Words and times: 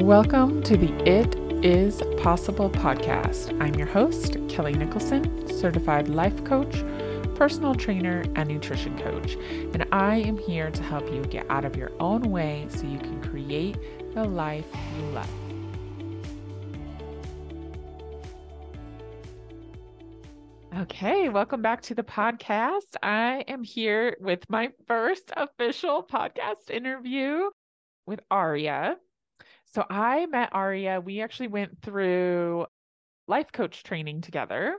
Welcome 0.00 0.62
to 0.62 0.78
the 0.78 0.90
It 1.06 1.34
Is 1.62 2.02
Possible 2.22 2.70
podcast. 2.70 3.54
I'm 3.60 3.74
your 3.74 3.86
host, 3.86 4.38
Kelly 4.48 4.72
Nicholson, 4.72 5.46
certified 5.46 6.08
life 6.08 6.42
coach, 6.42 6.82
personal 7.34 7.74
trainer, 7.74 8.24
and 8.34 8.48
nutrition 8.48 8.98
coach. 8.98 9.34
And 9.74 9.84
I 9.92 10.16
am 10.16 10.38
here 10.38 10.70
to 10.70 10.82
help 10.84 11.12
you 11.12 11.20
get 11.24 11.44
out 11.50 11.66
of 11.66 11.76
your 11.76 11.92
own 12.00 12.22
way 12.22 12.64
so 12.70 12.86
you 12.86 12.98
can 12.98 13.22
create 13.22 13.76
the 14.14 14.24
life 14.24 14.64
you 14.96 15.02
love. 15.10 15.28
Okay, 20.78 21.28
welcome 21.28 21.60
back 21.60 21.82
to 21.82 21.94
the 21.94 22.02
podcast. 22.02 22.96
I 23.02 23.44
am 23.48 23.62
here 23.62 24.16
with 24.18 24.48
my 24.48 24.70
first 24.88 25.30
official 25.36 26.02
podcast 26.02 26.70
interview 26.70 27.50
with 28.06 28.20
Aria. 28.30 28.96
So 29.74 29.84
I 29.88 30.26
met 30.26 30.50
Aria. 30.52 31.00
We 31.00 31.20
actually 31.20 31.48
went 31.48 31.80
through 31.82 32.66
life 33.28 33.52
coach 33.52 33.82
training 33.82 34.20
together. 34.22 34.76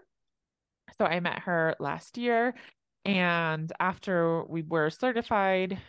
So 0.98 1.06
I 1.06 1.20
met 1.20 1.40
her 1.40 1.76
last 1.80 2.18
year. 2.18 2.54
And 3.06 3.72
after 3.80 4.44
we 4.44 4.62
were 4.62 4.90
certified, 4.90 5.80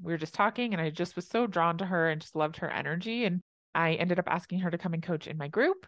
we 0.00 0.12
were 0.12 0.18
just 0.18 0.34
talking, 0.34 0.72
and 0.72 0.80
I 0.80 0.90
just 0.90 1.16
was 1.16 1.26
so 1.26 1.46
drawn 1.46 1.78
to 1.78 1.86
her 1.86 2.08
and 2.08 2.20
just 2.20 2.36
loved 2.36 2.58
her 2.58 2.70
energy. 2.70 3.24
And 3.24 3.40
I 3.74 3.94
ended 3.94 4.18
up 4.18 4.28
asking 4.28 4.60
her 4.60 4.70
to 4.70 4.78
come 4.78 4.94
and 4.94 5.02
coach 5.02 5.26
in 5.26 5.36
my 5.38 5.48
group. 5.48 5.86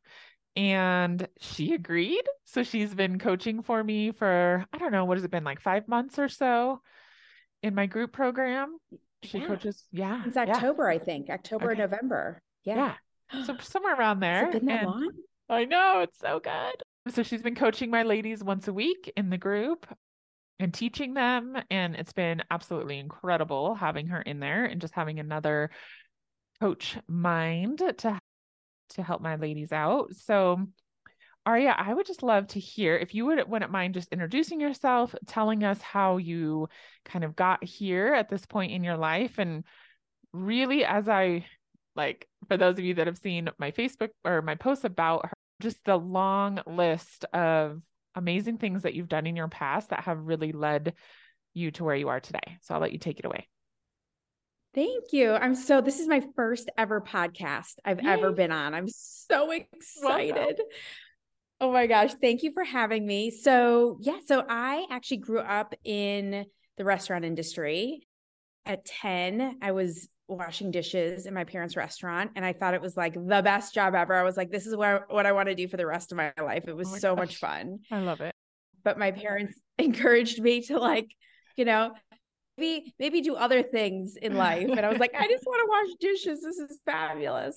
And 0.57 1.29
she 1.41 1.75
agreed. 1.75 2.23
So 2.45 2.63
she's 2.63 2.95
been 2.95 3.19
coaching 3.19 3.63
for 3.63 3.83
me 3.83 4.13
for, 4.13 4.65
I 4.73 4.79
don't 4.79 4.93
know, 4.93 5.05
what 5.05 5.17
has 5.17 5.25
it 5.25 5.31
been, 5.31 5.45
like 5.45 5.61
five 5.61 5.87
months 5.89 6.19
or 6.19 6.29
so 6.29 6.81
in 7.63 7.75
my 7.75 7.87
group 7.87 8.13
program. 8.13 8.79
She 9.23 9.39
yeah. 9.39 9.47
coaches, 9.47 9.85
yeah. 9.91 10.23
It's 10.27 10.37
October, 10.37 10.91
yeah. 10.91 10.97
I 10.97 10.99
think, 10.99 11.31
October 11.31 11.73
okay. 11.73 11.81
November. 11.81 12.41
Yeah. 12.65 12.95
yeah. 13.33 13.45
So 13.45 13.57
somewhere 13.61 13.95
around 13.95 14.21
there. 14.21 14.51
Been 14.51 14.67
that 14.67 14.85
long? 14.85 15.11
I 15.49 15.65
know, 15.65 16.01
it's 16.01 16.19
so 16.19 16.41
good. 16.41 17.13
So 17.13 17.23
she's 17.23 17.43
been 17.43 17.55
coaching 17.55 17.91
my 17.91 18.03
ladies 18.03 18.43
once 18.43 18.67
a 18.67 18.73
week 18.73 19.13
in 19.17 19.29
the 19.29 19.37
group 19.37 19.87
and 20.59 20.73
teaching 20.73 21.15
them. 21.15 21.57
And 21.71 21.95
it's 21.97 22.13
been 22.13 22.43
absolutely 22.51 22.99
incredible 22.99 23.75
having 23.75 24.07
her 24.09 24.23
in 24.23 24.41
there 24.41 24.65
and 24.65 24.81
just 24.81 24.95
having 24.95 25.21
another 25.21 25.71
coach 26.61 26.97
mind 27.09 27.79
to 27.99 28.19
to 28.91 29.03
help 29.03 29.21
my 29.21 29.37
ladies 29.37 29.73
out. 29.73 30.15
So 30.15 30.67
Aria, 31.47 31.75
I 31.77 31.93
would 31.93 32.07
just 32.07 32.23
love 32.23 32.47
to 32.49 32.61
hear 32.61 32.97
if 32.97 33.15
you 33.15 33.27
would 33.27 33.49
wouldn't 33.49 33.71
mind 33.71 33.95
just 33.95 34.13
introducing 34.13 34.61
yourself, 34.61 35.15
telling 35.27 35.63
us 35.63 35.81
how 35.83 36.17
you 36.17 36.69
kind 37.05 37.25
of 37.25 37.37
got 37.37 37.63
here 37.63 38.15
at 38.15 38.31
this 38.31 38.47
point 38.47 38.73
in 38.73 38.83
your 38.83 38.97
life. 38.97 39.39
And 39.39 39.65
really, 40.33 40.85
as 40.85 41.07
I 41.07 41.45
like 41.97 42.27
for 42.49 42.57
those 42.57 42.79
of 42.79 42.85
you 42.85 42.95
that 42.95 43.07
have 43.07 43.19
seen 43.19 43.51
my 43.59 43.71
Facebook 43.71 44.11
or 44.25 44.43
my 44.43 44.55
posts 44.55 44.85
about 44.85 45.27
her, 45.27 45.33
just 45.61 45.85
the 45.85 45.97
long 45.97 46.61
list 46.67 47.25
of 47.33 47.81
amazing 48.15 48.59
things 48.59 48.83
that 48.83 48.95
you've 48.95 49.09
done 49.09 49.27
in 49.27 49.37
your 49.37 49.49
past 49.49 49.91
that 49.91 50.05
have 50.05 50.19
really 50.19 50.53
led 50.53 50.95
you 51.53 51.71
to 51.73 51.85
where 51.85 51.97
you 51.97 52.09
are 52.09 52.21
today. 52.21 52.59
So 52.63 52.75
I'll 52.75 52.81
let 52.81 52.93
you 52.93 52.99
take 52.99 53.19
it 53.19 53.25
away. 53.25 53.49
Thank 54.75 55.13
you. 55.13 55.33
I'm 55.33 55.55
so 55.55 55.81
this 55.81 56.01
is 56.01 56.09
my 56.09 56.23
first 56.35 56.69
ever 56.77 57.01
podcast 57.01 57.75
I've 57.85 58.03
Yay. 58.03 58.11
ever 58.11 58.33
been 58.33 58.51
on. 58.51 58.75
I'm 58.75 58.89
so 58.89 59.53
excited. 59.53 60.35
Welcome. 60.35 60.65
Oh 61.61 61.73
my 61.73 61.87
gosh, 61.87 62.13
thank 62.21 62.43
you 62.43 62.53
for 62.53 62.65
having 62.65 63.07
me. 63.07 63.31
So, 63.31 63.99
yeah, 64.01 64.19
so 64.27 64.45
I 64.49 64.87
actually 64.91 65.19
grew 65.19 65.39
up 65.39 65.75
in 65.85 66.45
the 66.77 66.85
restaurant 66.85 67.25
industry. 67.25 68.07
At 68.67 68.85
10, 68.85 69.59
I 69.63 69.73
was 69.73 70.09
washing 70.37 70.71
dishes 70.71 71.27
in 71.27 71.35
my 71.35 71.45
parents' 71.45 71.77
restaurant 71.77 72.31
and 72.37 72.45
I 72.45 72.53
thought 72.53 72.75
it 72.75 72.81
was 72.81 72.97
like 72.97 73.15
the 73.15 73.43
best 73.43 73.75
job 73.75 73.95
ever. 73.95 74.15
I 74.15 74.23
was 74.23 74.37
like 74.37 74.51
this 74.51 74.67
is 74.67 74.77
what 74.77 75.13
what 75.13 75.27
I 75.27 75.33
want 75.33 75.49
to 75.49 75.55
do 75.55 75.69
for 75.69 75.77
the 75.77 75.87
rest 75.87 76.13
of 76.13 76.17
my 76.17 76.33
life. 76.43 76.65
It 76.67 76.77
was 76.77 76.93
oh 76.93 76.97
so 76.99 77.15
gosh. 77.15 77.27
much 77.27 77.37
fun. 77.37 77.79
I 77.91 78.01
love 78.01 78.21
it. 78.21 78.33
But 78.83 78.99
my 78.99 79.13
parents 79.13 79.55
encouraged 79.79 80.41
me 80.41 80.63
to 80.63 80.79
like, 80.79 81.09
you 81.57 81.65
know, 81.65 81.93
maybe 82.57 82.95
maybe 82.99 83.21
do 83.21 83.35
other 83.35 83.63
things 83.63 84.17
in 84.17 84.37
life 84.37 84.69
and 84.69 84.81
I 84.81 84.89
was 84.89 84.99
like 84.99 85.15
I 85.15 85.27
just 85.29 85.45
want 85.47 85.61
to 85.61 85.69
wash 85.69 86.13
dishes. 86.13 86.43
This 86.43 86.59
is 86.59 86.79
fabulous. 86.87 87.57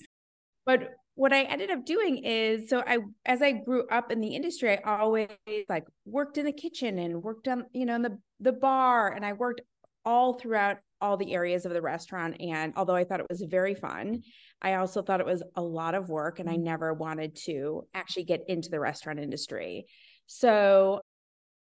But 0.64 0.90
what 1.14 1.32
I 1.32 1.42
ended 1.42 1.70
up 1.70 1.84
doing 1.84 2.24
is 2.24 2.68
so 2.68 2.82
I 2.86 2.98
as 3.26 3.42
I 3.42 3.52
grew 3.52 3.86
up 3.88 4.12
in 4.12 4.20
the 4.20 4.34
industry, 4.34 4.82
I 4.82 4.98
always 5.00 5.28
like 5.68 5.84
worked 6.04 6.38
in 6.38 6.44
the 6.44 6.52
kitchen 6.52 6.98
and 6.98 7.22
worked 7.22 7.48
on, 7.48 7.64
you 7.72 7.86
know, 7.86 7.96
in 7.96 8.02
the 8.02 8.18
the 8.40 8.52
bar 8.52 9.12
and 9.12 9.24
I 9.24 9.32
worked 9.32 9.60
all 10.04 10.38
throughout 10.38 10.78
all 11.00 11.16
the 11.16 11.34
areas 11.34 11.64
of 11.64 11.72
the 11.72 11.82
restaurant. 11.82 12.36
And 12.40 12.72
although 12.76 12.94
I 12.94 13.04
thought 13.04 13.20
it 13.20 13.26
was 13.28 13.42
very 13.42 13.74
fun, 13.74 14.22
I 14.60 14.74
also 14.74 15.02
thought 15.02 15.20
it 15.20 15.26
was 15.26 15.42
a 15.56 15.62
lot 15.62 15.94
of 15.94 16.08
work 16.08 16.40
and 16.40 16.48
I 16.48 16.54
mm-hmm. 16.54 16.64
never 16.64 16.94
wanted 16.94 17.36
to 17.44 17.86
actually 17.94 18.24
get 18.24 18.44
into 18.48 18.70
the 18.70 18.80
restaurant 18.80 19.20
industry. 19.20 19.86
So 20.26 21.00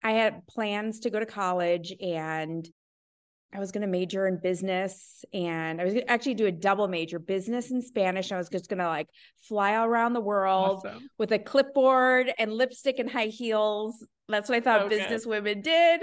I 0.03 0.11
had 0.11 0.47
plans 0.47 1.01
to 1.01 1.09
go 1.09 1.19
to 1.19 1.25
college 1.25 1.93
and 1.99 2.67
I 3.53 3.59
was 3.59 3.71
going 3.71 3.81
to 3.81 3.87
major 3.87 4.27
in 4.27 4.39
business 4.41 5.23
and 5.33 5.79
I 5.79 5.85
was 5.85 5.95
actually 6.07 6.33
do 6.33 6.45
a 6.45 6.51
double 6.51 6.87
major 6.87 7.19
business 7.19 7.71
and 7.71 7.83
Spanish. 7.83 8.31
I 8.31 8.37
was 8.37 8.49
just 8.49 8.69
going 8.69 8.79
to 8.79 8.87
like 8.87 9.07
fly 9.47 9.75
all 9.75 9.85
around 9.85 10.13
the 10.13 10.21
world 10.21 10.83
awesome. 10.85 11.09
with 11.17 11.31
a 11.31 11.39
clipboard 11.39 12.31
and 12.37 12.51
lipstick 12.51 12.99
and 12.99 13.09
high 13.09 13.27
heels. 13.27 14.05
That's 14.27 14.49
what 14.49 14.57
I 14.57 14.61
thought 14.61 14.81
okay. 14.81 14.97
business 14.97 15.25
women 15.25 15.61
did 15.61 16.01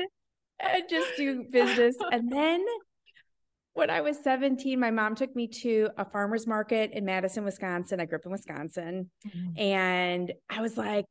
and 0.61 0.83
just 0.89 1.17
do 1.17 1.45
business. 1.51 1.97
and 2.11 2.31
then 2.33 2.65
when 3.75 3.91
I 3.91 4.03
was 4.03 4.19
17, 4.23 4.79
my 4.79 4.91
mom 4.91 5.15
took 5.15 5.35
me 5.35 5.49
to 5.49 5.89
a 5.97 6.05
farmer's 6.05 6.47
market 6.47 6.91
in 6.93 7.05
Madison, 7.05 7.45
Wisconsin. 7.45 8.01
I 8.01 8.05
grew 8.05 8.19
up 8.19 8.27
in 8.27 8.33
Wisconsin. 8.33 9.11
Mm-hmm. 9.27 9.59
And 9.59 10.33
I 10.51 10.61
was 10.61 10.77
like, 10.77 11.07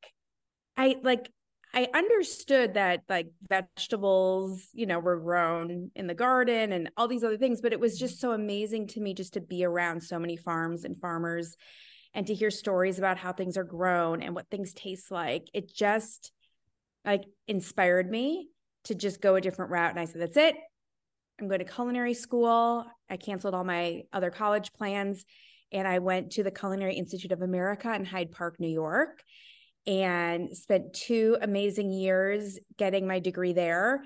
I 0.78 0.98
like, 1.02 1.30
I 1.74 1.88
understood 1.94 2.76
that 2.76 3.04
like 3.10 3.28
vegetables, 3.48 4.68
you 4.74 4.86
know, 4.86 5.00
were 5.00 5.20
grown 5.20 5.90
in 5.96 6.06
the 6.06 6.14
garden 6.14 6.72
and 6.74 6.92
all 6.98 7.08
these 7.08 7.24
other 7.24 7.38
things, 7.38 7.62
but 7.62 7.74
it 7.74 7.80
was 7.80 7.98
just 7.98 8.20
so 8.20 8.32
amazing 8.32 8.88
to 8.88 9.00
me 9.00 9.14
just 9.14 9.34
to 9.34 9.42
be 9.42 9.64
around 9.64 10.04
so 10.04 10.20
many 10.20 10.36
farms 10.38 10.84
and 10.84 11.00
farmers 11.00 11.56
and 12.14 12.28
to 12.28 12.34
hear 12.34 12.52
stories 12.52 13.00
about 13.00 13.18
how 13.18 13.32
things 13.32 13.58
are 13.58 13.64
grown 13.64 14.22
and 14.22 14.36
what 14.36 14.50
things 14.50 14.74
taste 14.74 15.12
like. 15.12 15.48
It 15.54 15.74
just 15.74 16.32
like 17.06 17.24
inspired 17.48 18.10
me 18.12 18.50
to 18.84 18.96
just 18.96 19.22
go 19.22 19.36
a 19.36 19.42
different 19.42 19.72
route. 19.72 19.92
And 19.92 20.00
I 20.00 20.06
said, 20.06 20.22
that's 20.22 20.38
it. 20.38 20.56
I'm 21.42 21.48
going 21.48 21.60
to 21.60 21.66
culinary 21.66 22.14
school. 22.14 22.86
I 23.10 23.18
canceled 23.18 23.56
all 23.56 23.64
my 23.64 24.04
other 24.14 24.30
college 24.30 24.72
plans 24.74 25.26
and 25.72 25.88
I 25.88 26.00
went 26.00 26.34
to 26.34 26.44
the 26.44 26.52
Culinary 26.52 26.96
Institute 26.96 27.32
of 27.32 27.42
America 27.42 27.94
in 27.94 28.06
Hyde 28.06 28.32
Park, 28.32 28.60
New 28.60 28.68
York, 28.68 29.24
and 29.88 30.56
spent 30.56 30.94
two 30.94 31.38
amazing 31.42 31.92
years 31.92 32.60
getting 32.78 33.08
my 33.08 33.20
degree 33.20 33.54
there. 33.54 34.06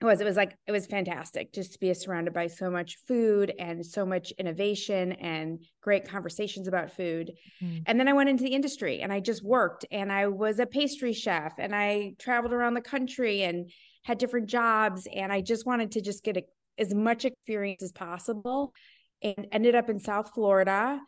It 0.00 0.04
was 0.04 0.20
it 0.20 0.24
was 0.24 0.36
like 0.36 0.54
it 0.66 0.72
was 0.72 0.86
fantastic 0.86 1.52
just 1.52 1.72
to 1.72 1.78
be 1.80 1.92
surrounded 1.92 2.32
by 2.32 2.46
so 2.46 2.70
much 2.70 2.96
food 3.06 3.52
and 3.58 3.84
so 3.84 4.06
much 4.06 4.30
innovation 4.38 5.12
and 5.12 5.60
great 5.82 6.08
conversations 6.08 6.68
about 6.68 6.92
food. 6.92 7.32
Mm. 7.62 7.82
And 7.86 7.98
then 7.98 8.06
I 8.06 8.12
went 8.12 8.28
into 8.28 8.44
the 8.44 8.54
industry 8.54 9.00
and 9.00 9.12
I 9.12 9.18
just 9.18 9.44
worked 9.44 9.84
and 9.90 10.12
I 10.12 10.28
was 10.28 10.60
a 10.60 10.66
pastry 10.66 11.12
chef 11.12 11.54
and 11.58 11.74
I 11.74 12.14
traveled 12.18 12.52
around 12.52 12.74
the 12.74 12.80
country 12.80 13.42
and 13.42 13.70
had 14.08 14.16
different 14.16 14.46
jobs 14.46 15.06
and 15.14 15.30
I 15.30 15.42
just 15.42 15.66
wanted 15.66 15.92
to 15.92 16.00
just 16.00 16.24
get 16.24 16.38
a, 16.38 16.42
as 16.78 16.94
much 16.94 17.26
experience 17.26 17.82
as 17.82 17.92
possible 17.92 18.72
and 19.20 19.46
ended 19.52 19.74
up 19.74 19.90
in 19.90 20.00
South 20.00 20.30
Florida. 20.34 20.98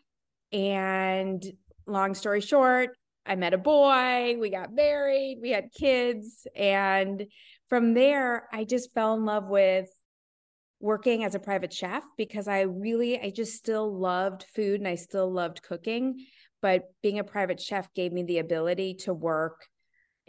And 0.53 1.43
long 1.87 2.15
story 2.15 2.43
short, 2.43 2.91
I 3.25 3.37
met 3.37 3.55
a 3.55 3.59
boy, 3.59 4.37
we 4.39 4.51
got 4.51 4.75
married, 4.75 5.39
we 5.41 5.49
had 5.49 5.73
kids. 5.73 6.47
And 6.55 7.25
from 7.71 7.95
there, 7.95 8.47
I 8.53 8.65
just 8.65 8.93
fell 8.93 9.15
in 9.15 9.25
love 9.25 9.49
with 9.49 9.89
working 10.79 11.25
as 11.25 11.35
a 11.35 11.39
private 11.39 11.73
chef 11.73 12.05
because 12.19 12.49
I 12.49 12.63
really, 12.63 13.19
I 13.19 13.31
just 13.31 13.55
still 13.55 13.99
loved 13.99 14.45
food 14.55 14.79
and 14.79 14.89
I 14.89 14.97
still 14.97 15.33
loved 15.33 15.63
cooking. 15.63 16.27
But 16.61 16.83
being 17.03 17.19
a 17.19 17.25
private 17.25 17.63
chef 17.63 17.89
gave 17.95 18.13
me 18.13 18.25
the 18.25 18.41
ability 18.41 18.97
to 19.05 19.15
work 19.15 19.70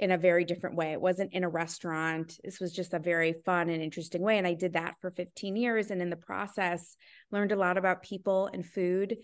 in 0.02 0.10
a 0.10 0.18
very 0.18 0.44
different 0.44 0.76
way. 0.76 0.92
It 0.92 1.00
wasn't 1.00 1.32
in 1.32 1.44
a 1.44 1.50
restaurant. 1.50 2.40
This 2.44 2.60
was 2.60 2.74
just 2.74 2.96
a 2.96 3.00
very 3.00 3.34
fun 3.46 3.70
and 3.70 3.84
interesting 3.84 4.24
way. 4.24 4.40
And 4.40 4.48
I 4.48 4.56
did 4.56 4.74
that 4.74 4.96
for 5.00 5.12
15 5.12 5.56
years. 5.56 5.92
And 5.92 6.02
in 6.02 6.10
the 6.10 6.16
process, 6.16 6.98
learned 7.32 7.52
a 7.52 7.56
lot 7.56 7.78
about 7.78 8.02
people 8.02 8.50
and 8.52 8.66
food. 8.66 9.18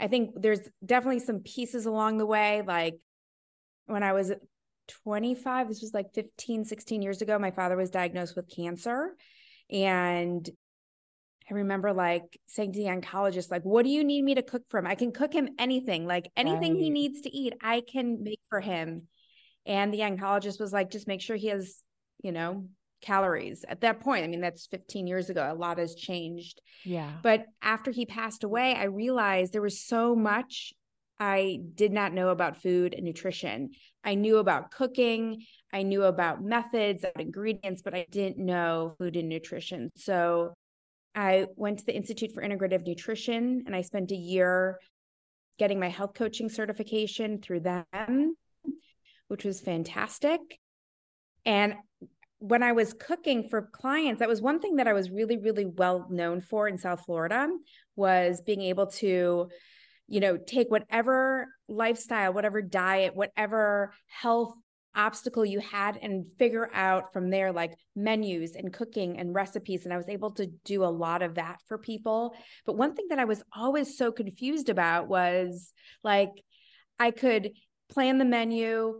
I 0.00 0.08
think 0.08 0.30
there's 0.34 0.60
definitely 0.84 1.20
some 1.20 1.40
pieces 1.40 1.84
along 1.84 2.16
the 2.16 2.24
way. 2.24 2.62
Like 2.66 2.98
when 3.86 4.02
I 4.02 4.14
was 4.14 4.32
25, 5.04 5.68
this 5.68 5.82
was 5.82 5.92
like 5.92 6.14
15, 6.14 6.64
16 6.64 7.02
years 7.02 7.20
ago, 7.20 7.38
my 7.38 7.50
father 7.50 7.76
was 7.76 7.90
diagnosed 7.90 8.36
with 8.36 8.48
cancer. 8.48 9.14
And 9.70 10.48
I 11.50 11.54
remember 11.54 11.92
like 11.92 12.40
saying 12.48 12.72
to 12.72 12.78
the 12.78 12.86
oncologist, 12.86 13.50
like, 13.50 13.64
what 13.64 13.84
do 13.84 13.90
you 13.90 14.02
need 14.02 14.22
me 14.22 14.36
to 14.36 14.42
cook 14.42 14.62
for 14.70 14.78
him? 14.78 14.86
I 14.86 14.94
can 14.94 15.12
cook 15.12 15.34
him 15.34 15.50
anything, 15.58 16.06
like 16.06 16.30
anything 16.38 16.72
right. 16.72 16.82
he 16.82 16.88
needs 16.88 17.20
to 17.22 17.36
eat, 17.36 17.52
I 17.60 17.82
can 17.82 18.22
make 18.22 18.40
for 18.48 18.60
him. 18.60 19.08
And 19.70 19.94
the 19.94 20.00
oncologist 20.00 20.58
was 20.58 20.72
like, 20.72 20.90
just 20.90 21.06
make 21.06 21.20
sure 21.20 21.36
he 21.36 21.46
has, 21.46 21.80
you 22.24 22.32
know, 22.32 22.66
calories 23.00 23.64
at 23.68 23.82
that 23.82 24.00
point. 24.00 24.24
I 24.24 24.26
mean, 24.26 24.40
that's 24.40 24.66
15 24.66 25.06
years 25.06 25.30
ago. 25.30 25.48
A 25.48 25.54
lot 25.54 25.78
has 25.78 25.94
changed. 25.94 26.60
Yeah. 26.84 27.12
But 27.22 27.46
after 27.62 27.92
he 27.92 28.04
passed 28.04 28.42
away, 28.42 28.74
I 28.74 28.84
realized 28.84 29.52
there 29.52 29.62
was 29.62 29.86
so 29.86 30.16
much 30.16 30.72
I 31.20 31.60
did 31.76 31.92
not 31.92 32.12
know 32.12 32.30
about 32.30 32.60
food 32.60 32.94
and 32.94 33.04
nutrition. 33.04 33.70
I 34.02 34.16
knew 34.16 34.38
about 34.38 34.72
cooking, 34.72 35.44
I 35.72 35.84
knew 35.84 36.02
about 36.02 36.42
methods, 36.42 37.04
about 37.04 37.20
ingredients, 37.20 37.82
but 37.82 37.94
I 37.94 38.06
didn't 38.10 38.44
know 38.44 38.96
food 38.98 39.14
and 39.14 39.28
nutrition. 39.28 39.88
So 39.94 40.52
I 41.14 41.46
went 41.54 41.78
to 41.78 41.86
the 41.86 41.94
Institute 41.94 42.32
for 42.32 42.42
Integrative 42.42 42.84
Nutrition 42.84 43.62
and 43.66 43.76
I 43.76 43.82
spent 43.82 44.10
a 44.10 44.16
year 44.16 44.80
getting 45.58 45.78
my 45.78 45.90
health 45.90 46.14
coaching 46.14 46.48
certification 46.48 47.40
through 47.40 47.60
them, 47.60 48.34
which 49.30 49.44
was 49.44 49.60
fantastic. 49.60 50.40
And 51.46 51.74
when 52.40 52.64
I 52.64 52.72
was 52.72 52.92
cooking 52.92 53.48
for 53.48 53.70
clients, 53.72 54.18
that 54.18 54.28
was 54.28 54.42
one 54.42 54.58
thing 54.58 54.76
that 54.76 54.88
I 54.88 54.92
was 54.92 55.08
really, 55.08 55.36
really 55.38 55.66
well 55.66 56.06
known 56.10 56.40
for 56.40 56.66
in 56.66 56.78
South 56.78 57.04
Florida 57.04 57.48
was 57.94 58.40
being 58.40 58.62
able 58.62 58.88
to, 58.88 59.48
you 60.08 60.20
know, 60.20 60.36
take 60.36 60.68
whatever 60.68 61.46
lifestyle, 61.68 62.32
whatever 62.32 62.60
diet, 62.60 63.14
whatever 63.14 63.92
health 64.06 64.52
obstacle 64.96 65.46
you 65.46 65.60
had 65.60 65.96
and 66.02 66.26
figure 66.36 66.68
out 66.74 67.12
from 67.12 67.30
there 67.30 67.52
like 67.52 67.72
menus 67.94 68.56
and 68.56 68.72
cooking 68.72 69.20
and 69.20 69.32
recipes 69.32 69.84
and 69.84 69.94
I 69.94 69.96
was 69.96 70.08
able 70.08 70.32
to 70.32 70.48
do 70.64 70.82
a 70.82 70.86
lot 70.86 71.22
of 71.22 71.36
that 71.36 71.60
for 71.68 71.78
people 71.78 72.34
but 72.66 72.76
one 72.76 72.96
thing 72.96 73.06
that 73.10 73.20
I 73.20 73.24
was 73.24 73.40
always 73.54 73.96
so 73.96 74.10
confused 74.10 74.68
about 74.68 75.06
was 75.06 75.72
like 76.02 76.30
I 76.98 77.12
could 77.12 77.52
plan 77.88 78.18
the 78.18 78.24
menu 78.24 78.98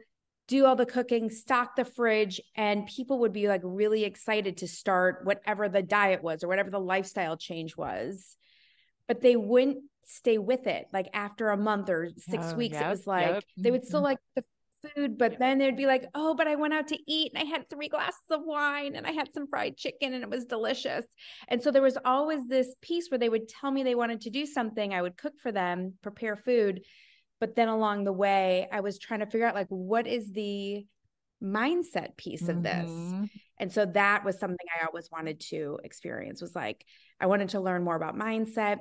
do 0.51 0.67
all 0.67 0.77
the 0.77 0.85
cooking 0.85 1.31
stock 1.31 1.77
the 1.77 1.85
fridge 1.85 2.41
and 2.57 2.87
people 2.87 3.21
would 3.21 3.33
be 3.33 3.47
like 3.49 3.63
really 3.65 4.03
excited 4.05 4.57
to 4.59 4.67
start 4.69 5.21
whatever 5.25 5.69
the 5.69 5.81
diet 5.83 6.23
was 6.23 6.43
or 6.45 6.49
whatever 6.49 6.71
the 6.71 6.81
lifestyle 6.95 7.37
change 7.37 7.77
was 7.77 8.37
but 9.09 9.21
they 9.21 9.37
wouldn't 9.37 9.79
stay 10.05 10.39
with 10.39 10.67
it 10.67 10.87
like 10.93 11.09
after 11.15 11.51
a 11.51 11.57
month 11.57 11.89
or 11.89 12.11
six 12.19 12.47
Oh, 12.53 12.57
weeks 12.57 12.75
yep, 12.75 12.87
it 12.87 12.89
was 12.89 13.07
like 13.07 13.27
yep. 13.35 13.45
they 13.57 13.71
would 13.71 13.87
still 13.87 14.01
Mhm. 14.01 14.11
like 14.11 14.19
the 14.35 14.45
food, 14.97 15.19
but 15.19 15.39
then 15.39 15.59
they'd 15.59 15.77
be 15.77 15.85
like, 15.85 16.07
oh, 16.15 16.35
but 16.35 16.49
I 16.49 16.55
went 16.55 16.73
out 16.73 16.89
to 16.89 16.99
eat 17.07 17.33
and 17.35 17.43
I 17.43 17.45
had 17.47 17.69
three 17.69 17.89
glasses 17.91 18.31
of 18.31 18.41
wine 18.47 18.97
and 18.97 19.07
I 19.07 19.13
had 19.13 19.31
some 19.31 19.47
fried 19.47 19.77
chicken 19.77 20.15
and 20.15 20.23
it 20.23 20.31
was 20.31 20.47
delicious. 20.47 21.05
And 21.49 21.63
so 21.63 21.71
there 21.71 21.83
was 21.83 21.99
always 22.03 22.49
this 22.49 22.75
piece 22.81 23.11
where 23.11 23.19
they 23.19 23.29
would 23.29 23.47
tell 23.47 23.71
me 23.71 23.83
they 23.83 23.95
wanted 23.95 24.23
to 24.23 24.31
do 24.31 24.47
something. 24.47 24.95
I 24.95 25.03
would 25.03 25.19
cook 25.19 25.35
for 25.43 25.53
them, 25.53 25.99
prepare 26.01 26.35
food. 26.35 26.81
But 27.41 27.57
then 27.57 27.69
along 27.69 28.05
the 28.05 28.13
way, 28.13 28.69
I 28.71 28.81
was 28.81 28.99
trying 28.99 29.21
to 29.21 29.27
figure 29.27 29.47
out 29.47 29.55
like, 29.55 29.69
what 29.69 30.07
is 30.07 30.31
the 30.31 30.87
mindset 31.43 32.17
piece 32.17 32.49
of 32.49 32.63
this? 32.63 33.15
Mhm. 33.19 33.31
And 33.59 33.73
so 33.73 33.87
that 33.87 34.25
was 34.25 34.39
something 34.39 34.67
I 34.81 34.87
always 34.87 35.11
wanted 35.11 35.41
to 35.49 35.81
experience 35.83 36.41
was 36.41 36.55
like, 36.55 36.85
I 37.19 37.27
wanted 37.27 37.51
to 37.51 37.61
learn 37.61 37.83
more 37.83 37.97
about 37.97 38.17
mindset. 38.17 38.79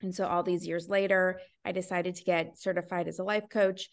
And 0.00 0.14
so 0.14 0.26
all 0.26 0.42
these 0.42 0.66
years 0.66 0.88
later, 0.88 1.40
I 1.64 1.72
decided 1.72 2.16
to 2.16 2.24
get 2.24 2.58
certified 2.58 3.06
as 3.08 3.18
a 3.18 3.24
life 3.24 3.48
coach 3.48 3.88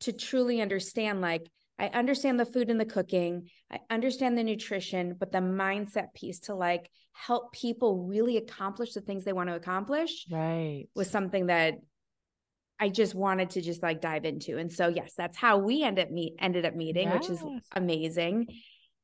to 0.00 0.12
truly 0.12 0.60
understand 0.60 1.20
like 1.20 1.46
I 1.78 1.88
understand 1.88 2.40
the 2.40 2.46
food 2.46 2.70
and 2.70 2.80
the 2.80 2.86
cooking, 2.86 3.50
I 3.70 3.80
understand 3.90 4.38
the 4.38 4.44
nutrition, 4.44 5.14
but 5.18 5.30
the 5.30 5.38
mindset 5.38 6.14
piece 6.14 6.40
to 6.40 6.54
like 6.54 6.90
help 7.12 7.52
people 7.52 8.06
really 8.06 8.38
accomplish 8.38 8.94
the 8.94 9.02
things 9.02 9.24
they 9.24 9.32
want 9.34 9.50
to 9.50 9.56
accomplish 9.56 10.26
Right. 10.30 10.86
was 10.94 11.10
something 11.10 11.46
that 11.46 11.74
I 12.78 12.88
just 12.88 13.14
wanted 13.14 13.50
to 13.50 13.62
just 13.62 13.82
like 13.82 14.00
dive 14.00 14.24
into. 14.24 14.58
And 14.58 14.70
so 14.70 14.88
yes, 14.88 15.14
that's 15.16 15.36
how 15.36 15.58
we 15.58 15.82
end 15.82 15.98
up 15.98 16.10
meet 16.10 16.34
ended 16.38 16.64
up 16.64 16.74
meeting, 16.74 17.10
which 17.10 17.30
is 17.30 17.42
amazing. 17.74 18.46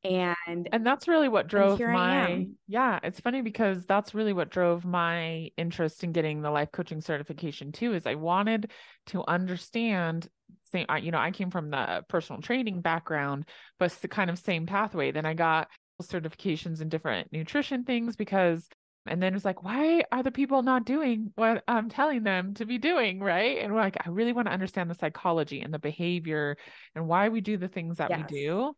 And 0.03 0.67
And 0.71 0.85
that's 0.85 1.07
really 1.07 1.29
what 1.29 1.47
drove 1.47 1.79
my 1.79 2.47
yeah, 2.67 2.99
it's 3.03 3.19
funny 3.19 3.41
because 3.41 3.85
that's 3.85 4.13
really 4.13 4.33
what 4.33 4.49
drove 4.49 4.83
my 4.83 5.49
interest 5.57 6.03
in 6.03 6.11
getting 6.11 6.41
the 6.41 6.51
life 6.51 6.69
coaching 6.73 7.01
certification 7.01 7.71
too 7.71 7.93
is 7.93 8.05
I 8.05 8.15
wanted 8.15 8.71
to 9.07 9.23
understand 9.27 10.27
same 10.71 10.85
I, 10.89 10.97
you 10.97 11.11
know, 11.11 11.19
I 11.19 11.31
came 11.31 11.51
from 11.51 11.69
the 11.69 12.03
personal 12.09 12.41
training 12.41 12.81
background, 12.81 13.47
but 13.79 13.85
it's 13.85 13.99
the 13.99 14.07
kind 14.07 14.29
of 14.29 14.37
same 14.39 14.65
pathway. 14.65 15.11
Then 15.11 15.25
I 15.25 15.33
got 15.33 15.69
certifications 16.01 16.81
in 16.81 16.89
different 16.89 17.31
nutrition 17.31 17.83
things 17.85 18.15
because 18.15 18.67
and 19.05 19.21
then 19.21 19.35
it's 19.35 19.45
like, 19.45 19.63
why 19.63 20.03
are 20.11 20.23
the 20.23 20.31
people 20.31 20.63
not 20.63 20.85
doing 20.85 21.31
what 21.35 21.63
I'm 21.67 21.89
telling 21.89 22.23
them 22.23 22.53
to 22.55 22.65
be 22.65 22.77
doing? 22.77 23.19
Right. 23.19 23.59
And 23.59 23.73
we're 23.73 23.81
like, 23.81 23.97
I 24.05 24.09
really 24.09 24.33
want 24.33 24.47
to 24.47 24.53
understand 24.53 24.89
the 24.89 24.95
psychology 24.95 25.61
and 25.61 25.73
the 25.73 25.79
behavior 25.79 26.57
and 26.95 27.07
why 27.07 27.29
we 27.29 27.41
do 27.41 27.57
the 27.57 27.67
things 27.67 27.97
that 27.97 28.15
we 28.15 28.23
do. 28.23 28.73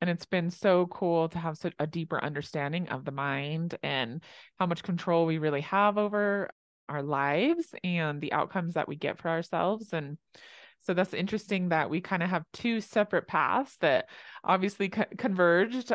And 0.00 0.10
it's 0.10 0.26
been 0.26 0.50
so 0.50 0.86
cool 0.86 1.28
to 1.30 1.38
have 1.38 1.56
such 1.56 1.74
a 1.78 1.86
deeper 1.86 2.22
understanding 2.22 2.88
of 2.88 3.04
the 3.04 3.12
mind 3.12 3.76
and 3.82 4.22
how 4.58 4.66
much 4.66 4.82
control 4.82 5.26
we 5.26 5.38
really 5.38 5.62
have 5.62 5.98
over 5.98 6.50
our 6.88 7.02
lives 7.02 7.74
and 7.82 8.20
the 8.20 8.32
outcomes 8.32 8.74
that 8.74 8.88
we 8.88 8.96
get 8.96 9.18
for 9.18 9.28
ourselves. 9.28 9.92
And 9.92 10.18
so 10.80 10.94
that's 10.94 11.14
interesting 11.14 11.70
that 11.70 11.90
we 11.90 12.00
kind 12.00 12.22
of 12.22 12.30
have 12.30 12.44
two 12.52 12.80
separate 12.80 13.26
paths 13.26 13.76
that 13.78 14.08
obviously 14.44 14.90
co- 14.90 15.04
converged 15.18 15.92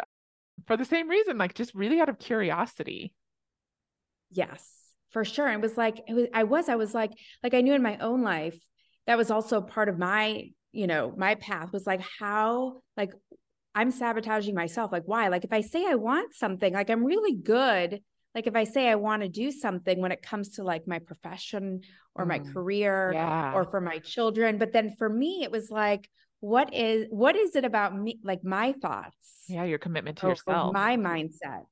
for 0.67 0.77
the 0.77 0.85
same 0.85 1.07
reason, 1.07 1.37
like 1.37 1.53
just 1.53 1.73
really 1.73 1.99
out 1.99 2.09
of 2.09 2.19
curiosity. 2.19 3.13
Yes, 4.31 4.69
for 5.11 5.23
sure. 5.25 5.47
It 5.49 5.61
was 5.61 5.77
like 5.77 6.01
it 6.07 6.13
was 6.13 6.27
I 6.33 6.43
was 6.43 6.69
I 6.69 6.75
was 6.75 6.93
like 6.93 7.11
like 7.43 7.53
I 7.53 7.61
knew 7.61 7.73
in 7.73 7.81
my 7.81 7.97
own 7.97 8.21
life 8.21 8.57
that 9.07 9.17
was 9.17 9.31
also 9.31 9.61
part 9.61 9.89
of 9.89 9.97
my, 9.97 10.49
you 10.71 10.87
know, 10.87 11.13
my 11.17 11.35
path 11.35 11.71
was 11.73 11.85
like 11.85 12.01
how 12.19 12.81
like 12.95 13.11
I'm 13.73 13.91
sabotaging 13.91 14.55
myself. 14.55 14.91
Like 14.91 15.03
why? 15.05 15.27
Like 15.29 15.43
if 15.43 15.53
I 15.53 15.61
say 15.61 15.85
I 15.87 15.95
want 15.95 16.33
something, 16.35 16.73
like 16.73 16.89
I'm 16.89 17.03
really 17.05 17.33
good. 17.35 18.01
Like 18.33 18.47
if 18.47 18.55
I 18.55 18.63
say 18.63 18.87
I 18.87 18.95
want 18.95 19.23
to 19.23 19.29
do 19.29 19.51
something 19.51 19.99
when 19.99 20.11
it 20.11 20.21
comes 20.21 20.51
to 20.51 20.63
like 20.63 20.87
my 20.87 20.99
profession 20.99 21.81
or 22.15 22.25
my 22.25 22.39
Mm, 22.39 22.53
career 22.53 23.11
Yeah. 23.13 23.53
or 23.53 23.65
for 23.65 23.81
my 23.81 23.99
children, 23.99 24.57
but 24.57 24.71
then 24.71 24.95
for 24.97 25.09
me 25.09 25.43
it 25.43 25.51
was 25.51 25.69
like 25.69 26.09
what 26.39 26.73
is 26.73 27.07
what 27.09 27.35
is 27.35 27.55
it 27.55 27.65
about 27.65 27.95
me 27.95 28.19
like 28.23 28.43
my 28.43 28.73
thoughts 28.81 29.43
yeah, 29.47 29.63
your 29.63 29.77
commitment 29.77 30.17
to 30.17 30.27
yourself. 30.27 30.73
my 30.73 30.97
mindset 30.97 31.65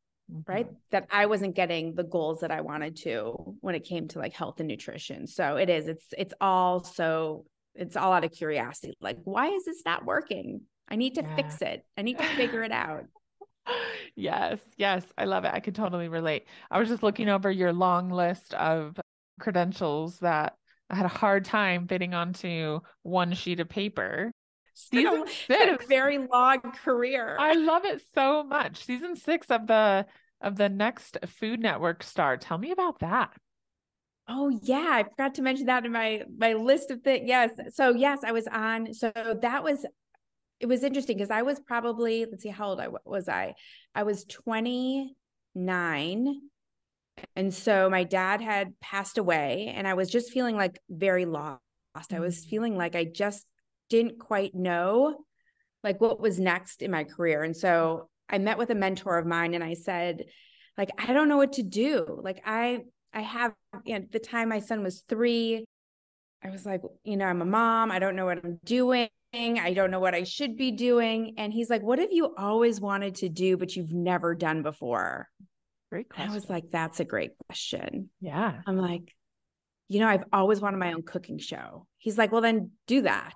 right 0.47 0.67
Mhm. 0.69 0.75
that 0.91 1.07
i 1.11 1.25
wasn't 1.25 1.55
getting 1.55 1.95
the 1.95 2.03
goals 2.03 2.41
that 2.41 2.51
i 2.51 2.61
wanted 2.61 2.95
to 2.97 3.55
when 3.61 3.75
it 3.75 3.83
came 3.83 4.07
to 4.09 4.19
like 4.19 4.33
health 4.33 4.59
and 4.59 4.67
nutrition 4.67 5.25
so 5.27 5.55
it 5.57 5.69
is 5.69 5.87
it's 5.87 6.05
it's 6.17 6.33
all 6.39 6.83
so 6.83 7.45
it's 7.75 7.95
all 7.95 8.11
out 8.13 8.23
of 8.23 8.31
curiosity 8.31 8.93
like 9.01 9.17
why 9.23 9.47
is 9.47 9.65
this 9.65 9.81
not 9.85 10.05
working 10.05 10.61
i 10.89 10.95
need 10.95 11.15
to 11.15 11.21
Yeah. 11.23 11.35
fix 11.35 11.61
it 11.61 11.83
i 11.97 12.01
need 12.01 12.17
to 12.17 12.23
figure 12.35 12.63
it 12.63 12.71
out 12.71 13.05
Yes, 14.15 14.57
yes, 14.77 15.03
I 15.15 15.25
love 15.25 15.45
it. 15.45 15.51
I 15.53 15.59
can 15.59 15.75
totally 15.75 16.07
relate. 16.09 16.47
I 16.71 16.79
was 16.79 16.89
just 16.89 17.03
looking 17.03 17.29
over 17.29 17.51
your 17.51 17.71
long 17.71 18.09
list 18.09 18.55
of 18.55 18.99
credentials 19.39 20.17
that 20.19 20.55
I 20.89 20.95
had 20.95 21.05
a 21.05 21.09
hard 21.09 21.45
time 21.45 21.87
fitting 21.87 22.15
onto 22.15 22.79
one 23.03 23.31
sheet 23.33 23.59
of 23.59 23.69
paper. 23.69 24.31
Season 24.79 25.25
been 25.47 25.69
a 25.69 25.73
six. 25.73 25.85
very 25.87 26.17
long 26.17 26.59
career 26.83 27.35
I 27.39 27.53
love 27.53 27.85
it 27.85 28.01
so 28.13 28.43
much. 28.43 28.85
Season 28.85 29.15
six 29.15 29.47
of 29.49 29.67
the 29.67 30.05
of 30.41 30.55
the 30.55 30.69
next 30.69 31.17
Food 31.27 31.59
Network 31.59 32.03
star. 32.03 32.37
Tell 32.37 32.57
me 32.57 32.71
about 32.71 32.99
that. 32.99 33.31
Oh 34.27 34.49
yeah, 34.61 34.87
I 34.91 35.03
forgot 35.03 35.35
to 35.35 35.41
mention 35.41 35.65
that 35.67 35.85
in 35.85 35.91
my 35.91 36.23
my 36.37 36.53
list 36.53 36.91
of 36.91 37.01
things. 37.01 37.27
Yes. 37.27 37.51
So 37.73 37.89
yes, 37.91 38.19
I 38.23 38.31
was 38.31 38.47
on. 38.47 38.93
So 38.93 39.11
that 39.41 39.63
was 39.63 39.85
it 40.59 40.67
was 40.67 40.83
interesting 40.83 41.17
because 41.17 41.31
I 41.31 41.41
was 41.41 41.59
probably 41.59 42.25
let's 42.25 42.43
see 42.43 42.49
how 42.49 42.69
old 42.69 42.79
I 42.79 42.89
was 43.05 43.27
I. 43.27 43.55
I 43.95 44.03
was 44.03 44.25
29. 44.25 46.41
And 47.35 47.53
so 47.53 47.89
my 47.89 48.03
dad 48.03 48.39
had 48.39 48.79
passed 48.79 49.17
away 49.17 49.73
and 49.75 49.87
I 49.87 49.95
was 49.95 50.09
just 50.09 50.31
feeling 50.31 50.55
like 50.55 50.79
very 50.89 51.25
lost. 51.25 51.59
I 52.11 52.19
was 52.19 52.45
Mm. 52.45 52.49
feeling 52.49 52.77
like 52.77 52.95
I 52.95 53.03
just 53.03 53.45
didn't 53.89 54.19
quite 54.19 54.55
know 54.55 55.17
like 55.83 56.01
what 56.01 56.19
was 56.19 56.39
next 56.39 56.81
in 56.81 56.91
my 56.91 57.03
career. 57.03 57.43
And 57.43 57.55
so 57.55 58.09
I 58.29 58.37
met 58.37 58.57
with 58.57 58.69
a 58.69 58.75
mentor 58.75 59.17
of 59.17 59.25
mine 59.25 59.53
and 59.53 59.63
I 59.63 59.73
said 59.73 60.25
like 60.77 60.89
I 60.97 61.13
don't 61.13 61.29
know 61.29 61.37
what 61.37 61.53
to 61.53 61.63
do. 61.63 62.19
Like 62.23 62.41
I 62.45 62.79
I 63.13 63.21
have 63.21 63.53
you 63.85 63.93
know, 63.95 64.01
at 64.01 64.11
the 64.11 64.19
time 64.19 64.49
my 64.49 64.59
son 64.59 64.83
was 64.83 65.03
3. 65.09 65.65
I 66.43 66.49
was 66.49 66.65
like, 66.65 66.81
you 67.03 67.17
know, 67.17 67.25
I'm 67.25 67.41
a 67.41 67.45
mom. 67.45 67.91
I 67.91 67.99
don't 67.99 68.15
know 68.15 68.25
what 68.25 68.39
I'm 68.43 68.59
doing. 68.63 69.09
I 69.33 69.73
don't 69.75 69.91
know 69.91 69.99
what 69.99 70.15
I 70.15 70.23
should 70.23 70.57
be 70.57 70.71
doing. 70.71 71.35
And 71.37 71.53
he's 71.53 71.69
like, 71.69 71.83
what 71.83 71.99
have 71.99 72.11
you 72.11 72.33
always 72.37 72.79
wanted 72.79 73.15
to 73.15 73.29
do, 73.29 73.57
but 73.57 73.75
you've 73.75 73.93
never 73.93 74.35
done 74.35 74.63
before? 74.63 75.27
Great 75.91 76.05
And 76.05 76.09
question. 76.09 76.31
I 76.31 76.33
was 76.35 76.49
like, 76.49 76.65
that's 76.71 76.99
a 76.99 77.05
great 77.05 77.31
question. 77.47 78.09
yeah. 78.21 78.61
I'm 78.65 78.77
like, 78.77 79.13
you 79.87 79.99
know, 79.99 80.07
I've 80.07 80.23
always 80.31 80.61
wanted 80.61 80.77
my 80.77 80.93
own 80.93 81.03
cooking 81.03 81.39
show. 81.39 81.87
He's 81.97 82.17
like, 82.17 82.31
well, 82.31 82.41
then 82.41 82.71
do 82.87 83.01
that. 83.01 83.33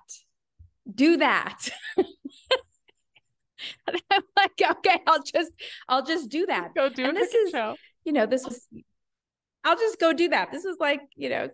Do 0.92 1.16
that. 1.18 1.68
I'm 3.88 4.22
like, 4.36 4.62
okay, 4.78 5.00
I'll 5.06 5.22
just, 5.22 5.52
I'll 5.88 6.04
just 6.04 6.28
do 6.28 6.46
that. 6.46 6.74
Go 6.74 6.88
do 6.88 7.04
And 7.04 7.16
this 7.16 7.32
is- 7.34 7.50
show. 7.50 7.76
You 8.04 8.12
know, 8.12 8.26
this 8.26 8.44
was, 8.44 8.68
I'll 9.64 9.78
just 9.78 9.98
go 9.98 10.12
do 10.12 10.28
that. 10.28 10.52
This 10.52 10.64
was 10.64 10.76
like, 10.78 11.00
you 11.16 11.30
know, 11.30 11.48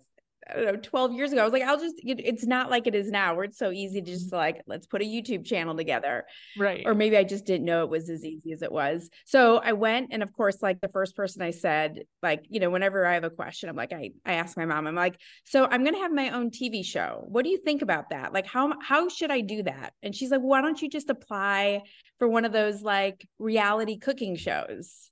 I 0.48 0.54
don't 0.54 0.64
know, 0.64 0.76
12 0.76 1.12
years 1.12 1.32
ago. 1.32 1.42
I 1.42 1.44
was 1.44 1.52
like, 1.52 1.62
I'll 1.62 1.78
just, 1.78 1.96
it's 2.02 2.46
not 2.46 2.70
like 2.70 2.86
it 2.86 2.94
is 2.94 3.10
now 3.10 3.34
where 3.34 3.44
it's 3.44 3.58
so 3.58 3.70
easy 3.70 4.00
to 4.00 4.10
just 4.10 4.28
mm-hmm. 4.28 4.36
like, 4.36 4.62
let's 4.66 4.86
put 4.86 5.02
a 5.02 5.04
YouTube 5.04 5.44
channel 5.44 5.76
together. 5.76 6.24
Right. 6.58 6.82
Or 6.86 6.94
maybe 6.94 7.16
I 7.16 7.24
just 7.24 7.44
didn't 7.44 7.66
know 7.66 7.84
it 7.84 7.90
was 7.90 8.08
as 8.08 8.24
easy 8.24 8.52
as 8.52 8.62
it 8.62 8.72
was. 8.72 9.10
So 9.26 9.58
I 9.58 9.72
went, 9.72 10.08
and 10.12 10.22
of 10.22 10.32
course, 10.32 10.62
like 10.62 10.80
the 10.80 10.88
first 10.88 11.14
person 11.16 11.42
I 11.42 11.50
said, 11.50 12.04
like, 12.22 12.46
you 12.48 12.60
know, 12.60 12.70
whenever 12.70 13.06
I 13.06 13.14
have 13.14 13.24
a 13.24 13.30
question, 13.30 13.68
I'm 13.68 13.76
like, 13.76 13.92
I, 13.92 14.10
I 14.24 14.34
ask 14.34 14.56
my 14.56 14.64
mom, 14.64 14.86
I'm 14.86 14.94
like, 14.94 15.20
so 15.44 15.66
I'm 15.66 15.82
going 15.82 15.94
to 15.94 16.00
have 16.00 16.12
my 16.12 16.30
own 16.30 16.50
TV 16.50 16.84
show. 16.84 17.24
What 17.28 17.44
do 17.44 17.50
you 17.50 17.58
think 17.58 17.82
about 17.82 18.10
that? 18.10 18.32
Like, 18.32 18.46
how, 18.46 18.72
how 18.80 19.08
should 19.08 19.30
I 19.30 19.40
do 19.40 19.62
that? 19.64 19.92
And 20.02 20.14
she's 20.14 20.30
like, 20.30 20.40
why 20.40 20.62
don't 20.62 20.80
you 20.80 20.88
just 20.88 21.10
apply 21.10 21.82
for 22.18 22.28
one 22.28 22.44
of 22.44 22.52
those 22.52 22.82
like 22.82 23.26
reality 23.38 23.98
cooking 23.98 24.36
shows? 24.36 25.09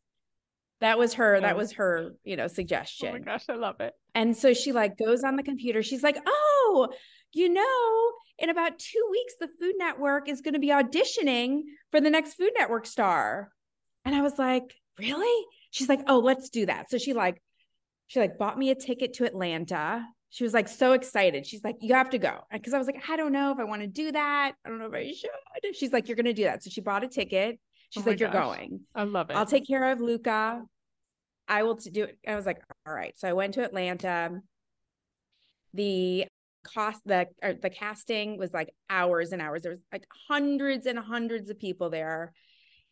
That 0.81 0.99
was 0.99 1.15
her, 1.15 1.41
that 1.41 1.57
was 1.57 1.73
her, 1.73 2.13
you 2.23 2.37
know, 2.37 2.47
suggestion. 2.47 3.09
Oh 3.09 3.13
my 3.13 3.19
gosh, 3.19 3.45
I 3.49 3.55
love 3.55 3.81
it. 3.81 3.95
And 4.15 4.37
so 4.37 4.55
she 4.55 4.71
like 4.73 4.97
goes 4.97 5.25
on 5.25 5.35
the 5.35 5.43
computer. 5.43 5.83
She's 5.83 6.05
like, 6.05 6.17
"Oh, 6.25 6.89
you 7.33 7.49
know, 7.49 8.13
in 8.39 8.49
about 8.49 8.79
2 8.79 9.09
weeks 9.11 9.35
the 9.41 9.49
Food 9.61 9.75
Network 9.77 10.29
is 10.29 10.41
going 10.41 10.55
to 10.55 10.61
be 10.61 10.69
auditioning 10.69 11.63
for 11.91 12.01
the 12.01 12.11
next 12.11 12.35
Food 12.35 12.53
Network 12.57 12.87
star." 12.87 13.51
And 14.05 14.15
I 14.15 14.23
was 14.23 14.39
like, 14.39 14.75
"Really?" 14.99 15.47
She's 15.71 15.89
like, 15.89 16.01
"Oh, 16.07 16.21
let's 16.21 16.49
do 16.49 16.67
that." 16.67 16.91
So 16.91 16.99
she 16.99 17.13
like 17.13 17.43
she 18.07 18.21
like 18.21 18.39
bought 18.39 18.57
me 18.57 18.71
a 18.71 18.77
ticket 18.77 19.15
to 19.15 19.25
Atlanta. 19.25 20.07
She 20.31 20.45
was 20.45 20.55
like 20.55 20.69
so 20.69 20.93
excited. 20.93 21.45
She's 21.45 21.65
like, 21.65 21.77
"You 21.81 21.95
have 21.95 22.11
to 22.11 22.19
go." 22.19 22.39
Cuz 22.63 22.73
I 22.73 22.79
was 22.79 22.87
like, 22.87 23.03
"I 23.09 23.17
don't 23.17 23.33
know 23.33 23.51
if 23.51 23.59
I 23.59 23.65
want 23.65 23.83
to 23.83 23.89
do 23.89 24.13
that. 24.13 24.55
I 24.65 24.69
don't 24.69 24.79
know 24.79 24.87
if 24.87 24.95
I 24.95 25.13
should." 25.13 25.75
She's 25.75 25.93
like, 25.93 26.07
"You're 26.07 26.17
going 26.17 26.27
to 26.27 26.33
do 26.33 26.45
that." 26.45 26.63
So 26.63 26.71
she 26.71 26.81
bought 26.81 27.03
a 27.03 27.09
ticket. 27.09 27.59
She's 27.90 28.07
Oh 28.07 28.11
like, 28.11 28.21
"You're 28.21 28.30
gosh. 28.30 28.57
going." 28.57 28.80
I 28.95 29.04
love 29.04 29.30
it. 29.30 29.37
I'll 29.37 29.47
take 29.47 29.66
care 29.66 29.90
of 29.90 30.00
Luca. 30.00 30.62
I 31.49 31.62
will 31.62 31.75
do 31.75 32.04
it. 32.04 32.18
I 32.26 32.37
was 32.37 32.47
like, 32.47 32.61
all 32.87 32.92
right. 32.92 33.18
So 33.18 33.28
I 33.28 33.33
went 33.33 33.54
to 33.54 33.64
Atlanta. 33.64 34.40
The 35.75 36.26
cost, 36.64 37.00
the 37.07 37.26
the 37.62 37.71
casting 37.71 38.37
was 38.38 38.52
like 38.52 38.71
hours 38.90 39.33
and 39.33 39.40
hours. 39.40 39.62
There 39.62 39.73
was 39.73 39.80
like 39.92 40.07
hundreds 40.28 40.87
and 40.87 40.99
hundreds 40.99 41.49
of 41.49 41.59
people 41.59 41.90
there. 41.90 42.33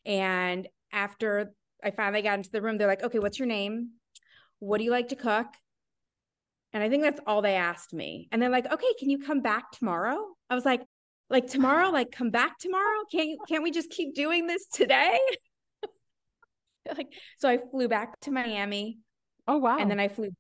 And 0.05 0.67
after 0.93 1.53
I 1.85 1.91
finally 1.91 2.23
got 2.23 2.39
into 2.39 2.51
the 2.51 2.63
room, 2.63 2.79
they're 2.79 2.87
like, 2.87 3.03
okay, 3.03 3.19
what's 3.19 3.39
your 3.39 3.49
name? 3.49 3.91
What 4.59 4.79
do 4.79 4.85
you 4.85 4.91
like 4.91 5.09
to 5.09 5.17
cook? 5.17 5.47
And 6.73 6.83
I 6.83 6.89
think 6.89 7.03
that's 7.03 7.21
all 7.27 7.43
they 7.43 7.55
asked 7.55 7.93
me. 7.93 8.29
And 8.33 8.41
they're 8.41 8.51
like, 8.51 8.71
okay, 8.71 8.95
can 8.99 9.11
you 9.11 9.19
come 9.19 9.41
back 9.41 9.71
tomorrow? 9.73 10.19
I 10.49 10.55
was 10.55 10.65
like, 10.65 10.83
like 11.31 11.47
tomorrow, 11.49 11.91
like 11.91 12.11
come 12.11 12.31
back 12.31 12.59
tomorrow? 12.59 13.01
Can't 13.11 13.29
you, 13.29 13.39
can't 13.49 13.63
we 13.63 13.71
just 13.71 13.91
keep 13.91 14.15
doing 14.15 14.47
this 14.47 14.67
today? 14.67 15.19
like 16.97 17.13
so 17.39 17.49
I 17.49 17.59
flew 17.71 17.89
back 17.89 18.21
to 18.21 18.31
Miami 18.31 18.99
oh 19.49 19.59
wow. 19.59 19.79
and 19.79 19.91
then 19.91 20.01
I 20.01 20.09
flew 20.09 20.31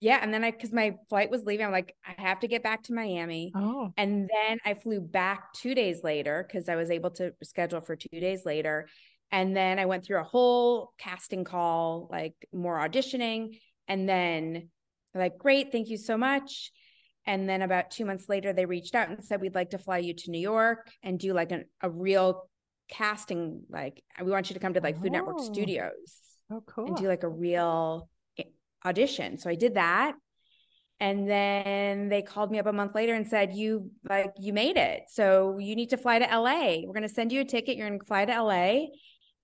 yeah 0.00 0.18
and 0.20 0.32
then 0.32 0.44
I 0.44 0.50
cuz 0.50 0.72
my 0.72 0.96
flight 1.08 1.30
was 1.30 1.44
leaving 1.44 1.66
I'm 1.66 1.72
like 1.72 1.94
I 2.06 2.20
have 2.20 2.40
to 2.40 2.48
get 2.48 2.62
back 2.62 2.84
to 2.84 2.92
Miami 2.92 3.52
oh 3.54 3.92
and 3.96 4.28
then 4.32 4.58
I 4.64 4.74
flew 4.74 5.00
back 5.00 5.52
2 5.54 5.74
days 5.74 6.02
later 6.02 6.46
cuz 6.50 6.68
I 6.68 6.76
was 6.76 6.90
able 6.90 7.10
to 7.12 7.34
schedule 7.42 7.80
for 7.80 7.96
2 7.96 8.08
days 8.20 8.44
later 8.44 8.88
and 9.30 9.56
then 9.56 9.78
I 9.78 9.86
went 9.86 10.04
through 10.04 10.20
a 10.20 10.24
whole 10.24 10.92
casting 10.98 11.44
call 11.44 12.08
like 12.10 12.34
more 12.52 12.78
auditioning 12.78 13.58
and 13.88 14.08
then 14.08 14.70
like 15.14 15.38
great 15.38 15.72
thank 15.72 15.88
you 15.88 15.96
so 15.96 16.16
much 16.16 16.72
and 17.26 17.48
then 17.48 17.62
about 17.62 17.90
2 17.90 18.04
months 18.04 18.28
later 18.28 18.52
they 18.52 18.64
reached 18.66 18.94
out 18.94 19.08
and 19.08 19.22
said 19.24 19.40
we'd 19.40 19.54
like 19.54 19.70
to 19.70 19.78
fly 19.78 19.98
you 19.98 20.14
to 20.14 20.30
New 20.30 20.40
York 20.40 20.90
and 21.02 21.18
do 21.18 21.32
like 21.32 21.52
an, 21.52 21.64
a 21.80 21.88
real 21.90 22.48
casting 22.88 23.62
like 23.70 24.02
we 24.22 24.30
want 24.30 24.50
you 24.50 24.54
to 24.54 24.60
come 24.60 24.74
to 24.74 24.80
like 24.80 25.00
Food 25.00 25.12
Network 25.12 25.36
Oh. 25.38 25.52
Studios 25.52 26.18
oh 26.50 26.62
cool. 26.66 26.86
and 26.88 26.96
do 26.96 27.08
like 27.08 27.22
a 27.22 27.28
real 27.28 28.08
audition. 28.84 29.38
So 29.38 29.48
I 29.48 29.54
did 29.54 29.74
that. 29.74 30.14
And 31.00 31.28
then 31.28 32.08
they 32.08 32.22
called 32.22 32.50
me 32.52 32.58
up 32.60 32.66
a 32.66 32.72
month 32.72 32.94
later 32.94 33.14
and 33.14 33.26
said, 33.26 33.54
You 33.54 33.90
like 34.08 34.32
you 34.38 34.52
made 34.52 34.76
it. 34.76 35.02
So 35.08 35.58
you 35.58 35.74
need 35.74 35.90
to 35.90 35.96
fly 35.96 36.18
to 36.18 36.24
LA. 36.26 36.82
We're 36.84 36.92
gonna 36.92 37.08
send 37.08 37.32
you 37.32 37.40
a 37.40 37.44
ticket. 37.44 37.76
You're 37.76 37.88
gonna 37.88 38.04
fly 38.04 38.24
to 38.24 38.42
LA 38.42 38.86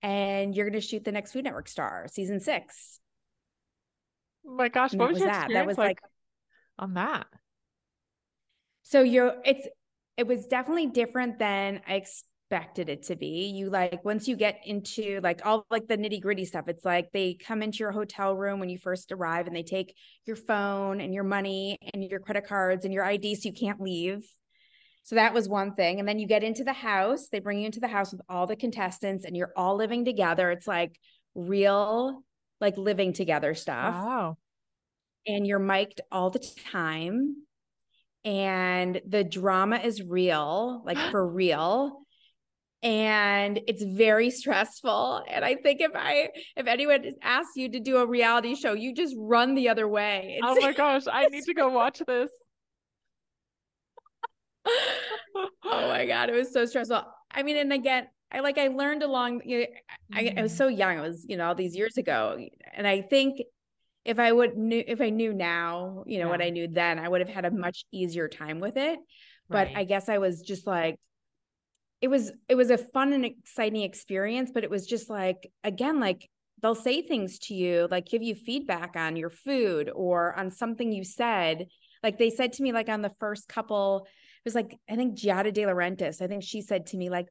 and 0.01 0.55
you're 0.55 0.69
gonna 0.69 0.79
shoot 0.79 1.03
the 1.03 1.11
next 1.11 1.31
Food 1.33 1.43
Network 1.45 1.67
star, 1.67 2.07
season 2.11 2.39
six. 2.39 2.99
oh 4.47 4.55
my 4.55 4.69
gosh, 4.69 4.91
And 4.91 4.99
what 5.01 5.09
was, 5.09 5.19
was 5.19 5.27
that. 5.27 5.49
That 5.51 5.65
was 5.67 5.77
like, 5.77 6.01
like 6.01 6.11
on 6.77 6.93
that? 6.93 7.27
So 8.89 9.03
you're 9.03 9.35
it's 9.45 9.67
it 10.17 10.25
was 10.27 10.47
definitely 10.47 10.87
different 10.87 11.37
than 11.39 11.81
I 11.87 11.93
expected 11.95 12.89
it 12.89 13.03
to 13.03 13.15
be. 13.15 13.51
You 13.55 13.69
like 13.69 14.03
once 14.03 14.27
you 14.27 14.35
get 14.35 14.61
into 14.65 15.19
like 15.21 15.45
all 15.45 15.65
like 15.69 15.87
the 15.87 15.95
nitty 15.97 16.21
gritty 16.21 16.43
stuff, 16.43 16.67
it's 16.67 16.83
like 16.83 17.09
they 17.13 17.35
come 17.35 17.61
into 17.61 17.77
your 17.77 17.91
hotel 17.91 18.33
room 18.35 18.59
when 18.59 18.69
you 18.69 18.79
first 18.79 19.11
arrive 19.11 19.45
and 19.45 19.55
they 19.55 19.61
take 19.63 19.95
your 20.25 20.35
phone 20.35 21.01
and 21.01 21.13
your 21.13 21.23
money 21.23 21.77
and 21.93 22.03
your 22.03 22.19
credit 22.19 22.47
cards 22.47 22.83
and 22.83 22.93
your 22.93 23.05
ID 23.05 23.35
so 23.35 23.47
you 23.49 23.53
can't 23.53 23.79
leave. 23.79 24.25
So 25.03 25.15
that 25.15 25.33
was 25.35 25.47
one 25.47 25.75
thing. 25.75 25.99
And 25.99 26.07
then 26.07 26.17
you 26.19 26.27
get 26.27 26.43
into 26.43 26.63
the 26.63 26.73
house, 26.73 27.27
they 27.31 27.39
bring 27.39 27.59
you 27.59 27.67
into 27.67 27.79
the 27.79 27.87
house 27.87 28.11
with 28.11 28.21
all 28.27 28.47
the 28.47 28.55
contestants 28.55 29.23
and 29.23 29.37
you're 29.37 29.53
all 29.55 29.75
living 29.75 30.03
together. 30.03 30.49
It's 30.51 30.67
like 30.67 30.99
real, 31.35 32.23
like 32.59 32.77
living 32.77 33.13
together 33.13 33.53
stuff 33.53 33.93
Wow. 33.93 34.37
and 35.27 35.45
you're 35.45 35.59
mic'd 35.59 36.01
all 36.11 36.29
the 36.31 36.45
time 36.71 37.35
and 38.25 39.01
the 39.07 39.23
drama 39.23 39.77
is 39.77 40.01
real 40.03 40.81
like 40.85 40.97
for 41.11 41.25
real. 41.27 42.01
And 42.81 43.59
it's 43.67 43.83
very 43.83 44.29
stressful. 44.29 45.23
And 45.29 45.43
i 45.43 45.55
think 45.55 45.81
if 45.81 45.91
i 45.95 46.29
if 46.55 46.67
anyone 46.67 47.03
asks 47.21 47.55
you 47.55 47.69
to 47.71 47.79
do 47.79 47.97
a 47.97 48.05
reality 48.05 48.55
show 48.55 48.73
you 48.73 48.93
just 48.93 49.15
run 49.17 49.55
the 49.55 49.69
other 49.69 49.87
way. 49.87 50.39
Oh 50.45 50.55
my 50.61 50.71
gosh, 50.73 51.03
I 51.11 51.25
need 51.27 51.43
to 51.45 51.53
go 51.53 51.69
watch 51.69 52.01
this. 52.07 52.31
oh 55.65 55.87
my 55.87 56.05
god 56.05 56.29
it 56.29 56.33
was 56.35 56.53
so 56.53 56.65
stressful. 56.65 57.01
I 57.31 57.43
mean 57.43 57.57
and 57.57 57.73
again 57.73 58.07
i 58.31 58.39
like 58.41 58.57
i 58.57 58.67
learned 58.67 59.03
along 59.03 59.41
you 59.45 59.59
know, 59.59 59.65
I, 60.13 60.33
I 60.37 60.41
was 60.43 60.53
Mhm. 60.53 60.57
so 60.57 60.67
young 60.67 60.97
it 60.97 61.01
was 61.01 61.25
you 61.27 61.37
know 61.37 61.47
all 61.47 61.55
these 61.55 61.75
years 61.75 61.97
ago. 61.97 62.37
And 62.73 62.87
i 62.87 63.01
think 63.01 63.41
if 64.05 64.19
i 64.19 64.31
would 64.31 64.57
knew 64.57 64.83
if 64.87 65.01
i 65.01 65.09
knew 65.09 65.33
now 65.33 66.03
you 66.07 66.19
know 66.19 66.29
what 66.29 66.41
i 66.41 66.49
knew 66.49 66.67
then 66.67 66.99
i 66.99 67.07
would 67.07 67.21
have 67.21 67.29
had 67.29 67.45
a 67.45 67.51
much 67.51 67.85
easier 67.91 68.27
time 68.27 68.59
with 68.59 68.77
it. 68.77 68.99
But 69.49 69.67
Right. 69.67 69.77
i 69.77 69.83
guess 69.83 70.09
i 70.09 70.17
was 70.17 70.41
just 70.41 70.65
like 70.67 70.95
it 72.01 72.07
was 72.07 72.31
it 72.47 72.55
was 72.55 72.69
a 72.69 72.77
fun 72.77 73.13
and 73.13 73.25
exciting 73.25 73.81
experience 73.81 74.51
but 74.53 74.63
it 74.63 74.69
was 74.69 74.85
just 74.85 75.09
like 75.09 75.51
again 75.63 75.99
like 75.99 76.29
they'll 76.61 76.75
say 76.75 77.01
things 77.01 77.39
to 77.39 77.53
you 77.53 77.87
like 77.89 78.05
give 78.05 78.21
you 78.23 78.35
feedback 78.35 78.95
on 78.95 79.15
your 79.15 79.29
food 79.29 79.89
or 79.93 80.37
on 80.37 80.51
something 80.51 80.91
you 80.91 81.03
said. 81.03 81.67
Like 82.03 82.17
they 82.17 82.29
said 82.29 82.53
to 82.53 82.63
me 82.63 82.71
like 82.71 82.89
on 82.89 83.01
the 83.01 83.13
first 83.19 83.47
couple 83.47 84.07
it 84.07 84.45
was 84.45 84.55
like 84.55 84.77
i 84.89 84.95
think 84.95 85.17
giada 85.17 85.53
de 85.53 85.63
laurentiis 85.63 86.21
i 86.21 86.27
think 86.27 86.43
she 86.43 86.61
said 86.61 86.85
to 86.87 86.97
me 86.97 87.09
like 87.09 87.27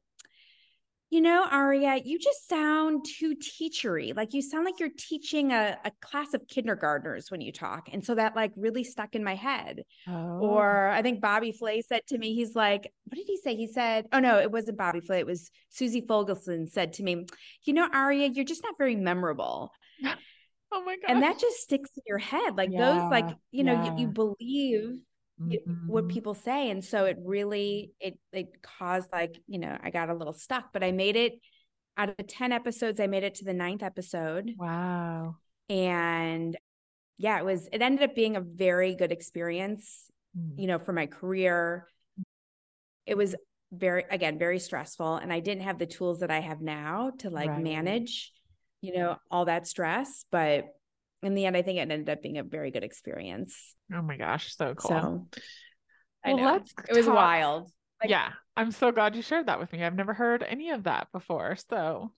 you 1.09 1.21
know 1.21 1.45
aria 1.49 1.99
you 2.03 2.19
just 2.19 2.47
sound 2.47 3.03
too 3.05 3.35
teachery 3.35 4.15
like 4.15 4.33
you 4.33 4.41
sound 4.41 4.63
like 4.65 4.79
you're 4.79 4.89
teaching 4.97 5.51
a, 5.51 5.77
a 5.83 5.91
class 6.01 6.33
of 6.33 6.47
kindergartners 6.47 7.31
when 7.31 7.41
you 7.41 7.51
talk 7.51 7.89
and 7.91 8.05
so 8.05 8.15
that 8.15 8.35
like 8.35 8.51
really 8.55 8.83
stuck 8.83 9.15
in 9.15 9.23
my 9.23 9.35
head 9.35 9.83
Oh. 10.07 10.39
or 10.39 10.87
I 10.89 11.01
think 11.01 11.21
Bobby 11.21 11.51
Flay 11.51 11.81
said 11.81 12.01
to 12.07 12.17
me, 12.17 12.33
he's 12.33 12.55
like, 12.55 12.91
what 13.05 13.15
did 13.15 13.27
he 13.27 13.37
say? 13.37 13.55
He 13.55 13.67
said, 13.67 14.05
oh 14.11 14.19
no, 14.19 14.39
it 14.39 14.51
wasn't 14.51 14.77
Bobby 14.77 15.01
Flay. 15.01 15.19
It 15.19 15.25
was 15.25 15.51
Susie 15.69 16.01
Fogelson 16.01 16.69
said 16.71 16.93
to 16.93 17.03
me, 17.03 17.25
you 17.63 17.73
know, 17.73 17.87
Aria, 17.93 18.27
you're 18.27 18.45
just 18.45 18.63
not 18.63 18.77
very 18.77 18.95
memorable. 18.95 19.71
oh 20.71 20.83
my 20.83 20.95
God. 20.95 21.09
And 21.11 21.23
that 21.23 21.39
just 21.39 21.57
sticks 21.57 21.89
in 21.95 22.03
your 22.07 22.17
head. 22.17 22.55
Like 22.57 22.71
those, 22.71 23.11
like, 23.11 23.29
you 23.51 23.63
know, 23.63 23.83
you, 23.83 24.01
you 24.03 24.07
believe 24.07 24.99
y- 25.39 25.57
what 25.87 26.07
people 26.09 26.33
say. 26.33 26.69
And 26.69 26.83
so 26.83 27.05
it 27.05 27.17
really, 27.23 27.91
it, 27.99 28.19
it 28.31 28.61
caused 28.61 29.11
like, 29.11 29.39
you 29.47 29.59
know, 29.59 29.77
I 29.81 29.89
got 29.89 30.09
a 30.09 30.13
little 30.13 30.33
stuck, 30.33 30.73
but 30.73 30.83
I 30.83 30.91
made 30.91 31.15
it 31.15 31.33
out 31.97 32.09
of 32.17 32.27
10 32.27 32.51
episodes. 32.51 32.99
I 32.99 33.07
made 33.07 33.23
it 33.23 33.35
to 33.35 33.45
the 33.45 33.53
ninth 33.53 33.83
episode 33.83 34.51
Wow. 34.57 35.35
and 35.69 36.57
yeah, 37.17 37.37
it 37.39 37.45
was, 37.45 37.67
it 37.71 37.81
ended 37.81 38.09
up 38.09 38.15
being 38.15 38.35
a 38.35 38.41
very 38.41 38.95
good 38.95 39.11
experience 39.11 40.05
Mm. 40.37 40.59
you 40.59 40.67
know, 40.67 40.77
for 40.77 40.93
my 40.93 41.07
career. 41.07 41.87
It 43.07 43.17
was 43.17 43.35
very, 43.71 44.03
again, 44.11 44.37
very 44.37 44.59
stressful. 44.59 45.15
And 45.15 45.33
I 45.33 45.39
didn't 45.39 45.63
have 45.63 45.79
the 45.79 45.87
tools 45.87 46.19
that 46.19 46.29
I 46.29 46.39
have 46.39 46.61
now 46.61 47.11
to 47.19 47.31
like 47.31 47.49
Right. 47.49 47.63
manage, 47.63 48.31
you 48.81 48.93
know, 48.95 49.17
all 49.31 49.45
that 49.45 49.65
stress. 49.65 50.25
But 50.31 50.65
in 51.23 51.33
the 51.35 51.45
end, 51.45 51.57
I 51.57 51.61
think 51.61 51.77
it 51.77 51.81
ended 51.81 52.09
up 52.09 52.21
being 52.21 52.37
a 52.37 52.43
very 52.43 52.71
good 52.71 52.83
experience. 52.83 53.75
Oh 53.93 54.01
my 54.01 54.17
gosh, 54.17 54.55
so 54.55 54.73
cool. 54.75 54.89
So 54.89 55.27
I 56.23 56.33
well, 56.33 56.37
know. 56.37 56.51
let's 56.53 56.73
it 56.89 56.95
was 56.95 57.05
talk- 57.05 57.15
wild. 57.15 57.71
Like- 58.01 58.09
yeah, 58.09 58.29
I'm 58.55 58.71
so 58.71 58.91
glad 58.91 59.15
you 59.15 59.21
shared 59.21 59.47
that 59.47 59.59
with 59.59 59.71
me. 59.73 59.83
I've 59.83 59.95
never 59.95 60.13
heard 60.13 60.43
any 60.43 60.69
of 60.71 60.83
that 60.83 61.07
before. 61.11 61.57
So 61.69 62.11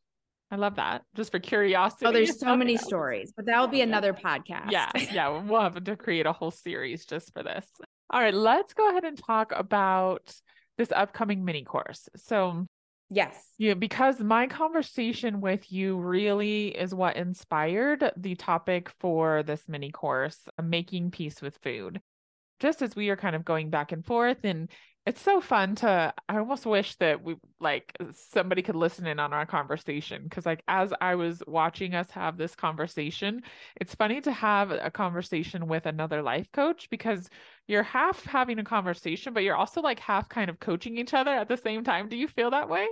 I 0.52 0.56
love 0.58 0.76
that. 0.76 1.04
Just 1.16 1.32
for 1.32 1.40
curiosity. 1.40 2.06
Oh, 2.06 2.12
there's 2.12 2.40
so 2.40 2.56
many 2.56 2.76
else. 2.76 2.84
stories, 2.86 3.34
but 3.36 3.46
that 3.48 3.60
will 3.60 3.68
be 3.68 3.82
another 3.82 4.14
podcast. 4.14 4.70
Yeah, 4.72 4.92
yeah, 4.96 5.28
we'll 5.42 5.62
have 5.62 5.84
to 5.84 5.96
create 5.96 6.26
a 6.26 6.34
whole 6.34 6.52
series 6.52 7.06
just 7.06 7.34
for 7.34 7.42
this. 7.42 7.66
All 8.10 8.20
right, 8.22 8.34
let's 8.34 8.74
go 8.74 8.90
ahead 8.90 9.06
and 9.06 9.18
talk 9.18 9.54
about 9.56 10.34
this 10.78 10.92
upcoming 10.92 11.46
mini 11.46 11.64
course. 11.64 12.10
So, 12.18 12.68
yes. 13.12 13.36
yeah, 13.60 13.76
because 13.76 14.20
my 14.20 14.48
conversation 14.48 15.42
with 15.42 15.72
you 15.72 15.98
really 15.98 16.70
is 16.70 16.96
what 16.96 17.18
inspired 17.18 18.12
the 18.18 18.36
topic 18.36 18.90
for 19.00 19.44
this 19.44 19.64
mini 19.68 19.92
course, 19.92 20.40
making 20.62 21.12
peace 21.12 21.42
with 21.42 21.58
food. 21.62 22.02
just 22.60 22.82
as 22.82 22.96
we 22.96 23.10
are 23.10 23.18
kind 23.18 23.36
of 23.36 23.44
going 23.46 23.70
back 23.70 23.92
and 23.92 24.06
forth 24.06 24.38
and 24.44 24.70
it's 25.06 25.22
so 25.22 25.42
fun 25.42 25.74
to 25.76 26.14
i 26.30 26.38
almost 26.38 26.66
wish 26.66 26.96
that 26.98 27.24
we 27.24 27.36
like 27.60 27.96
somebody 28.14 28.62
could 28.62 28.76
listen 28.76 29.08
in 29.08 29.20
on 29.20 29.34
our 29.34 29.46
conversation 29.48 30.24
because 30.24 30.46
like 30.46 30.64
as 30.68 30.94
i 31.02 31.16
was 31.16 31.42
watching 31.48 31.96
us 31.96 32.12
have 32.12 32.38
this 32.38 32.56
conversation 32.56 33.42
it's 33.80 33.96
funny 33.96 34.22
to 34.22 34.32
have 34.32 34.72
a 34.72 34.92
conversation 34.92 35.68
with 35.68 35.88
another 35.88 36.22
life 36.22 36.48
coach 36.54 36.88
because 36.92 37.30
you're 37.68 37.84
half 37.84 38.24
having 38.26 38.60
a 38.60 38.64
conversation 38.64 39.34
but 39.34 39.44
you're 39.44 39.56
also 39.56 39.82
like 39.82 40.00
half 40.00 40.30
kind 40.30 40.50
of 40.50 40.60
coaching 40.60 40.98
each 40.98 41.14
other 41.16 41.32
at 41.32 41.48
the 41.48 41.58
same 41.58 41.84
time 41.84 42.08
do 42.10 42.16
you 42.16 42.28
feel 42.28 42.52
that 42.52 42.70
way 42.70 42.88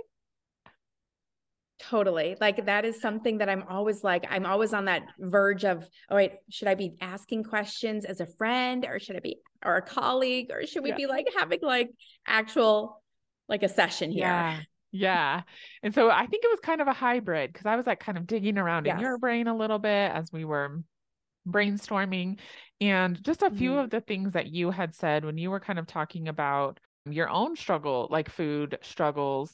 Totally. 1.90 2.36
Like 2.40 2.66
that 2.66 2.84
is 2.84 3.00
something 3.00 3.38
that 3.38 3.48
I'm 3.48 3.64
always 3.68 4.04
like, 4.04 4.24
I'm 4.30 4.46
always 4.46 4.72
on 4.72 4.84
that 4.84 5.02
verge 5.18 5.64
of, 5.64 5.84
all 6.08 6.16
right, 6.16 6.34
should 6.48 6.68
I 6.68 6.76
be 6.76 6.94
asking 7.00 7.42
questions 7.42 8.04
as 8.04 8.20
a 8.20 8.26
friend 8.26 8.86
or 8.88 9.00
should 9.00 9.16
I 9.16 9.18
be, 9.18 9.38
or 9.64 9.74
a 9.74 9.82
colleague, 9.82 10.50
or 10.52 10.64
should 10.66 10.84
we 10.84 10.90
yeah. 10.90 10.96
be 10.96 11.06
like 11.06 11.26
having 11.36 11.58
like 11.62 11.90
actual, 12.28 13.02
like 13.48 13.64
a 13.64 13.68
session 13.68 14.12
here? 14.12 14.22
Yeah. 14.22 14.60
Yeah. 14.92 15.42
And 15.82 15.92
so 15.92 16.10
I 16.10 16.26
think 16.26 16.44
it 16.44 16.50
was 16.50 16.60
kind 16.60 16.80
of 16.80 16.86
a 16.86 16.92
hybrid 16.92 17.52
because 17.52 17.66
I 17.66 17.74
was 17.74 17.88
like 17.88 17.98
kind 17.98 18.16
of 18.16 18.28
digging 18.28 18.56
around 18.56 18.86
yes. 18.86 18.94
in 18.94 19.00
your 19.00 19.18
brain 19.18 19.48
a 19.48 19.56
little 19.56 19.80
bit 19.80 20.12
as 20.12 20.32
we 20.32 20.44
were 20.44 20.82
brainstorming 21.48 22.38
and 22.80 23.20
just 23.20 23.42
a 23.42 23.50
few 23.50 23.70
mm-hmm. 23.70 23.80
of 23.80 23.90
the 23.90 24.00
things 24.00 24.34
that 24.34 24.46
you 24.46 24.70
had 24.70 24.94
said 24.94 25.24
when 25.24 25.38
you 25.38 25.50
were 25.50 25.60
kind 25.60 25.80
of 25.80 25.88
talking 25.88 26.28
about 26.28 26.78
your 27.04 27.28
own 27.28 27.56
struggle, 27.56 28.06
like 28.12 28.30
food 28.30 28.78
struggles 28.82 29.52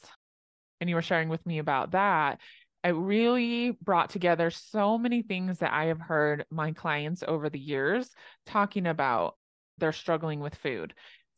and 0.79 0.89
you 0.89 0.95
were 0.95 1.01
sharing 1.01 1.29
with 1.29 1.45
me 1.45 1.59
about 1.59 1.91
that, 1.91 2.39
it 2.83 2.95
really 2.95 3.71
brought 3.81 4.09
together 4.09 4.49
so 4.49 4.97
many 4.97 5.21
things 5.21 5.59
that 5.59 5.73
I 5.73 5.85
have 5.85 5.99
heard 5.99 6.45
my 6.49 6.71
clients 6.71 7.23
over 7.27 7.49
the 7.49 7.59
years 7.59 8.09
talking 8.45 8.87
about 8.87 9.35
they're 9.77 9.91
struggling 9.91 10.39
with 10.39 10.55
food. 10.55 10.93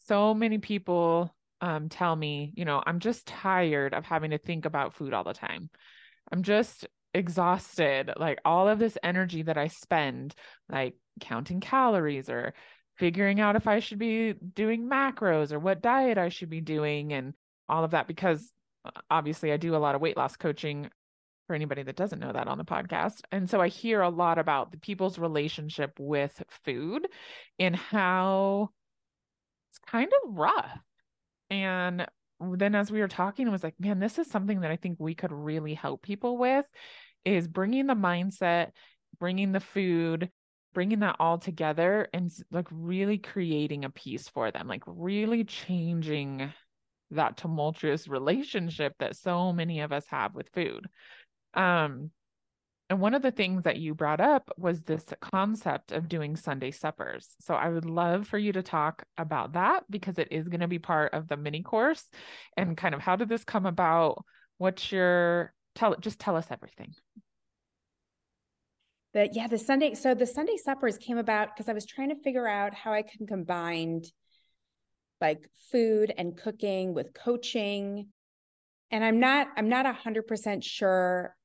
So 0.07 0.33
many 0.33 0.57
people 0.57 1.33
um, 1.61 1.89
tell 1.89 2.15
me, 2.15 2.53
you 2.55 2.65
know, 2.65 2.81
I'm 2.85 2.99
just 2.99 3.25
tired 3.25 3.93
of 3.93 4.05
having 4.05 4.31
to 4.31 4.37
think 4.37 4.65
about 4.65 4.93
food 4.93 5.13
all 5.13 5.23
the 5.23 5.33
time. 5.33 5.69
I'm 6.31 6.43
just 6.43 6.87
exhausted. 7.13 8.11
Like 8.17 8.39
all 8.45 8.69
of 8.69 8.79
this 8.79 8.97
energy 9.03 9.43
that 9.43 9.57
I 9.57 9.67
spend, 9.67 10.35
like 10.69 10.95
counting 11.19 11.59
calories 11.59 12.29
or 12.29 12.53
figuring 12.97 13.39
out 13.39 13.55
if 13.55 13.67
I 13.67 13.79
should 13.79 13.99
be 13.99 14.33
doing 14.33 14.89
macros 14.89 15.51
or 15.51 15.59
what 15.59 15.81
diet 15.81 16.17
I 16.17 16.29
should 16.29 16.49
be 16.49 16.61
doing 16.61 17.13
and 17.13 17.33
all 17.67 17.83
of 17.83 17.91
that 17.91 18.07
because 18.07 18.51
Uh, 18.85 18.91
obviously 19.09 19.51
I 19.51 19.57
do 19.57 19.75
a 19.75 19.77
lot 19.77 19.95
of 19.95 20.01
weight 20.01 20.17
loss 20.17 20.35
coaching 20.35 20.89
for 21.47 21.55
anybody 21.55 21.81
that 21.83 21.95
doesn't 21.95 22.19
know 22.19 22.31
that 22.31 22.47
on 22.47 22.57
the 22.57 22.63
podcast. 22.63 23.21
And 23.31 23.49
so 23.49 23.59
I 23.59 23.69
hear 23.69 24.01
a 24.01 24.09
lot 24.09 24.37
about 24.37 24.71
the 24.71 24.77
people's 24.77 25.17
relationship 25.17 25.93
with 25.99 26.43
food 26.63 27.07
and 27.57 27.75
how 27.75 28.69
it's 29.69 29.79
kind 29.79 30.11
of 30.23 30.37
rough. 30.37 30.79
And 31.49 32.05
then 32.39 32.75
as 32.75 32.91
we 32.91 32.99
were 32.99 33.07
talking, 33.07 33.47
I 33.47 33.51
was 33.51 33.63
like, 33.63 33.73
man, 33.79 33.99
this 33.99 34.19
is 34.19 34.29
something 34.29 34.61
that 34.61 34.71
I 34.71 34.75
think 34.75 34.97
we 34.99 35.15
could 35.15 35.31
really 35.31 35.73
help 35.73 36.03
people 36.03 36.37
with 36.37 36.65
is 37.25 37.47
bringing 37.47 37.87
the 37.87 37.95
mindset, 37.95 38.69
bringing 39.19 39.51
the 39.51 39.59
food, 39.59 40.29
bringing 40.73 40.99
that 40.99 41.15
all 41.19 41.37
together 41.39 42.07
and 42.13 42.31
like 42.51 42.67
really 42.71 43.17
creating 43.17 43.85
a 43.85 43.89
piece 43.89 44.29
for 44.29 44.51
them, 44.51 44.67
like 44.67 44.83
really 44.85 45.43
changing 45.43 46.53
that 47.11 47.37
tumultuous 47.37 48.07
relationship 48.07 48.93
that 48.99 49.15
so 49.15 49.51
many 49.51 49.81
of 49.81 49.91
us 49.91 50.05
have 50.07 50.35
with 50.35 50.49
food. 50.49 50.87
Um, 51.53 52.11
and 52.89 52.99
one 52.99 53.13
of 53.13 53.21
the 53.21 53.31
things 53.31 53.63
that 53.63 53.77
you 53.77 53.93
brought 53.93 54.19
up 54.19 54.49
was 54.57 54.81
this 54.81 55.05
concept 55.21 55.91
of 55.91 56.09
doing 56.09 56.35
Sunday 56.35 56.71
suppers. 56.71 57.27
So 57.39 57.53
I 57.53 57.69
would 57.69 57.85
love 57.85 58.27
for 58.27 58.39
you 58.39 58.51
to 58.53 58.63
talk 58.63 59.03
about 59.17 59.53
that 59.53 59.83
because 59.89 60.17
it 60.17 60.29
is 60.31 60.47
going 60.47 60.61
to 60.61 60.67
be 60.67 60.79
part 60.79 61.13
of 61.13 61.27
the 61.27 61.37
mini 61.37 61.61
course 61.61 62.03
and 62.57 62.75
kind 62.75 62.95
of 62.95 63.01
how 63.01 63.15
did 63.15 63.29
this 63.29 63.43
come 63.43 63.67
about? 63.67 64.25
What's 64.57 64.91
your 64.91 65.53
tell 65.75 65.95
just 65.95 66.19
tell 66.19 66.35
us 66.35 66.47
everything. 66.51 66.93
But 69.13 69.35
yeah, 69.35 69.47
the 69.47 69.57
Sunday 69.57 69.95
so 69.95 70.13
the 70.13 70.25
Sunday 70.25 70.57
suppers 70.57 70.97
came 70.97 71.17
about 71.17 71.55
because 71.55 71.69
I 71.69 71.73
was 71.73 71.85
trying 71.85 72.09
to 72.09 72.21
figure 72.23 72.47
out 72.47 72.73
how 72.73 72.93
I 72.93 73.01
can 73.01 73.25
combine 73.25 74.01
like 75.21 75.49
food 75.71 76.13
and 76.17 76.37
cooking 76.37 76.93
with 76.93 77.13
coaching 77.13 78.07
and 78.91 79.03
i'm 79.03 79.19
not 79.19 79.47
i'm 79.57 79.69
not 79.69 79.85
a 79.85 79.93
hundred 79.93 80.27
percent 80.27 80.63
sure 80.63 81.35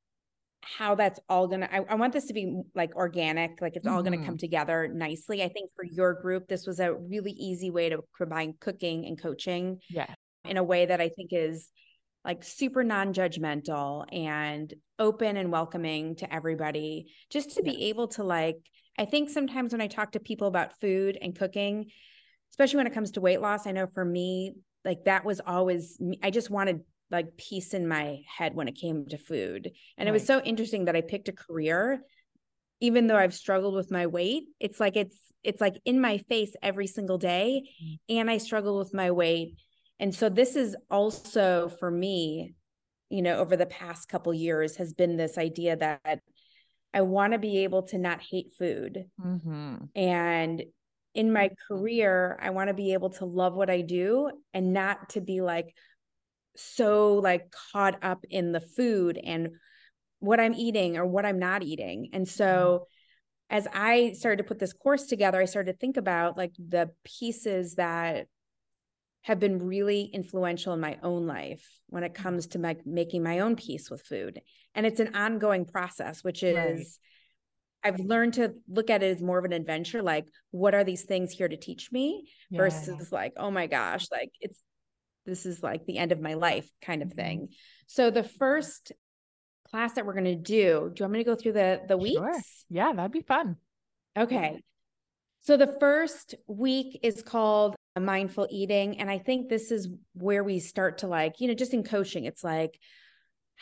how 0.65 0.95
that's 0.95 1.21
all 1.29 1.47
gonna 1.47 1.69
I, 1.71 1.81
I, 1.91 1.95
want 1.95 2.13
this 2.13 2.27
to 2.27 2.33
be 2.33 2.63
like 2.75 2.95
organic 2.97 3.61
like 3.61 3.77
it's 3.77 3.87
mm-hmm. 3.87 3.95
all 3.95 4.03
gonna 4.03 4.17
come 4.19 4.29
mm-hmm. 4.29 4.37
together 4.37 4.89
nicely 4.89 5.43
i 5.43 5.49
think 5.49 5.71
for 5.77 5.85
your 5.85 6.15
group 6.15 6.49
this 6.49 6.67
was 6.67 6.81
a 6.81 6.95
really 6.95 7.33
easy 7.33 7.71
way 7.71 7.91
to 7.91 8.01
combine 8.17 8.55
cooking 8.61 9.07
and 9.07 9.21
coaching 9.21 9.79
yeah 9.91 10.13
in 10.45 10.57
a 10.57 10.63
way 10.63 10.87
that 10.87 11.01
i 11.01 11.09
think 11.09 11.31
is 11.33 11.71
like 12.25 12.43
super 12.43 12.83
non-judgmental 12.83 14.07
and 14.13 14.73
open 14.99 15.37
and 15.37 15.53
welcoming 15.53 16.17
to 16.17 16.33
everybody 16.33 17.13
just 17.31 17.57
to 17.57 17.63
be 17.63 17.89
able 17.89 18.09
to 18.09 18.25
like 18.25 18.57
i 18.99 19.05
think 19.05 19.29
sometimes 19.29 19.73
when 19.73 19.83
i 19.83 19.87
talk 19.87 20.13
to 20.13 20.21
people 20.21 20.49
about 20.49 20.81
food 20.81 21.19
and 21.21 21.37
cooking 21.39 21.87
especially 22.55 22.77
when 22.77 22.87
it 22.87 22.95
comes 22.95 23.11
to 23.11 23.21
weight 23.21 23.41
loss. 23.41 23.67
I 23.67 23.73
know 23.73 23.89
for 23.93 24.05
me, 24.05 24.55
like 24.85 25.07
that 25.07 25.25
was 25.25 25.41
always, 25.45 26.01
I 26.23 26.31
just 26.31 26.51
wanted 26.51 26.83
like 27.11 27.37
peace 27.37 27.75
in 27.75 27.89
my 27.89 28.21
head 28.39 28.55
when 28.55 28.69
it 28.69 28.77
came 28.77 29.07
to 29.07 29.19
food. 29.19 29.73
And 29.99 30.07
right. 30.07 30.09
it 30.09 30.13
was 30.13 30.25
so 30.25 30.41
interesting 30.41 30.85
that 30.85 30.95
I 30.95 31.01
picked 31.01 31.29
a 31.29 31.33
career, 31.33 32.01
even 32.79 33.09
though 33.09 33.17
I've 33.17 33.35
struggled 33.35 33.75
with 33.75 33.91
my 33.91 34.07
weight. 34.07 34.45
It's 34.61 34.79
like, 34.79 34.95
it's, 34.95 35.19
it's 35.43 35.61
like 35.61 35.75
in 35.85 36.01
my 36.01 36.19
face 36.29 36.55
every 36.63 36.87
single 36.87 37.19
day. 37.19 37.69
Mm-hmm. 37.83 38.19
And 38.21 38.31
I 38.31 38.39
struggle 38.39 38.79
with 38.79 38.95
my 38.95 39.11
weight. 39.11 39.57
And 39.99 40.15
so 40.15 40.29
this 40.29 40.55
is 40.55 40.77
also 40.89 41.73
for 41.81 41.91
me, 41.91 42.55
you 43.11 43.23
know, 43.23 43.39
over 43.39 43.57
the 43.57 43.67
past 43.67 44.09
couple 44.09 44.33
years 44.33 44.77
has 44.77 44.93
been 44.93 45.17
this 45.17 45.39
idea 45.39 45.77
that 45.77 46.21
I 46.93 47.01
want 47.01 47.33
to 47.33 47.41
be 47.41 47.65
able 47.65 47.83
to 47.89 47.99
not 47.99 48.23
hate 48.23 48.53
food. 48.57 49.07
Mm-hmm. 49.21 49.75
And 49.97 50.63
in 51.15 51.33
my 51.33 51.51
career, 51.69 52.39
I 52.43 52.51
want 52.51 52.69
to 52.69 52.75
be 52.75 52.93
able 52.93 53.11
to 53.11 53.25
love 53.25 53.55
what 53.55 53.71
I 53.71 53.83
do 53.83 54.31
and 54.53 54.73
not 54.73 55.11
to 55.11 55.21
be 55.21 55.41
like 55.41 55.75
so 56.57 57.15
like 57.15 57.55
caught 57.73 58.03
up 58.03 58.25
in 58.29 58.53
the 58.53 58.61
food 58.61 59.19
and 59.23 59.51
what 60.19 60.41
I'm 60.41 60.55
eating 60.55 60.97
or 60.97 61.07
what 61.07 61.25
I'm 61.25 61.39
not 61.39 61.63
eating. 61.63 62.11
And 62.13 62.29
so 62.29 62.87
mm-hmm. 63.51 63.57
as 63.57 63.69
I 63.73 64.13
started 64.13 64.39
to 64.39 64.49
put 64.49 64.59
this 64.59 64.73
course 64.73 65.05
together, 65.05 65.41
I 65.41 65.45
started 65.45 65.73
to 65.73 65.79
think 65.79 65.97
about 65.97 66.37
like 66.37 66.53
the 66.59 66.91
pieces 67.05 67.77
that 67.77 68.27
have 69.23 69.41
been 69.41 69.67
really 69.67 70.03
influential 70.03 70.75
in 70.75 70.81
my 70.81 70.99
own 71.03 71.27
life 71.27 71.81
when 71.89 72.05
it 72.05 72.15
comes 72.15 72.49
to 72.49 72.59
like 72.59 72.85
making 72.85 73.23
my 73.23 73.39
own 73.39 73.57
peace 73.57 73.91
with 73.91 74.03
food. 74.03 74.41
And 74.75 74.85
it's 74.85 75.01
an 75.01 75.15
ongoing 75.15 75.65
process, 75.65 76.23
which 76.23 76.43
is 76.43 76.57
right 76.57 76.87
I've 77.85 78.01
learned 78.01 78.35
to 78.35 78.55
look 78.67 78.89
at 78.89 79.03
it 79.03 79.15
as 79.15 79.23
more 79.23 79.39
of 79.39 79.45
an 79.45 79.53
adventure. 79.53 80.03
Like, 80.03 80.27
what 80.51 80.75
are 80.75 80.85
these 80.85 81.03
things 81.03 81.31
here 81.31 81.49
to 81.49 81.57
teach 81.57 81.93
me 81.93 82.29
yeah. 82.51 82.63
versus 82.63 83.13
like, 83.13 83.35
oh 83.37 83.51
my 83.51 83.67
gosh, 83.67 84.07
like 84.11 84.31
it's, 84.41 84.59
this 85.27 85.45
is 85.45 85.63
like 85.63 85.85
the 85.85 85.99
end 85.99 86.11
of 86.11 86.21
my 86.21 86.35
life 86.35 86.69
kind 86.81 87.03
of 87.03 87.09
mm-hmm. 87.09 87.19
thing. 87.19 87.49
So 87.87 88.11
the 88.11 88.25
first 88.25 88.93
class 89.71 89.93
that 89.95 90.07
we're 90.07 90.15
going 90.15 90.25
to 90.25 90.35
do, 90.35 90.91
do 90.95 91.01
you 91.01 91.05
want 91.05 91.13
me 91.13 91.19
to 91.19 91.25
go 91.25 91.35
through 91.35 91.53
the, 91.53 91.83
the 91.87 91.99
weeks? 91.99 92.19
Sure. 92.19 92.41
Yeah, 92.71 92.93
that'd 92.95 93.13
be 93.13 93.21
fun. 93.21 93.57
Okay. 94.17 94.61
So 95.41 95.57
the 95.57 95.77
first 95.79 96.35
week 96.47 97.01
is 97.03 97.23
called 97.23 97.75
mindful 98.01 98.49
eating. 98.51 98.99
And 98.99 99.11
I 99.11 99.19
think 99.19 99.49
this 99.49 99.71
is 99.71 99.89
where 100.15 100.43
we 100.43 100.59
start 100.59 100.99
to 100.99 101.07
like, 101.07 101.41
you 101.41 101.49
know, 101.49 101.55
just 101.55 101.75
in 101.75 101.83
coaching, 101.85 102.25
it's 102.25 102.43
like, 102.43 102.79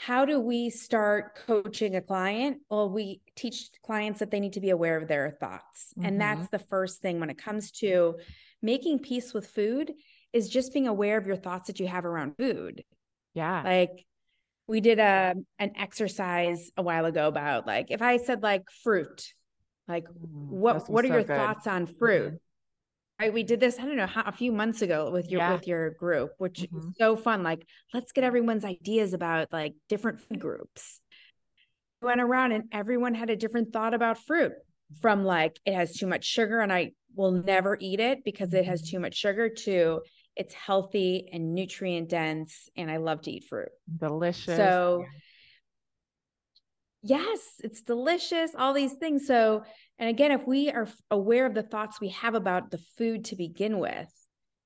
how 0.07 0.25
do 0.25 0.41
we 0.41 0.69
start 0.69 1.37
coaching 1.47 1.95
a 1.95 2.01
client? 2.01 2.59
Well, 2.69 2.91
we 2.91 3.21
teach 3.37 3.71
clients 3.85 4.19
that 4.19 4.33
they 4.33 4.41
need 4.41 4.55
to 4.55 4.61
be 4.61 4.71
aware 4.71 4.97
of 4.97 5.07
their 5.07 5.37
thoughts. 5.39 5.95
Mm-hmm. 5.97 6.07
And 6.07 6.21
that's 6.21 6.49
the 6.49 6.59
first 6.59 7.01
thing 7.01 7.21
when 7.21 7.31
it 7.31 7.39
comes 7.39 7.71
to 7.83 8.17
making 8.61 8.99
peace 8.99 9.33
with 9.33 9.47
food 9.47 9.93
is 10.33 10.49
just 10.49 10.73
being 10.73 10.89
aware 10.89 11.19
of 11.19 11.27
your 11.29 11.37
thoughts 11.37 11.69
that 11.69 11.79
you 11.79 11.87
have 11.87 12.05
around 12.05 12.37
food. 12.37 12.83
Yeah. 13.35 13.63
Like 13.63 14.05
we 14.67 14.81
did 14.81 14.99
a 14.99 15.35
an 15.61 15.73
exercise 15.77 16.73
a 16.77 16.83
while 16.83 17.05
ago 17.05 17.29
about 17.29 17.69
like 17.69 17.93
if 17.93 18.03
I 18.03 18.17
said 18.17 18.43
like 18.43 18.65
fruit, 18.83 19.33
like 19.87 20.09
mm, 20.09 20.49
what 20.49 20.91
what 20.91 21.05
are 21.05 21.09
so 21.09 21.15
your 21.15 21.23
good. 21.23 21.37
thoughts 21.37 21.69
on 21.69 21.87
fruit? 21.87 22.41
Mm-hmm 23.25 23.35
we 23.35 23.43
did 23.43 23.61
this 23.61 23.79
i 23.79 23.83
don't 23.83 23.97
know 23.97 24.07
how, 24.07 24.23
a 24.23 24.33
few 24.33 24.53
months 24.53 24.83
ago 24.83 25.11
with 25.11 25.31
your 25.31 25.41
yeah. 25.41 25.53
with 25.53 25.67
your 25.67 25.91
group 25.91 26.31
which 26.39 26.61
mm-hmm. 26.61 26.79
is 26.79 26.97
so 26.99 27.17
fun 27.17 27.43
like 27.43 27.67
let's 27.95 28.13
get 28.13 28.25
everyone's 28.25 28.65
ideas 28.65 29.13
about 29.13 29.53
like 29.53 29.75
different 29.89 30.21
food 30.21 30.41
groups. 30.41 31.01
We 32.01 32.07
went 32.07 32.21
around 32.21 32.53
and 32.53 32.65
everyone 32.73 33.15
had 33.15 33.31
a 33.31 33.37
different 33.37 33.73
thought 33.73 33.95
about 33.95 34.19
fruit 34.19 34.53
from 35.01 35.25
like 35.25 35.59
it 35.65 35.75
has 35.75 35.95
too 35.95 36.07
much 36.07 36.25
sugar 36.25 36.61
and 36.61 36.73
i 36.73 36.93
will 37.15 37.33
never 37.33 37.77
eat 37.81 38.01
it 38.01 38.25
because 38.25 38.53
it 38.55 38.65
has 38.65 38.83
too 38.83 38.99
much 38.99 39.15
sugar 39.15 39.49
to 39.49 40.01
it's 40.35 40.55
healthy 40.55 41.29
and 41.33 41.55
nutrient 41.55 42.09
dense 42.09 42.69
and 42.77 42.91
i 42.91 42.97
love 42.97 43.23
to 43.23 43.31
eat 43.31 43.45
fruit. 43.45 43.69
Delicious. 43.99 44.57
So 44.57 45.05
yes 47.03 47.55
it's 47.65 47.83
delicious 47.83 48.53
all 48.57 48.73
these 48.73 48.95
things 48.95 49.27
so 49.27 49.63
And 50.03 50.11
again, 50.11 50.33
if 50.33 50.45
we 50.49 50.69
are 50.69 50.89
aware 51.13 51.47
of 51.47 51.55
the 51.55 51.63
thoughts 51.63 52.01
we 52.01 52.09
have 52.09 52.35
about 52.35 52.73
the 52.73 52.79
food 52.99 53.27
to 53.27 53.37
begin 53.37 53.79
with, 53.79 54.13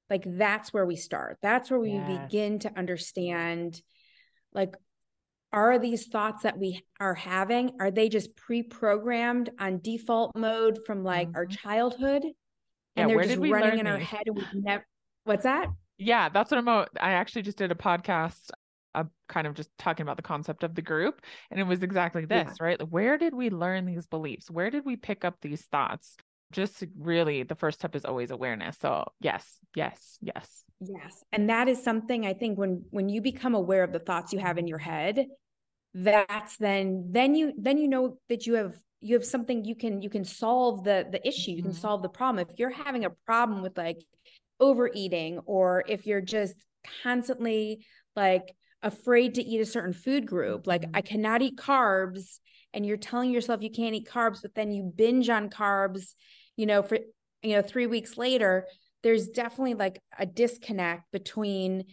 like 0.08 0.24
that's 0.24 0.72
where 0.72 0.86
we 0.86 0.96
start. 0.96 1.36
That's 1.42 1.70
where 1.70 1.78
we 1.78 1.92
yes. 1.92 2.22
begin 2.22 2.58
to 2.60 2.72
understand 2.74 3.82
like 4.54 4.74
are 5.52 5.78
these 5.78 6.06
thoughts 6.06 6.44
that 6.44 6.58
we 6.58 6.82
are 6.98 7.12
having 7.12 7.72
are 7.80 7.90
they 7.90 8.08
just 8.08 8.34
pre-programmed 8.34 9.50
on 9.60 9.80
default 9.80 10.34
mode 10.34 10.78
from 10.86 11.04
like 11.04 11.28
mm-hmm. 11.28 11.36
our 11.36 11.46
childhood 11.46 12.24
and 12.96 13.10
yeah, 13.10 13.16
they're 13.16 13.24
just 13.24 13.38
running 13.38 13.78
in 13.78 13.84
these? 13.84 13.92
our 13.92 13.98
head 13.98 14.22
and 14.26 14.36
we've 14.36 14.46
never 14.54 14.86
what's 15.24 15.44
that 15.44 15.68
yeah 15.98 16.28
that's 16.28 16.50
what 16.50 16.58
i'm 16.58 16.68
i 16.68 17.12
actually 17.12 17.42
just 17.42 17.58
did 17.58 17.70
a 17.70 17.76
podcast 17.76 18.50
uh, 18.96 19.04
kind 19.28 19.46
of 19.46 19.54
just 19.54 19.70
talking 19.78 20.02
about 20.02 20.16
the 20.16 20.22
concept 20.22 20.64
of 20.64 20.74
the 20.74 20.82
group 20.82 21.20
and 21.50 21.60
it 21.60 21.64
was 21.64 21.82
exactly 21.82 22.24
this 22.24 22.48
yeah. 22.48 22.64
right 22.64 22.88
where 22.90 23.18
did 23.18 23.34
we 23.34 23.50
learn 23.50 23.86
these 23.86 24.06
beliefs? 24.06 24.50
Where 24.50 24.70
did 24.70 24.84
we 24.84 24.96
pick 24.96 25.24
up 25.24 25.36
these 25.40 25.62
thoughts? 25.62 26.16
Just 26.52 26.82
really 26.98 27.42
the 27.42 27.54
first 27.54 27.78
step 27.78 27.94
is 27.94 28.04
always 28.04 28.30
awareness. 28.30 28.78
So 28.80 29.04
yes 29.20 29.58
yes 29.74 30.18
yes. 30.20 30.64
Yes 30.80 31.24
and 31.32 31.48
that 31.48 31.68
is 31.68 31.82
something 31.82 32.26
i 32.26 32.34
think 32.34 32.58
when 32.58 32.84
when 32.90 33.08
you 33.08 33.22
become 33.22 33.54
aware 33.54 33.82
of 33.82 33.92
the 33.92 33.98
thoughts 33.98 34.34
you 34.34 34.38
have 34.38 34.58
in 34.58 34.66
your 34.66 34.78
head 34.78 35.24
that's 35.94 36.58
then 36.58 37.08
then 37.10 37.34
you 37.34 37.54
then 37.56 37.78
you 37.78 37.88
know 37.88 38.18
that 38.28 38.46
you 38.46 38.54
have 38.54 38.74
you 39.00 39.14
have 39.14 39.24
something 39.24 39.64
you 39.64 39.74
can 39.74 40.02
you 40.02 40.10
can 40.10 40.24
solve 40.24 40.84
the 40.84 41.06
the 41.10 41.26
issue 41.26 41.52
you 41.52 41.62
can 41.62 41.70
mm-hmm. 41.70 41.80
solve 41.80 42.02
the 42.02 42.08
problem. 42.08 42.46
If 42.48 42.58
you're 42.58 42.70
having 42.70 43.04
a 43.04 43.10
problem 43.10 43.62
with 43.62 43.78
like 43.78 43.98
overeating 44.60 45.38
or 45.46 45.84
if 45.86 46.06
you're 46.06 46.20
just 46.20 46.54
constantly 47.02 47.86
like 48.14 48.54
afraid 48.82 49.34
to 49.34 49.42
eat 49.42 49.60
a 49.60 49.66
certain 49.66 49.92
food 49.92 50.26
group 50.26 50.66
like 50.66 50.84
i 50.94 51.00
mm-hmm. 51.00 51.06
cannot 51.06 51.42
eat 51.42 51.56
carbs 51.56 52.38
and 52.74 52.84
you're 52.84 52.96
telling 52.96 53.30
yourself 53.30 53.62
you 53.62 53.70
can't 53.70 53.94
eat 53.94 54.08
carbs 54.08 54.42
but 54.42 54.54
then 54.54 54.70
you 54.70 54.82
binge 54.96 55.28
on 55.28 55.48
carbs 55.48 56.14
you 56.56 56.66
know 56.66 56.82
for 56.82 56.98
you 57.42 57.54
know 57.54 57.62
3 57.62 57.86
weeks 57.86 58.16
later 58.16 58.66
there's 59.02 59.28
definitely 59.28 59.74
like 59.74 60.00
a 60.18 60.26
disconnect 60.26 61.10
between 61.12 61.84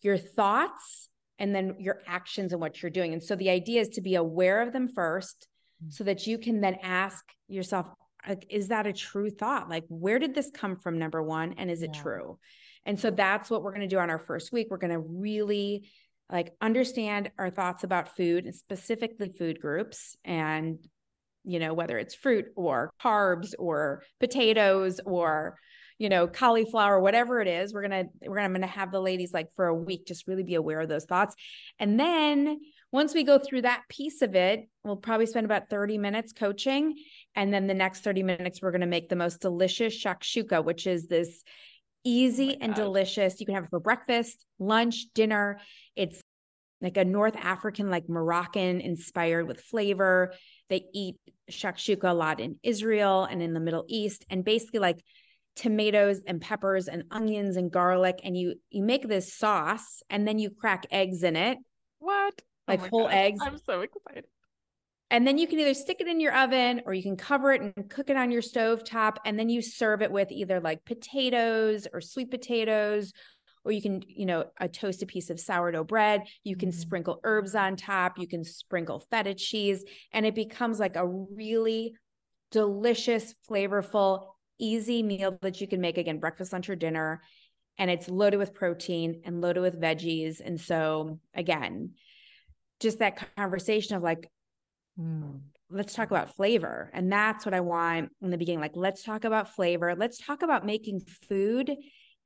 your 0.00 0.16
thoughts 0.16 1.08
and 1.38 1.52
then 1.52 1.76
your 1.78 1.98
actions 2.06 2.52
and 2.52 2.60
what 2.60 2.80
you're 2.80 2.90
doing. 2.90 3.12
And 3.12 3.22
so 3.22 3.34
the 3.34 3.50
idea 3.50 3.80
is 3.80 3.88
to 3.90 4.00
be 4.00 4.14
aware 4.14 4.62
of 4.62 4.72
them 4.72 4.86
first 4.86 5.48
mm. 5.84 5.92
so 5.92 6.04
that 6.04 6.26
you 6.26 6.38
can 6.38 6.60
then 6.60 6.76
ask 6.82 7.24
yourself, 7.48 7.86
like, 8.28 8.46
is 8.48 8.68
that 8.68 8.86
a 8.86 8.92
true 8.92 9.28
thought? 9.30 9.68
Like, 9.68 9.84
where 9.88 10.20
did 10.20 10.36
this 10.36 10.52
come 10.54 10.76
from? 10.76 11.00
Number 11.00 11.20
one. 11.20 11.54
And 11.58 11.68
is 11.68 11.82
it 11.82 11.92
true? 11.92 12.38
And 12.84 12.98
so 12.98 13.10
that's 13.10 13.50
what 13.50 13.64
we're 13.64 13.72
going 13.72 13.88
to 13.88 13.88
do 13.88 13.98
on 13.98 14.10
our 14.10 14.20
first 14.20 14.52
week. 14.52 14.68
We're 14.70 14.76
going 14.76 14.92
to 14.92 15.00
really 15.00 15.88
like 16.32 16.54
understand 16.60 17.30
our 17.38 17.50
thoughts 17.50 17.84
about 17.84 18.16
food 18.16 18.46
and 18.46 18.54
specifically 18.54 19.32
food 19.38 19.60
groups 19.60 20.16
and 20.24 20.78
you 21.44 21.58
know 21.58 21.74
whether 21.74 21.98
it's 21.98 22.14
fruit 22.14 22.46
or 22.56 22.90
carbs 23.02 23.52
or 23.58 24.02
potatoes 24.18 25.00
or 25.04 25.56
you 25.98 26.08
know, 26.08 26.26
cauliflower, 26.26 26.98
whatever 26.98 27.40
it 27.40 27.46
is. 27.46 27.72
We're 27.72 27.82
gonna 27.82 28.06
we're 28.22 28.34
gonna 28.34 28.46
I'm 28.46 28.52
gonna 28.52 28.66
have 28.66 28.90
the 28.90 29.00
ladies 29.00 29.32
like 29.32 29.48
for 29.54 29.66
a 29.66 29.74
week 29.74 30.04
just 30.04 30.26
really 30.26 30.42
be 30.42 30.56
aware 30.56 30.80
of 30.80 30.88
those 30.88 31.04
thoughts. 31.04 31.34
And 31.78 31.98
then 31.98 32.58
once 32.90 33.14
we 33.14 33.22
go 33.22 33.38
through 33.38 33.62
that 33.62 33.82
piece 33.88 34.20
of 34.20 34.34
it, 34.34 34.68
we'll 34.82 34.96
probably 34.96 35.26
spend 35.26 35.44
about 35.44 35.70
30 35.70 35.98
minutes 35.98 36.32
coaching. 36.32 36.96
And 37.34 37.54
then 37.54 37.66
the 37.66 37.74
next 37.74 38.00
30 38.00 38.22
minutes, 38.22 38.60
we're 38.60 38.72
gonna 38.72 38.86
make 38.86 39.08
the 39.08 39.16
most 39.16 39.40
delicious 39.40 39.94
shakshuka, 39.94 40.64
which 40.64 40.86
is 40.86 41.06
this 41.06 41.42
oh 41.46 41.50
easy 42.04 42.54
oh 42.54 42.58
and 42.60 42.74
delicious. 42.74 43.38
You 43.38 43.46
can 43.46 43.54
have 43.54 43.64
it 43.64 43.70
for 43.70 43.80
breakfast, 43.80 44.44
lunch, 44.58 45.06
dinner. 45.14 45.60
It's 45.94 46.20
like 46.82 46.96
a 46.96 47.04
North 47.04 47.36
African, 47.36 47.90
like 47.90 48.08
Moroccan 48.08 48.80
inspired 48.80 49.46
with 49.46 49.60
flavor. 49.60 50.34
They 50.68 50.84
eat 50.92 51.16
shakshuka 51.50 52.10
a 52.10 52.14
lot 52.14 52.40
in 52.40 52.58
Israel 52.62 53.24
and 53.24 53.40
in 53.40 53.54
the 53.54 53.60
Middle 53.60 53.84
East. 53.88 54.26
And 54.28 54.44
basically, 54.44 54.80
like 54.80 55.02
tomatoes 55.54 56.20
and 56.26 56.40
peppers 56.40 56.88
and 56.88 57.04
onions 57.10 57.56
and 57.56 57.70
garlic 57.70 58.20
and 58.24 58.36
you 58.36 58.54
you 58.70 58.82
make 58.82 59.06
this 59.06 59.34
sauce 59.34 60.02
and 60.08 60.26
then 60.26 60.38
you 60.38 60.48
crack 60.50 60.86
eggs 60.90 61.22
in 61.22 61.36
it 61.36 61.58
what 61.98 62.32
oh 62.38 62.44
like 62.68 62.82
oh 62.82 62.88
whole 62.88 63.08
eggs 63.08 63.38
i'm 63.42 63.58
so 63.58 63.82
excited 63.82 64.24
and 65.10 65.26
then 65.26 65.36
you 65.36 65.46
can 65.46 65.60
either 65.60 65.74
stick 65.74 66.00
it 66.00 66.08
in 66.08 66.20
your 66.20 66.34
oven 66.34 66.80
or 66.86 66.94
you 66.94 67.02
can 67.02 67.18
cover 67.18 67.52
it 67.52 67.60
and 67.60 67.90
cook 67.90 68.08
it 68.08 68.16
on 68.16 68.30
your 68.30 68.40
stove 68.40 68.82
top 68.82 69.18
and 69.26 69.38
then 69.38 69.50
you 69.50 69.60
serve 69.60 70.00
it 70.00 70.10
with 70.10 70.32
either 70.32 70.58
like 70.58 70.82
potatoes 70.86 71.86
or 71.92 72.00
sweet 72.00 72.30
potatoes 72.30 73.12
or 73.64 73.72
you 73.72 73.82
can 73.82 74.02
you 74.08 74.26
know 74.26 74.44
a 74.60 74.68
toast 74.68 75.02
a 75.02 75.06
piece 75.06 75.30
of 75.30 75.38
sourdough 75.38 75.84
bread 75.84 76.22
you 76.44 76.56
can 76.56 76.70
mm-hmm. 76.70 76.78
sprinkle 76.78 77.20
herbs 77.24 77.54
on 77.54 77.76
top 77.76 78.18
you 78.18 78.26
can 78.26 78.44
sprinkle 78.44 79.04
feta 79.10 79.34
cheese 79.34 79.84
and 80.12 80.26
it 80.26 80.34
becomes 80.34 80.78
like 80.78 80.96
a 80.96 81.06
really 81.06 81.94
delicious 82.50 83.34
flavorful 83.48 84.26
easy 84.62 85.02
meal 85.02 85.36
that 85.42 85.60
you 85.60 85.66
can 85.66 85.80
make 85.80 85.98
again, 85.98 86.18
breakfast, 86.18 86.52
lunch, 86.52 86.70
or 86.70 86.76
dinner. 86.76 87.20
And 87.78 87.90
it's 87.90 88.08
loaded 88.08 88.36
with 88.36 88.54
protein 88.54 89.22
and 89.24 89.40
loaded 89.40 89.60
with 89.60 89.80
veggies. 89.80 90.40
And 90.44 90.60
so, 90.60 91.18
again, 91.34 91.92
just 92.80 93.00
that 93.00 93.34
conversation 93.36 93.96
of 93.96 94.02
like, 94.02 94.30
mm, 94.98 95.40
let's 95.70 95.94
talk 95.94 96.10
about 96.10 96.36
flavor. 96.36 96.90
And 96.92 97.10
that's 97.10 97.44
what 97.44 97.54
I 97.54 97.60
want 97.60 98.10
in 98.20 98.30
the 98.30 98.38
beginning. 98.38 98.60
Like, 98.60 98.76
let's 98.76 99.02
talk 99.02 99.24
about 99.24 99.54
flavor. 99.54 99.94
Let's 99.96 100.18
talk 100.18 100.42
about 100.42 100.66
making 100.66 101.00
food 101.28 101.74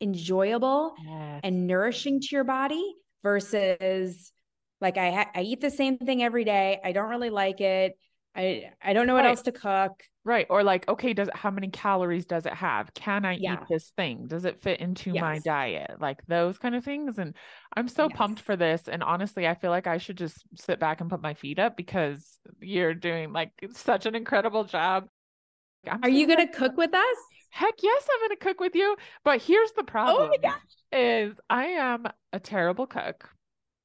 enjoyable 0.00 0.94
yes. 1.04 1.40
and 1.42 1.66
nourishing 1.66 2.20
to 2.20 2.28
your 2.32 2.44
body 2.44 2.94
versus 3.22 4.32
like 4.80 4.98
I 4.98 5.10
ha- 5.10 5.30
I 5.34 5.42
eat 5.42 5.60
the 5.60 5.70
same 5.70 5.98
thing 5.98 6.22
every 6.22 6.44
day. 6.44 6.80
I 6.84 6.92
don't 6.92 7.08
really 7.08 7.30
like 7.30 7.60
it. 7.60 7.98
I 8.34 8.70
I 8.82 8.92
don't 8.92 9.06
know 9.06 9.14
what 9.14 9.24
right. 9.24 9.30
else 9.30 9.42
to 9.42 9.52
cook. 9.52 10.02
Right. 10.26 10.46
Or 10.50 10.64
like, 10.64 10.88
okay, 10.88 11.12
does 11.12 11.28
it, 11.28 11.36
how 11.36 11.52
many 11.52 11.68
calories 11.68 12.26
does 12.26 12.46
it 12.46 12.52
have? 12.52 12.92
Can 12.94 13.24
I 13.24 13.38
yeah. 13.40 13.54
eat 13.54 13.68
this 13.70 13.92
thing? 13.96 14.26
Does 14.26 14.44
it 14.44 14.60
fit 14.60 14.80
into 14.80 15.12
yes. 15.12 15.20
my 15.20 15.38
diet? 15.38 16.00
Like 16.00 16.18
those 16.26 16.58
kind 16.58 16.74
of 16.74 16.84
things. 16.84 17.18
And 17.18 17.36
I'm 17.76 17.86
so 17.86 18.08
yes. 18.08 18.16
pumped 18.16 18.40
for 18.40 18.56
this. 18.56 18.88
And 18.88 19.04
honestly, 19.04 19.46
I 19.46 19.54
feel 19.54 19.70
like 19.70 19.86
I 19.86 19.98
should 19.98 20.18
just 20.18 20.44
sit 20.56 20.80
back 20.80 21.00
and 21.00 21.08
put 21.08 21.22
my 21.22 21.34
feet 21.34 21.60
up 21.60 21.76
because 21.76 22.40
you're 22.60 22.92
doing 22.92 23.32
like 23.32 23.52
such 23.74 24.04
an 24.04 24.16
incredible 24.16 24.64
job. 24.64 25.06
I'm 25.88 26.00
Are 26.02 26.10
so 26.10 26.16
you 26.16 26.26
gonna 26.26 26.48
cook 26.48 26.76
with 26.76 26.92
us? 26.92 27.16
Heck 27.56 27.82
yes, 27.82 28.06
I'm 28.12 28.28
gonna 28.28 28.36
cook 28.36 28.60
with 28.60 28.74
you. 28.74 28.96
But 29.24 29.40
here's 29.40 29.72
the 29.72 29.82
problem. 29.82 30.26
Oh 30.26 30.28
my 30.28 30.36
gosh. 30.36 30.60
Is 30.92 31.40
I 31.48 31.64
am 31.64 32.06
a 32.30 32.38
terrible 32.38 32.86
cook. 32.86 33.30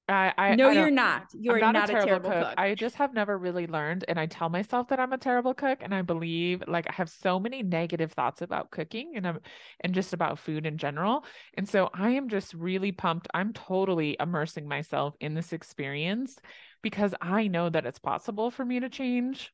I, 0.10 0.34
I 0.38 0.56
no, 0.56 0.72
I 0.72 0.74
you're 0.74 0.92
not. 0.92 1.28
You're 1.34 1.58
not, 1.58 1.72
not, 1.72 1.90
a 1.90 1.94
terrible, 1.94 2.08
terrible 2.10 2.32
cook. 2.32 2.50
cook. 2.50 2.60
I 2.60 2.76
just 2.76 2.96
have 2.96 3.14
never 3.14 3.38
really 3.38 3.68
learned, 3.68 4.04
and 4.10 4.20
I 4.20 4.26
tell 4.26 4.50
myself 4.50 4.90
that 4.90 5.00
I'm 5.00 5.14
a 5.14 5.18
terrible 5.18 5.54
cook, 5.54 5.80
and 5.82 5.96
I 5.96 6.02
believe 6.02 6.62
like 6.68 6.86
I 6.90 6.94
have 6.96 7.10
so 7.10 7.40
many 7.40 7.64
negative 7.64 8.12
thoughts 8.12 8.42
about 8.42 8.72
cooking 8.72 9.14
and 9.16 9.26
I'm 9.26 9.40
and 9.80 9.94
just 9.94 10.12
about 10.12 10.38
food 10.38 10.66
in 10.66 10.78
general. 10.78 11.24
And 11.54 11.70
so 11.70 11.90
I 11.94 12.10
am 12.10 12.28
just 12.28 12.54
really 12.54 12.92
pumped. 12.92 13.30
I'm 13.34 13.54
totally 13.54 14.18
immersing 14.20 14.68
myself 14.68 15.16
in 15.22 15.34
this 15.34 15.54
experience 15.54 16.38
because 16.82 17.16
I 17.22 17.48
know 17.48 17.70
that 17.70 17.86
it's 17.86 18.00
possible 18.00 18.52
for 18.52 18.66
me 18.66 18.82
to 18.82 18.90
change 18.90 19.54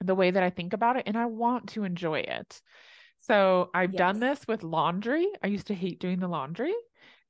the 0.00 0.16
way 0.16 0.32
that 0.32 0.42
I 0.42 0.50
think 0.50 0.72
about 0.72 0.96
it, 0.96 1.04
and 1.06 1.16
I 1.16 1.26
want 1.26 1.68
to 1.70 1.84
enjoy 1.84 2.18
it. 2.20 2.60
So 3.26 3.70
I've 3.74 3.92
yes. 3.92 3.98
done 3.98 4.20
this 4.20 4.46
with 4.46 4.62
laundry. 4.62 5.26
I 5.42 5.48
used 5.48 5.66
to 5.68 5.74
hate 5.74 6.00
doing 6.00 6.20
the 6.20 6.28
laundry 6.28 6.74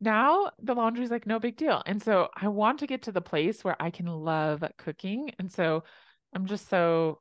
now 0.01 0.51
the 0.63 0.75
laundry 0.75 1.05
is 1.05 1.11
like 1.11 1.27
no 1.27 1.39
big 1.39 1.57
deal. 1.57 1.83
And 1.87 2.03
so 2.03 2.29
I 2.37 2.49
want 2.49 2.81
to 2.81 2.87
get 2.87 3.03
to 3.03 3.13
the 3.13 3.21
place 3.21 3.65
where 3.65 3.81
I 3.81 3.91
can 3.91 4.07
love 4.07 4.63
cooking. 4.77 5.33
And 5.39 5.51
so 5.51 5.85
I'm 6.35 6.47
just 6.47 6.69
so 6.69 7.21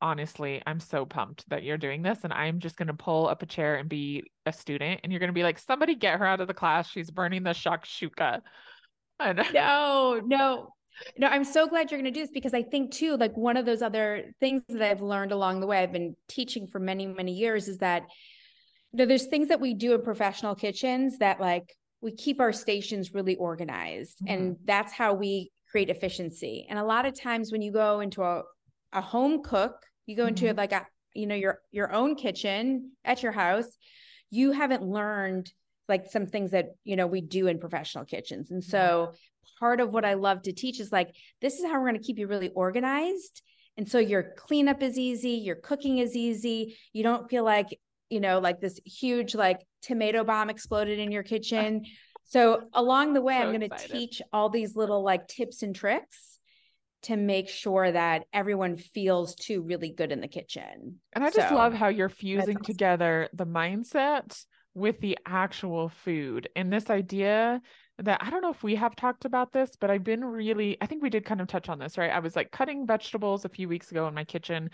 honestly, 0.00 0.62
I'm 0.66 0.80
so 0.80 1.04
pumped 1.04 1.48
that 1.48 1.62
you're 1.62 1.78
doing 1.78 2.02
this. 2.02 2.20
And 2.24 2.32
I'm 2.32 2.58
just 2.60 2.76
going 2.76 2.88
to 2.88 2.94
pull 2.94 3.28
up 3.28 3.42
a 3.42 3.46
chair 3.46 3.76
and 3.76 3.88
be 3.88 4.24
a 4.46 4.52
student. 4.52 5.00
And 5.02 5.12
you're 5.12 5.20
going 5.20 5.28
to 5.28 5.34
be 5.34 5.42
like, 5.42 5.58
somebody 5.58 5.94
get 5.94 6.18
her 6.18 6.26
out 6.26 6.40
of 6.40 6.48
the 6.48 6.54
class. 6.54 6.88
She's 6.88 7.10
burning 7.10 7.42
the 7.44 7.50
shakshuka. 7.50 8.40
And- 9.20 9.44
no, 9.52 10.20
no. 10.24 10.74
No, 11.16 11.28
I'm 11.28 11.44
so 11.44 11.66
glad 11.66 11.90
you're 11.90 12.00
going 12.00 12.12
to 12.12 12.18
do 12.18 12.24
this 12.24 12.32
because 12.32 12.54
I 12.54 12.62
think 12.62 12.92
too, 12.92 13.16
like 13.16 13.36
one 13.36 13.56
of 13.56 13.66
those 13.66 13.82
other 13.82 14.32
things 14.40 14.62
that 14.68 14.82
I've 14.82 15.02
learned 15.02 15.32
along 15.32 15.60
the 15.60 15.66
way, 15.66 15.78
I've 15.78 15.92
been 15.92 16.16
teaching 16.28 16.66
for 16.66 16.78
many, 16.78 17.06
many 17.06 17.32
years 17.32 17.68
is 17.68 17.78
that 17.78 18.02
you 18.92 18.98
know, 18.98 19.06
there's 19.06 19.26
things 19.26 19.48
that 19.48 19.60
we 19.60 19.74
do 19.74 19.94
in 19.94 20.02
professional 20.02 20.54
kitchens 20.54 21.18
that 21.18 21.40
like 21.40 21.74
we 22.00 22.12
keep 22.12 22.40
our 22.40 22.52
stations 22.52 23.14
really 23.14 23.36
organized 23.36 24.18
mm-hmm. 24.18 24.32
and 24.32 24.56
that's 24.64 24.92
how 24.92 25.14
we 25.14 25.50
create 25.70 25.90
efficiency 25.90 26.66
and 26.68 26.78
a 26.78 26.84
lot 26.84 27.04
of 27.06 27.18
times 27.18 27.52
when 27.52 27.62
you 27.62 27.72
go 27.72 28.00
into 28.00 28.22
a, 28.22 28.42
a 28.92 29.00
home 29.00 29.42
cook 29.42 29.74
you 30.06 30.16
go 30.16 30.26
into 30.26 30.46
mm-hmm. 30.46 30.56
like 30.56 30.72
a 30.72 30.86
you 31.14 31.26
know 31.26 31.34
your 31.34 31.58
your 31.70 31.92
own 31.92 32.14
kitchen 32.14 32.92
at 33.04 33.22
your 33.22 33.32
house 33.32 33.76
you 34.30 34.52
haven't 34.52 34.82
learned 34.82 35.52
like 35.88 36.06
some 36.10 36.26
things 36.26 36.52
that 36.52 36.66
you 36.84 36.96
know 36.96 37.06
we 37.06 37.20
do 37.20 37.46
in 37.46 37.58
professional 37.58 38.04
kitchens 38.04 38.50
and 38.50 38.62
so 38.62 39.12
part 39.58 39.80
of 39.80 39.92
what 39.92 40.04
i 40.04 40.14
love 40.14 40.42
to 40.42 40.52
teach 40.52 40.80
is 40.80 40.92
like 40.92 41.14
this 41.40 41.58
is 41.58 41.64
how 41.64 41.72
we're 41.72 41.88
going 41.88 42.00
to 42.00 42.06
keep 42.06 42.18
you 42.18 42.26
really 42.26 42.50
organized 42.50 43.42
and 43.76 43.88
so 43.88 43.98
your 43.98 44.34
cleanup 44.36 44.82
is 44.82 44.98
easy 44.98 45.30
your 45.30 45.56
cooking 45.56 45.98
is 45.98 46.16
easy 46.16 46.76
you 46.92 47.02
don't 47.02 47.28
feel 47.30 47.44
like 47.44 47.78
you 48.10 48.20
know 48.20 48.38
like 48.38 48.60
this 48.60 48.80
huge 48.84 49.34
like 49.34 49.60
tomato 49.82 50.24
bomb 50.24 50.50
exploded 50.50 50.98
in 50.98 51.12
your 51.12 51.22
kitchen. 51.22 51.84
So 52.30 52.64
along 52.74 53.14
the 53.14 53.22
way, 53.22 53.36
so 53.36 53.40
I'm 53.40 53.58
going 53.58 53.70
to 53.70 53.88
teach 53.88 54.20
all 54.34 54.50
these 54.50 54.76
little 54.76 55.02
like 55.02 55.28
tips 55.28 55.62
and 55.62 55.74
tricks 55.74 56.38
to 57.04 57.16
make 57.16 57.48
sure 57.48 57.90
that 57.90 58.24
everyone 58.34 58.76
feels 58.76 59.34
too 59.34 59.62
really 59.62 59.88
good 59.88 60.12
in 60.12 60.20
the 60.20 60.28
kitchen. 60.28 61.00
And 61.14 61.24
I 61.24 61.30
just 61.30 61.48
So, 61.48 61.54
love 61.54 61.72
how 61.72 61.88
you're 61.88 62.10
fusing 62.10 62.58
awesome. 62.58 62.64
together 62.64 63.30
the 63.32 63.46
mindset 63.46 64.44
with 64.74 65.00
the 65.00 65.16
actual 65.24 65.88
food 65.88 66.50
and 66.54 66.70
this 66.70 66.90
idea 66.90 67.62
that 67.98 68.22
I 68.22 68.30
don't 68.30 68.42
know 68.42 68.50
if 68.50 68.62
we 68.62 68.76
have 68.76 68.94
talked 68.94 69.24
about 69.24 69.52
this, 69.52 69.70
but 69.78 69.90
I've 69.90 70.04
been 70.04 70.24
really, 70.24 70.76
I 70.80 70.86
think 70.86 71.02
we 71.02 71.10
did 71.10 71.24
kind 71.24 71.40
of 71.40 71.48
touch 71.48 71.68
on 71.68 71.78
this, 71.78 71.98
right? 71.98 72.10
I 72.10 72.20
was 72.20 72.36
like 72.36 72.50
cutting 72.52 72.86
vegetables 72.86 73.44
a 73.44 73.48
few 73.48 73.68
weeks 73.68 73.90
ago 73.90 74.06
in 74.06 74.14
my 74.14 74.24
kitchen 74.24 74.70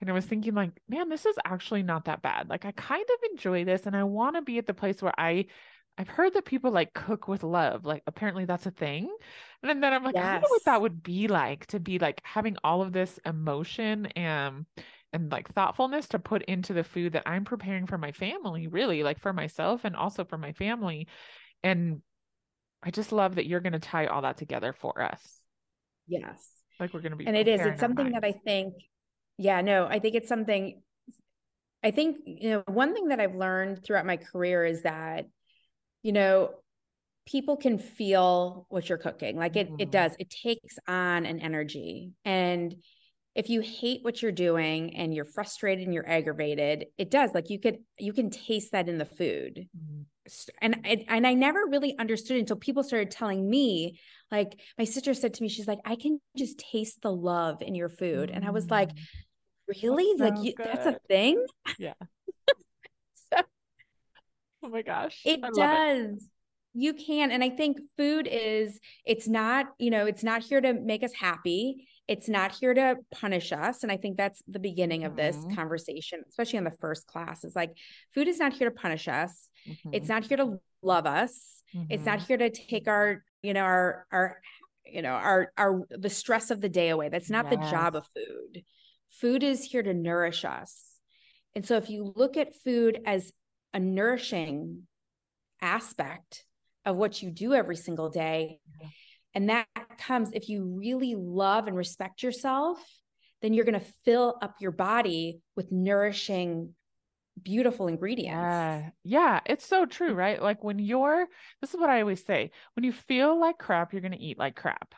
and 0.00 0.10
I 0.10 0.12
was 0.12 0.26
thinking 0.26 0.54
like, 0.54 0.70
man, 0.88 1.08
this 1.08 1.24
is 1.24 1.36
actually 1.44 1.82
not 1.82 2.06
that 2.06 2.22
bad. 2.22 2.48
Like 2.48 2.64
I 2.64 2.72
kind 2.72 3.04
of 3.04 3.30
enjoy 3.30 3.64
this 3.64 3.86
and 3.86 3.96
I 3.96 4.04
want 4.04 4.36
to 4.36 4.42
be 4.42 4.58
at 4.58 4.66
the 4.66 4.74
place 4.74 5.00
where 5.02 5.14
I 5.18 5.46
I've 5.96 6.08
heard 6.08 6.34
that 6.34 6.44
people 6.44 6.72
like 6.72 6.92
cook 6.92 7.28
with 7.28 7.44
love. 7.44 7.84
Like 7.84 8.02
apparently 8.08 8.44
that's 8.44 8.66
a 8.66 8.72
thing. 8.72 9.08
And 9.62 9.82
then 9.82 9.92
I'm 9.92 10.02
like, 10.02 10.16
I 10.16 10.32
wonder 10.32 10.48
what 10.48 10.64
that 10.64 10.82
would 10.82 11.02
be 11.04 11.28
like 11.28 11.66
to 11.66 11.78
be 11.78 12.00
like 12.00 12.20
having 12.24 12.56
all 12.64 12.82
of 12.82 12.92
this 12.92 13.20
emotion 13.24 14.06
and 14.16 14.66
and 15.12 15.30
like 15.30 15.48
thoughtfulness 15.50 16.08
to 16.08 16.18
put 16.18 16.42
into 16.42 16.72
the 16.72 16.82
food 16.82 17.12
that 17.12 17.22
I'm 17.26 17.44
preparing 17.44 17.86
for 17.86 17.96
my 17.96 18.10
family, 18.10 18.66
really, 18.66 19.04
like 19.04 19.20
for 19.20 19.32
myself 19.32 19.84
and 19.84 19.94
also 19.94 20.24
for 20.24 20.36
my 20.36 20.52
family. 20.52 21.06
And 21.62 22.02
I 22.84 22.90
just 22.90 23.12
love 23.12 23.36
that 23.36 23.46
you're 23.46 23.60
going 23.60 23.72
to 23.72 23.78
tie 23.78 24.06
all 24.06 24.22
that 24.22 24.36
together 24.36 24.72
for 24.72 25.00
us. 25.00 25.20
Yes. 26.06 26.50
Like 26.78 26.92
we're 26.92 27.00
going 27.00 27.12
to 27.12 27.16
be 27.16 27.26
and 27.26 27.36
it 27.36 27.48
is 27.48 27.60
it's 27.60 27.80
something 27.80 28.10
that 28.12 28.24
i 28.24 28.32
think 28.32 28.74
yeah 29.38 29.60
no 29.60 29.86
i 29.86 30.00
think 30.00 30.16
it's 30.16 30.28
something 30.28 30.82
i 31.84 31.92
think 31.92 32.16
you 32.26 32.50
know 32.50 32.62
one 32.66 32.94
thing 32.94 33.08
that 33.08 33.20
i've 33.20 33.36
learned 33.36 33.84
throughout 33.84 34.04
my 34.04 34.16
career 34.16 34.64
is 34.64 34.82
that 34.82 35.26
you 36.02 36.10
know 36.12 36.50
people 37.26 37.56
can 37.56 37.78
feel 37.78 38.66
what 38.70 38.88
you're 38.88 38.98
cooking 38.98 39.36
like 39.36 39.54
it 39.54 39.68
it 39.78 39.88
Mhm. 39.88 39.92
does 39.92 40.16
it 40.18 40.30
takes 40.30 40.78
on 40.88 41.26
an 41.26 41.38
energy 41.38 42.10
and 42.24 42.74
if 43.36 43.48
you 43.48 43.60
hate 43.60 44.02
what 44.02 44.20
you're 44.20 44.32
doing 44.32 44.96
and 44.96 45.14
you're 45.14 45.24
frustrated 45.24 45.84
and 45.84 45.94
you're 45.94 46.08
aggravated 46.08 46.86
it 46.98 47.08
does 47.08 47.32
like 47.34 47.50
you 47.50 47.60
could 47.60 47.78
you 48.00 48.12
can 48.12 48.30
taste 48.30 48.72
that 48.72 48.88
in 48.88 48.98
the 48.98 49.06
food 49.06 49.68
Mhm. 49.78 50.03
And 50.60 50.76
and 50.84 51.04
and 51.08 51.26
I 51.26 51.34
never 51.34 51.66
really 51.68 51.96
understood 51.98 52.38
until 52.38 52.56
people 52.56 52.82
started 52.82 53.10
telling 53.10 53.48
me 53.48 53.98
like 54.30 54.58
my 54.78 54.84
sister 54.84 55.12
said 55.14 55.34
to 55.34 55.42
me 55.42 55.48
she's 55.48 55.68
like 55.68 55.80
I 55.84 55.96
can 55.96 56.20
just 56.36 56.58
taste 56.58 57.02
the 57.02 57.12
love 57.12 57.60
in 57.60 57.74
your 57.74 57.88
food 57.90 58.30
and 58.30 58.44
I 58.44 58.50
was 58.50 58.70
like 58.70 58.90
Mm. 58.90 59.82
really 59.84 60.12
like 60.18 60.36
so 60.36 60.42
you, 60.42 60.52
that's 60.58 60.86
a 60.86 60.98
thing 61.08 61.44
Yeah. 61.78 61.94
so 63.32 63.40
Oh 64.62 64.68
my 64.68 64.82
gosh. 64.82 65.20
it 65.24 65.40
love 65.42 65.52
it. 65.54 65.58
does 65.58 66.28
you 66.74 66.94
can 66.94 67.30
and 67.30 67.42
I 67.44 67.50
think 67.50 67.78
food 67.96 68.28
is 68.30 68.78
it's 69.04 69.28
not 69.28 69.66
you 69.78 69.90
know 69.90 70.06
it's 70.06 70.24
not 70.24 70.42
here 70.42 70.60
to 70.60 70.72
make 70.74 71.02
us 71.02 71.12
happy 71.12 71.86
it's 72.06 72.28
not 72.28 72.52
here 72.52 72.74
to 72.74 72.96
punish 73.10 73.52
us 73.52 73.82
and 73.82 73.90
I 73.90 73.96
think 73.96 74.16
that's 74.16 74.42
the 74.46 74.58
beginning 74.58 75.04
of 75.04 75.16
this 75.16 75.36
Mhm. 75.44 75.54
conversation 75.56 76.22
especially 76.28 76.58
in 76.58 76.64
the 76.64 76.70
first 76.70 77.06
class 77.06 77.44
is 77.44 77.56
like 77.56 77.76
food 78.14 78.28
is 78.28 78.38
not 78.38 78.52
here 78.52 78.68
to 78.68 78.74
punish 78.76 79.08
us 79.08 79.48
it's 79.92 80.06
Mhm. 80.06 80.08
not 80.08 80.24
here 80.24 80.36
to 80.36 80.60
love 80.82 81.06
us 81.06 81.62
it's 81.88 82.06
not 82.06 82.18
Mhm. 82.20 82.26
here 82.26 82.36
to 82.38 82.50
take 82.50 82.88
our 82.88 83.24
you 83.42 83.54
know 83.54 83.62
our 83.64 84.06
our 84.12 84.40
you 84.84 85.02
know 85.02 85.12
our 85.14 85.52
our 85.56 85.86
the 85.90 86.10
stress 86.10 86.50
of 86.50 86.60
the 86.60 86.68
day 86.68 86.90
away 86.90 87.08
that's 87.08 87.30
not 87.30 87.48
the 87.50 87.56
job 87.70 87.96
of 87.96 88.06
food 88.14 88.64
food 89.08 89.42
is 89.42 89.64
here 89.64 89.82
to 89.82 89.94
nourish 89.94 90.44
us 90.44 91.00
and 91.54 91.64
so 91.64 91.76
if 91.76 91.88
you 91.88 92.12
look 92.16 92.36
at 92.36 92.54
food 92.54 93.00
as 93.06 93.32
a 93.72 93.80
nourishing 93.80 94.86
aspect 95.60 96.44
of 96.84 96.96
what 96.96 97.22
you 97.22 97.30
do 97.30 97.54
every 97.54 97.76
single 97.76 98.10
day. 98.10 98.60
And 99.34 99.48
that 99.50 99.66
comes 99.98 100.30
if 100.32 100.48
you 100.48 100.64
really 100.64 101.14
love 101.14 101.66
and 101.66 101.76
respect 101.76 102.22
yourself 102.22 102.78
then 103.42 103.52
you're 103.52 103.64
going 103.64 103.78
to 103.78 103.86
fill 104.04 104.38
up 104.40 104.56
your 104.60 104.70
body 104.70 105.40
with 105.56 105.70
nourishing 105.70 106.74
beautiful 107.42 107.88
ingredients 107.88 108.40
Yeah. 108.40 108.90
Yeah. 109.02 109.40
It's 109.46 109.66
so 109.66 109.86
true, 109.86 110.14
right? 110.14 110.40
Like 110.40 110.64
when 110.64 110.78
you're, 110.78 111.26
this 111.60 111.74
is 111.74 111.80
what 111.80 111.90
I 111.90 112.00
always 112.00 112.24
say 112.24 112.50
when 112.74 112.84
you 112.84 112.92
feel 112.92 113.38
like 113.38 113.58
crap, 113.58 113.92
you're 113.92 114.02
going 114.02 114.12
to 114.12 114.18
eat 114.20 114.38
like 114.38 114.56
crap. 114.56 114.94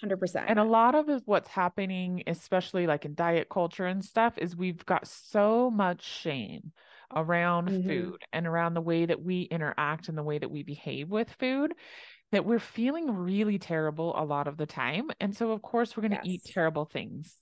100% 0.00 0.48
And 0.48 0.58
a 0.58 0.64
lot 0.64 0.94
of 0.94 1.08
what's 1.24 1.48
happening, 1.48 2.22
especially 2.26 2.86
like 2.86 3.04
in 3.04 3.14
diet 3.14 3.48
culture 3.48 3.86
and 3.86 4.04
stuff, 4.04 4.38
is 4.38 4.54
we've 4.54 4.84
got 4.86 5.06
so 5.08 5.70
much 5.70 6.02
shame 6.04 6.72
around 7.14 7.68
Mhm. 7.68 7.86
food 7.86 8.22
and 8.32 8.46
around 8.46 8.74
the 8.74 8.80
way 8.80 9.06
that 9.06 9.22
we 9.22 9.42
interact 9.42 10.08
and 10.08 10.16
the 10.16 10.22
way 10.22 10.38
that 10.38 10.50
we 10.50 10.62
behave 10.62 11.08
with 11.08 11.30
food 11.40 11.74
that 12.32 12.44
we're 12.44 12.58
feeling 12.58 13.10
really 13.10 13.58
terrible 13.58 14.14
a 14.16 14.24
lot 14.24 14.48
of 14.48 14.56
the 14.56 14.66
time. 14.66 15.10
And 15.20 15.36
so, 15.36 15.52
of 15.52 15.62
course, 15.62 15.96
we're 15.96 16.08
going 16.08 16.20
to 16.20 16.28
eat 16.28 16.42
terrible 16.44 16.84
things 16.84 17.34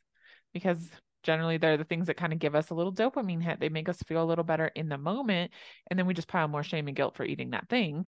because 0.55 0.89
generally 1.23 1.59
they're 1.59 1.77
the 1.77 1.85
things 1.85 2.07
that 2.07 2.17
kind 2.17 2.33
of 2.33 2.39
give 2.39 2.55
us 2.55 2.71
a 2.71 2.75
little 2.75 2.93
dopamine 2.93 3.43
hit. 3.43 3.59
They 3.59 3.69
make 3.69 3.89
us 3.89 3.99
feel 4.07 4.23
a 4.23 4.25
little 4.25 4.45
better 4.45 4.69
in 4.69 4.89
the 4.89 4.99
moment. 4.99 5.51
And 5.91 5.99
then 5.99 6.07
we 6.07 6.15
just 6.15 6.29
pile 6.29 6.47
more 6.47 6.63
shame 6.63 6.87
and 6.87 6.97
guilt 6.97 7.17
for 7.17 7.25
eating 7.25 7.51
that 7.51 7.69
thing 7.69 8.07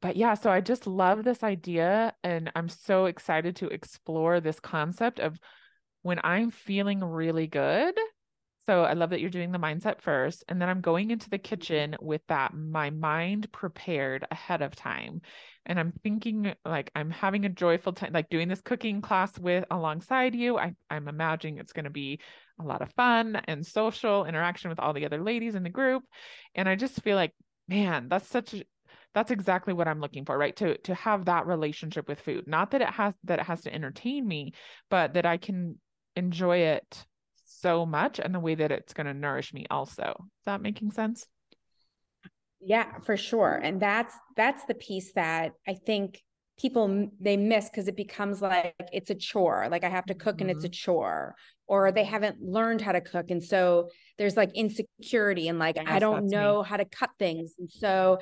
but 0.00 0.16
yeah, 0.16 0.34
so 0.34 0.50
I 0.50 0.60
just 0.60 0.86
love 0.86 1.24
this 1.24 1.42
idea 1.42 2.14
and 2.22 2.50
I'm 2.54 2.68
so 2.68 3.06
excited 3.06 3.56
to 3.56 3.68
explore 3.68 4.40
this 4.40 4.60
concept 4.60 5.18
of 5.18 5.38
when 6.02 6.20
I'm 6.22 6.50
feeling 6.50 7.02
really 7.02 7.46
good. 7.46 7.94
So 8.66 8.82
I 8.84 8.92
love 8.92 9.10
that 9.10 9.20
you're 9.20 9.30
doing 9.30 9.50
the 9.50 9.58
mindset 9.58 10.02
first 10.02 10.44
and 10.48 10.60
then 10.60 10.68
I'm 10.68 10.82
going 10.82 11.10
into 11.10 11.30
the 11.30 11.38
kitchen 11.38 11.96
with 12.00 12.20
that 12.28 12.54
my 12.54 12.90
mind 12.90 13.50
prepared 13.50 14.26
ahead 14.30 14.60
of 14.62 14.76
time. 14.76 15.22
And 15.68 15.78
I'm 15.78 15.92
thinking 16.02 16.54
like 16.64 16.90
I'm 16.94 17.10
having 17.10 17.44
a 17.44 17.50
joyful 17.50 17.92
time 17.92 18.12
like 18.12 18.30
doing 18.30 18.48
this 18.48 18.60
cooking 18.60 19.00
class 19.00 19.38
with 19.38 19.64
alongside 19.70 20.34
you. 20.34 20.58
I 20.58 20.74
I'm 20.90 21.08
imagining 21.08 21.58
it's 21.58 21.72
going 21.72 21.84
to 21.84 21.90
be 21.90 22.20
a 22.60 22.64
lot 22.64 22.82
of 22.82 22.92
fun 22.94 23.36
and 23.46 23.64
social 23.64 24.24
interaction 24.24 24.70
with 24.70 24.80
all 24.80 24.92
the 24.92 25.06
other 25.06 25.22
ladies 25.22 25.54
in 25.54 25.62
the 25.62 25.70
group. 25.70 26.02
And 26.54 26.68
I 26.68 26.74
just 26.74 27.02
feel 27.02 27.16
like 27.16 27.32
man, 27.68 28.08
that's 28.08 28.26
such 28.28 28.54
a 28.54 28.64
that's 29.14 29.30
exactly 29.30 29.72
what 29.72 29.88
I'm 29.88 30.00
looking 30.00 30.24
for, 30.24 30.36
right? 30.36 30.56
To 30.56 30.78
to 30.78 30.94
have 30.94 31.26
that 31.26 31.46
relationship 31.46 32.08
with 32.08 32.20
food. 32.20 32.46
Not 32.46 32.72
that 32.72 32.82
it 32.82 32.90
has 32.90 33.14
that 33.24 33.40
it 33.40 33.46
has 33.46 33.62
to 33.62 33.74
entertain 33.74 34.26
me, 34.26 34.52
but 34.90 35.14
that 35.14 35.26
I 35.26 35.36
can 35.36 35.78
enjoy 36.16 36.58
it 36.58 37.04
so 37.44 37.86
much 37.86 38.18
and 38.18 38.34
the 38.34 38.40
way 38.40 38.54
that 38.54 38.72
it's 38.72 38.92
going 38.92 39.06
to 39.06 39.14
nourish 39.14 39.52
me 39.52 39.66
also. 39.70 40.14
Is 40.18 40.44
that 40.46 40.62
making 40.62 40.92
sense? 40.92 41.26
Yeah, 42.60 42.98
for 43.04 43.16
sure. 43.16 43.60
And 43.62 43.80
that's 43.80 44.14
that's 44.36 44.64
the 44.64 44.74
piece 44.74 45.12
that 45.12 45.52
I 45.66 45.74
think 45.74 46.22
people 46.58 47.08
they 47.20 47.36
miss 47.36 47.70
because 47.70 47.86
it 47.86 47.96
becomes 47.96 48.42
like 48.42 48.74
it's 48.92 49.10
a 49.10 49.14
chore. 49.14 49.68
Like 49.70 49.84
I 49.84 49.88
have 49.88 50.06
to 50.06 50.14
cook 50.14 50.40
and 50.40 50.50
it's 50.50 50.64
a 50.64 50.68
mm-hmm. 50.68 50.72
chore, 50.72 51.34
or 51.66 51.92
they 51.92 52.04
haven't 52.04 52.42
learned 52.42 52.80
how 52.80 52.92
to 52.92 53.00
cook, 53.00 53.30
and 53.30 53.42
so 53.42 53.90
there's 54.18 54.36
like 54.36 54.50
insecurity 54.54 55.48
and 55.48 55.58
like 55.58 55.78
I 55.78 55.98
don't 55.98 56.22
that's 56.22 56.32
me. 56.32 56.36
know 56.36 56.62
how 56.62 56.76
to 56.76 56.84
cut 56.84 57.10
things, 57.18 57.54
and 57.58 57.70
so 57.70 58.18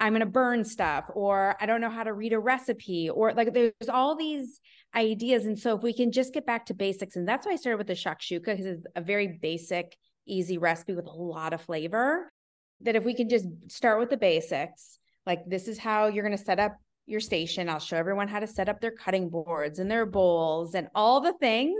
I'm 0.00 0.14
gonna 0.14 0.26
burn 0.26 0.64
stuff, 0.64 1.04
or 1.14 1.56
I 1.60 1.66
don't 1.66 1.82
know 1.82 1.90
how 1.90 2.04
to 2.04 2.12
read 2.14 2.32
a 2.32 2.38
recipe, 2.38 3.10
or 3.10 3.34
like 3.34 3.52
there's 3.52 3.72
all 3.90 4.16
these 4.16 4.60
ideas. 4.94 5.44
And 5.44 5.58
so 5.58 5.76
if 5.76 5.82
we 5.82 5.92
can 5.92 6.10
just 6.10 6.32
get 6.32 6.46
back 6.46 6.66
to 6.66 6.74
basics, 6.74 7.16
and 7.16 7.28
that's 7.28 7.46
why 7.46 7.52
I 7.52 7.56
started 7.56 7.76
with 7.76 7.88
the 7.88 7.92
shakshuka 7.92 8.44
because 8.44 8.64
it's 8.64 8.86
a 8.96 9.02
very 9.02 9.38
basic, 9.42 9.94
easy 10.26 10.56
recipe 10.56 10.94
with 10.94 11.06
a 11.06 11.10
lot 11.10 11.52
of 11.52 11.60
flavor 11.60 12.32
that 12.82 12.96
if 12.96 13.04
we 13.04 13.14
can 13.14 13.28
just 13.28 13.46
start 13.68 13.98
with 13.98 14.10
the 14.10 14.16
basics, 14.16 14.98
like 15.26 15.40
this 15.46 15.68
is 15.68 15.78
how 15.78 16.06
you're 16.06 16.24
going 16.24 16.36
to 16.36 16.42
set 16.42 16.58
up 16.58 16.76
your 17.06 17.20
station. 17.20 17.68
I'll 17.68 17.78
show 17.78 17.96
everyone 17.96 18.28
how 18.28 18.40
to 18.40 18.46
set 18.46 18.68
up 18.68 18.80
their 18.80 18.90
cutting 18.90 19.30
boards 19.30 19.78
and 19.78 19.90
their 19.90 20.06
bowls 20.06 20.74
and 20.74 20.88
all 20.94 21.20
the 21.20 21.32
things, 21.34 21.78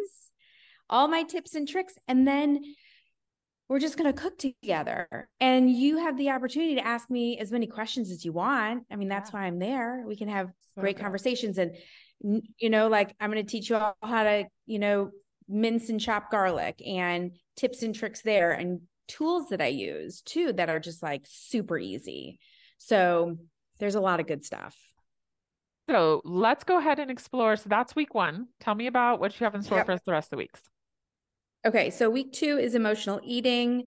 all 0.88 1.08
my 1.08 1.22
tips 1.22 1.54
and 1.54 1.68
tricks. 1.68 1.94
And 2.08 2.26
then 2.26 2.62
we're 3.68 3.78
just 3.78 3.98
going 3.98 4.12
to 4.12 4.18
cook 4.18 4.38
together. 4.38 5.28
And 5.40 5.70
you 5.70 5.98
have 5.98 6.16
the 6.16 6.30
opportunity 6.30 6.76
to 6.76 6.86
ask 6.86 7.10
me 7.10 7.38
as 7.38 7.52
many 7.52 7.66
questions 7.66 8.10
as 8.10 8.24
you 8.24 8.32
want. 8.32 8.84
I 8.90 8.96
mean, 8.96 9.08
that's 9.08 9.30
Yeah. 9.30 9.40
why 9.40 9.46
I'm 9.46 9.58
there. 9.58 10.02
We 10.06 10.16
can 10.16 10.28
have 10.28 10.48
So 10.74 10.80
great 10.80 10.96
good. 10.96 11.02
conversations. 11.02 11.58
And, 11.58 11.76
you 12.56 12.70
know, 12.70 12.88
like 12.88 13.14
I'm 13.20 13.30
going 13.30 13.44
to 13.44 13.50
teach 13.50 13.68
you 13.68 13.76
all 13.76 13.94
how 14.02 14.22
to, 14.24 14.46
you 14.64 14.78
know, 14.78 15.10
mince 15.46 15.90
and 15.90 16.00
chop 16.00 16.30
garlic 16.30 16.82
and 16.86 17.32
tips 17.56 17.82
and 17.82 17.94
tricks 17.94 18.22
there 18.22 18.52
and 18.52 18.80
tools 19.08 19.48
that 19.48 19.60
I 19.60 19.68
use 19.68 20.22
too 20.22 20.52
that 20.52 20.68
are 20.68 20.78
just 20.78 21.02
like 21.02 21.22
super 21.26 21.78
easy. 21.78 22.38
So 22.78 23.38
there's 23.78 23.94
a 23.94 24.00
lot 24.00 24.20
of 24.20 24.26
good 24.26 24.44
stuff. 24.44 24.76
So 25.88 26.20
let's 26.24 26.64
go 26.64 26.78
ahead 26.78 26.98
and 26.98 27.10
explore. 27.10 27.56
So 27.56 27.68
that's 27.68 27.96
week 27.96 28.14
one. 28.14 28.48
Tell 28.60 28.74
me 28.74 28.86
about 28.86 29.20
what 29.20 29.38
you 29.38 29.44
have 29.44 29.54
in 29.54 29.62
store 29.62 29.78
Yep. 29.78 29.86
for 29.86 29.92
us 29.92 30.00
the 30.04 30.12
rest 30.12 30.26
of 30.26 30.30
the 30.32 30.36
weeks. 30.36 30.60
Okay, 31.66 31.90
so 31.90 32.10
week 32.10 32.32
2 32.32 32.58
is 32.58 32.74
emotional 32.74 33.20
eating. 33.24 33.84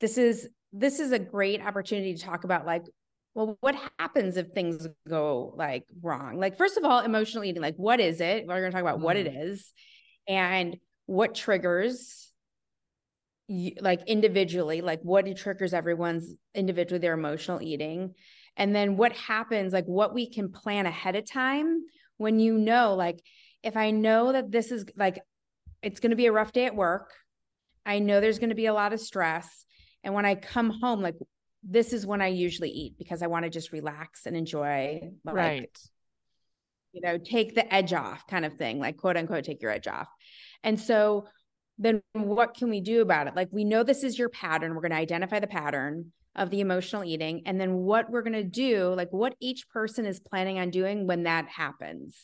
This 0.00 0.18
is 0.18 0.48
this 0.72 1.00
is 1.00 1.12
a 1.12 1.18
great 1.18 1.64
opportunity 1.64 2.14
to 2.14 2.22
talk 2.22 2.44
about 2.44 2.64
like 2.64 2.84
well 3.34 3.58
what 3.60 3.76
happens 3.98 4.36
if 4.36 4.48
things 4.48 4.86
go 5.08 5.54
like 5.56 5.84
wrong? 6.02 6.38
Like 6.38 6.56
first 6.56 6.76
of 6.76 6.84
all, 6.84 7.00
emotional 7.00 7.44
eating, 7.44 7.62
like 7.62 7.76
what 7.76 7.98
is 7.98 8.20
it? 8.20 8.46
We're 8.46 8.60
going 8.60 8.70
to 8.70 8.74
talk 8.74 8.82
about 8.82 9.00
what 9.00 9.16
it 9.16 9.26
mm-hmm. 9.26 9.42
is 9.42 9.72
and 10.28 10.76
what 11.06 11.34
triggers 11.34 12.31
you, 13.52 13.72
like 13.80 14.02
individually, 14.06 14.80
like 14.80 15.00
what 15.02 15.36
triggers 15.36 15.74
everyone's 15.74 16.34
individually 16.54 16.98
their 16.98 17.12
emotional 17.12 17.60
eating. 17.60 18.14
And 18.56 18.74
then 18.74 18.96
what 18.96 19.12
happens, 19.12 19.72
like 19.72 19.84
what 19.84 20.14
we 20.14 20.30
can 20.30 20.50
plan 20.50 20.86
ahead 20.86 21.16
of 21.16 21.30
time 21.30 21.82
when 22.16 22.40
you 22.40 22.56
know, 22.56 22.94
like 22.94 23.22
if 23.62 23.76
I 23.76 23.90
know 23.90 24.32
that 24.32 24.50
this 24.50 24.72
is 24.72 24.86
like, 24.96 25.20
it's 25.82 26.00
going 26.00 26.10
to 26.10 26.16
be 26.16 26.26
a 26.26 26.32
rough 26.32 26.52
day 26.52 26.64
at 26.64 26.74
work, 26.74 27.12
I 27.84 27.98
know 27.98 28.20
there's 28.20 28.38
going 28.38 28.50
to 28.50 28.56
be 28.56 28.66
a 28.66 28.74
lot 28.74 28.92
of 28.92 29.00
stress. 29.00 29.64
And 30.02 30.14
when 30.14 30.24
I 30.24 30.34
come 30.34 30.70
home, 30.70 31.02
like, 31.02 31.16
this 31.62 31.92
is 31.92 32.06
when 32.06 32.22
I 32.22 32.28
usually 32.28 32.70
eat 32.70 32.94
because 32.98 33.22
I 33.22 33.26
want 33.26 33.44
to 33.44 33.50
just 33.50 33.70
relax 33.70 34.26
and 34.26 34.36
enjoy. 34.36 35.10
Like, 35.24 35.34
right. 35.34 35.78
You 36.92 37.00
know, 37.02 37.18
take 37.18 37.54
the 37.54 37.72
edge 37.72 37.92
off 37.92 38.26
kind 38.26 38.44
of 38.44 38.54
thing, 38.54 38.78
like 38.78 38.96
quote 38.96 39.16
unquote, 39.16 39.44
take 39.44 39.62
your 39.62 39.70
edge 39.70 39.86
off. 39.86 40.08
And 40.62 40.78
so 40.78 41.26
then 41.78 42.02
what 42.12 42.54
can 42.54 42.70
we 42.70 42.80
do 42.80 43.02
about 43.02 43.26
it? 43.26 43.36
Like, 43.36 43.48
we 43.50 43.64
know 43.64 43.82
this 43.82 44.04
is 44.04 44.18
your 44.18 44.28
pattern. 44.28 44.74
We're 44.74 44.82
going 44.82 44.92
to 44.92 44.96
identify 44.96 45.40
the 45.40 45.46
pattern 45.46 46.12
of 46.34 46.50
the 46.50 46.60
emotional 46.60 47.04
eating. 47.04 47.42
And 47.46 47.60
then 47.60 47.74
what 47.74 48.10
we're 48.10 48.22
going 48.22 48.32
to 48.32 48.44
do, 48.44 48.94
like 48.94 49.12
what 49.12 49.34
each 49.40 49.68
person 49.68 50.06
is 50.06 50.20
planning 50.20 50.58
on 50.58 50.70
doing 50.70 51.06
when 51.06 51.24
that 51.24 51.48
happens. 51.48 52.16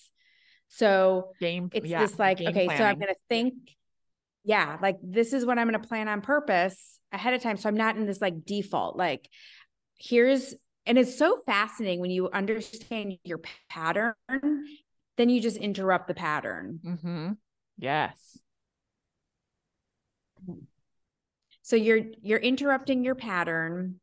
So 0.69 1.33
game, 1.41 1.71
it's 1.73 1.87
yeah, 1.87 2.01
this 2.01 2.19
like, 2.19 2.41
okay, 2.41 2.67
planning. 2.67 2.77
so 2.79 2.85
I'm 2.85 2.99
going 2.99 3.13
to 3.13 3.21
think, 3.29 3.55
yeah, 4.45 4.79
like 4.81 4.97
this 5.03 5.33
is 5.33 5.45
what 5.45 5.59
I'm 5.59 5.69
going 5.69 5.81
to 5.81 5.89
plan 5.89 6.09
on 6.09 6.21
purpose 6.21 7.01
ahead 7.13 7.35
of 7.35 7.43
time. 7.43 7.57
So 7.57 7.69
I'm 7.69 7.77
not 7.77 7.97
in 7.97 8.07
this 8.07 8.21
like 8.21 8.45
default, 8.45 8.97
like 8.97 9.29
here's, 9.99 10.55
and 10.87 10.99
it's 10.99 11.19
so 11.19 11.41
fascinating 11.45 12.01
when 12.01 12.11
you 12.11 12.31
understand 12.31 13.19
your 13.25 13.41
pattern, 13.69 14.15
then 15.19 15.29
you 15.29 15.41
just 15.41 15.59
interrupt 15.59 16.09
the 16.09 16.15
pattern. 16.15 16.81
Mm-hmm. 16.85 17.33
Yes. 17.79 18.39
So 21.63 21.77
you're 21.77 22.01
you're 22.23 22.39
interrupting 22.39 23.05
your 23.05 23.15
pattern. 23.15 24.01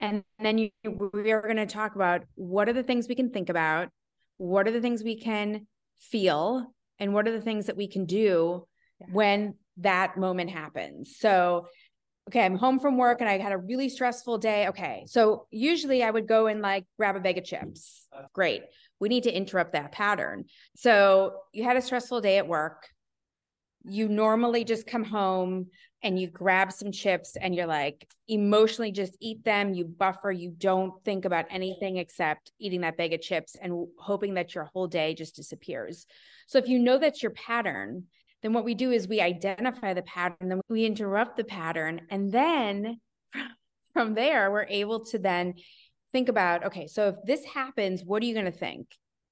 And 0.00 0.22
then 0.38 0.58
you, 0.58 0.70
we 1.12 1.32
are 1.32 1.42
going 1.42 1.56
to 1.56 1.66
talk 1.66 1.96
about 1.96 2.22
what 2.34 2.68
are 2.68 2.72
the 2.72 2.82
things 2.82 3.08
we 3.08 3.16
can 3.16 3.30
think 3.30 3.48
about, 3.48 3.88
what 4.36 4.68
are 4.68 4.70
the 4.70 4.80
things 4.80 5.02
we 5.02 5.18
can 5.18 5.66
feel, 5.98 6.72
and 6.98 7.14
what 7.14 7.26
are 7.26 7.32
the 7.32 7.40
things 7.40 7.66
that 7.66 7.76
we 7.76 7.88
can 7.88 8.04
do 8.04 8.66
yeah. 9.00 9.06
when 9.10 9.54
that 9.78 10.16
moment 10.16 10.50
happens. 10.50 11.16
So, 11.18 11.66
okay, 12.28 12.44
I'm 12.44 12.56
home 12.56 12.78
from 12.78 12.96
work 12.96 13.20
and 13.20 13.28
I 13.28 13.38
had 13.38 13.52
a 13.52 13.58
really 13.58 13.88
stressful 13.88 14.38
day. 14.38 14.68
Okay. 14.68 15.04
So, 15.06 15.46
usually 15.50 16.02
I 16.02 16.10
would 16.10 16.28
go 16.28 16.46
and 16.46 16.60
like 16.60 16.84
grab 16.96 17.16
a 17.16 17.20
bag 17.20 17.38
of 17.38 17.44
chips. 17.44 18.06
Great. 18.32 18.62
We 19.00 19.08
need 19.08 19.24
to 19.24 19.32
interrupt 19.32 19.72
that 19.72 19.92
pattern. 19.92 20.44
So, 20.76 21.38
you 21.52 21.64
had 21.64 21.76
a 21.76 21.82
stressful 21.82 22.20
day 22.20 22.38
at 22.38 22.46
work. 22.46 22.86
You 23.88 24.08
normally 24.08 24.64
just 24.64 24.86
come 24.86 25.04
home, 25.04 25.68
and 26.02 26.18
you 26.18 26.28
grab 26.28 26.72
some 26.72 26.92
chips 26.92 27.36
and 27.40 27.54
you're 27.54 27.66
like 27.66 28.08
emotionally 28.28 28.92
just 28.92 29.16
eat 29.20 29.44
them 29.44 29.74
you 29.74 29.84
buffer 29.84 30.30
you 30.30 30.50
don't 30.50 30.92
think 31.04 31.24
about 31.24 31.46
anything 31.50 31.96
except 31.96 32.52
eating 32.58 32.82
that 32.82 32.96
bag 32.96 33.12
of 33.12 33.20
chips 33.20 33.56
and 33.60 33.86
hoping 33.98 34.34
that 34.34 34.54
your 34.54 34.64
whole 34.64 34.86
day 34.86 35.14
just 35.14 35.34
disappears 35.34 36.06
so 36.46 36.58
if 36.58 36.68
you 36.68 36.78
know 36.78 36.98
that's 36.98 37.22
your 37.22 37.32
pattern 37.32 38.04
then 38.42 38.52
what 38.52 38.64
we 38.64 38.74
do 38.74 38.92
is 38.92 39.08
we 39.08 39.20
identify 39.20 39.92
the 39.92 40.02
pattern 40.02 40.48
then 40.48 40.60
we 40.68 40.84
interrupt 40.84 41.36
the 41.36 41.44
pattern 41.44 42.02
and 42.10 42.30
then 42.30 43.00
from 43.92 44.14
there 44.14 44.50
we're 44.50 44.66
able 44.68 45.04
to 45.04 45.18
then 45.18 45.54
think 46.12 46.28
about 46.28 46.64
okay 46.66 46.86
so 46.86 47.08
if 47.08 47.16
this 47.24 47.44
happens 47.44 48.02
what 48.04 48.22
are 48.22 48.26
you 48.26 48.34
going 48.34 48.46
to 48.46 48.52
think 48.52 48.86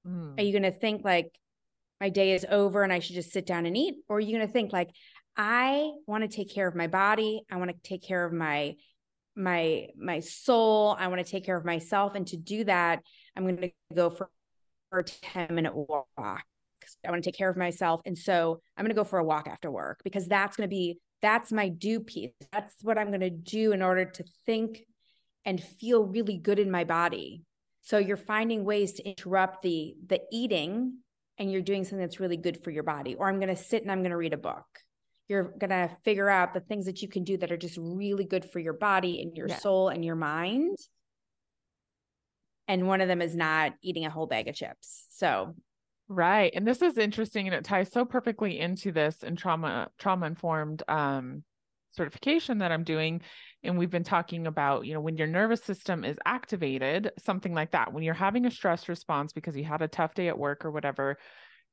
mm. 0.06 0.38
are 0.38 0.42
you 0.42 0.52
going 0.52 0.62
to 0.62 0.78
think 0.78 1.04
like 1.04 1.30
my 2.00 2.08
day 2.08 2.34
is 2.34 2.46
over 2.50 2.82
and 2.82 2.92
i 2.92 2.98
should 2.98 3.14
just 3.14 3.32
sit 3.32 3.46
down 3.46 3.66
and 3.66 3.76
eat 3.76 3.96
or 4.08 4.16
are 4.16 4.20
you 4.20 4.36
going 4.36 4.46
to 4.46 4.52
think 4.52 4.72
like 4.72 4.90
I 5.36 5.90
want 6.06 6.28
to 6.28 6.34
take 6.34 6.52
care 6.52 6.66
of 6.66 6.74
my 6.74 6.86
body. 6.86 7.42
I 7.50 7.56
want 7.56 7.70
to 7.70 7.88
take 7.88 8.02
care 8.02 8.24
of 8.24 8.32
my 8.32 8.76
my 9.36 9.88
my 9.98 10.20
soul. 10.20 10.96
I 10.98 11.08
want 11.08 11.24
to 11.24 11.30
take 11.30 11.44
care 11.44 11.56
of 11.56 11.64
myself. 11.64 12.14
And 12.14 12.26
to 12.28 12.38
do 12.38 12.64
that, 12.64 13.02
I'm 13.36 13.42
going 13.42 13.58
to 13.58 13.70
go 13.94 14.10
for, 14.10 14.30
a 14.92 15.02
10 15.02 15.54
minute 15.54 15.74
walk. 15.74 16.06
I 16.16 17.10
want 17.10 17.22
to 17.22 17.30
take 17.30 17.36
care 17.36 17.50
of 17.50 17.56
myself. 17.56 18.00
And 18.06 18.16
so 18.16 18.60
I'm 18.76 18.84
going 18.84 18.94
to 18.94 18.94
go 18.94 19.04
for 19.04 19.18
a 19.18 19.24
walk 19.24 19.46
after 19.46 19.70
work 19.70 20.00
because 20.04 20.26
that's 20.26 20.56
going 20.56 20.66
to 20.66 20.74
be 20.74 20.98
that's 21.20 21.52
my 21.52 21.68
do 21.68 22.00
piece. 22.00 22.30
That's 22.52 22.74
what 22.80 22.96
I'm 22.96 23.08
going 23.08 23.20
to 23.20 23.28
do 23.28 23.72
in 23.72 23.82
order 23.82 24.06
to 24.06 24.24
think 24.46 24.78
and 25.44 25.62
feel 25.62 26.04
really 26.04 26.38
good 26.38 26.58
in 26.58 26.70
my 26.70 26.84
body. 26.84 27.42
So 27.82 27.98
you're 27.98 28.16
finding 28.16 28.64
ways 28.64 28.94
to 28.94 29.02
interrupt 29.06 29.62
the 29.62 29.96
the 30.06 30.20
eating 30.32 30.98
and 31.38 31.50
you're 31.50 31.62
doing 31.62 31.84
something 31.84 31.98
that's 31.98 32.20
really 32.20 32.36
good 32.36 32.62
for 32.62 32.70
your 32.70 32.82
body. 32.82 33.14
Or 33.14 33.28
I'm 33.28 33.36
going 33.36 33.54
to 33.54 33.56
sit 33.56 33.82
and 33.82 33.90
I'm 33.90 34.00
going 34.00 34.10
to 34.10 34.16
read 34.16 34.32
a 34.32 34.38
book 34.38 34.64
you're 35.28 35.54
going 35.58 35.70
to 35.70 35.90
figure 36.04 36.28
out 36.28 36.54
the 36.54 36.60
things 36.60 36.86
that 36.86 37.02
you 37.02 37.08
can 37.08 37.24
do 37.24 37.36
that 37.38 37.50
are 37.50 37.56
just 37.56 37.76
really 37.80 38.24
good 38.24 38.48
for 38.50 38.58
your 38.58 38.72
body 38.72 39.22
and 39.22 39.36
your 39.36 39.48
soul 39.48 39.88
and 39.88 40.04
your 40.04 40.14
mind. 40.14 40.76
And 42.68 42.86
one 42.86 43.00
of 43.00 43.08
them 43.08 43.22
is 43.22 43.34
not 43.34 43.74
eating 43.82 44.06
a 44.06 44.10
whole 44.10 44.26
bag 44.26 44.48
of 44.48 44.54
chips. 44.54 45.06
So, 45.10 45.54
right. 46.08 46.52
And 46.54 46.66
this 46.66 46.82
is 46.82 46.96
interesting 46.96 47.46
and 47.46 47.54
it 47.54 47.64
ties 47.64 47.90
so 47.90 48.04
perfectly 48.04 48.58
into 48.58 48.92
this 48.92 49.22
and 49.22 49.36
trauma 49.36 49.88
trauma 49.98 50.26
informed 50.26 50.82
um 50.88 51.42
certification 51.90 52.58
that 52.58 52.72
I'm 52.72 52.84
doing 52.84 53.22
and 53.66 53.78
we've 53.78 53.90
been 53.90 54.04
talking 54.04 54.46
about, 54.46 54.86
you 54.86 54.94
know, 54.94 55.00
when 55.00 55.16
your 55.16 55.26
nervous 55.26 55.62
system 55.62 56.04
is 56.04 56.16
activated, 56.24 57.10
something 57.24 57.52
like 57.52 57.72
that, 57.72 57.92
when 57.92 58.02
you're 58.02 58.14
having 58.14 58.46
a 58.46 58.50
stress 58.50 58.88
response 58.88 59.32
because 59.32 59.56
you 59.56 59.64
had 59.64 59.82
a 59.82 59.88
tough 59.88 60.14
day 60.14 60.28
at 60.28 60.38
work 60.38 60.64
or 60.64 60.70
whatever, 60.70 61.18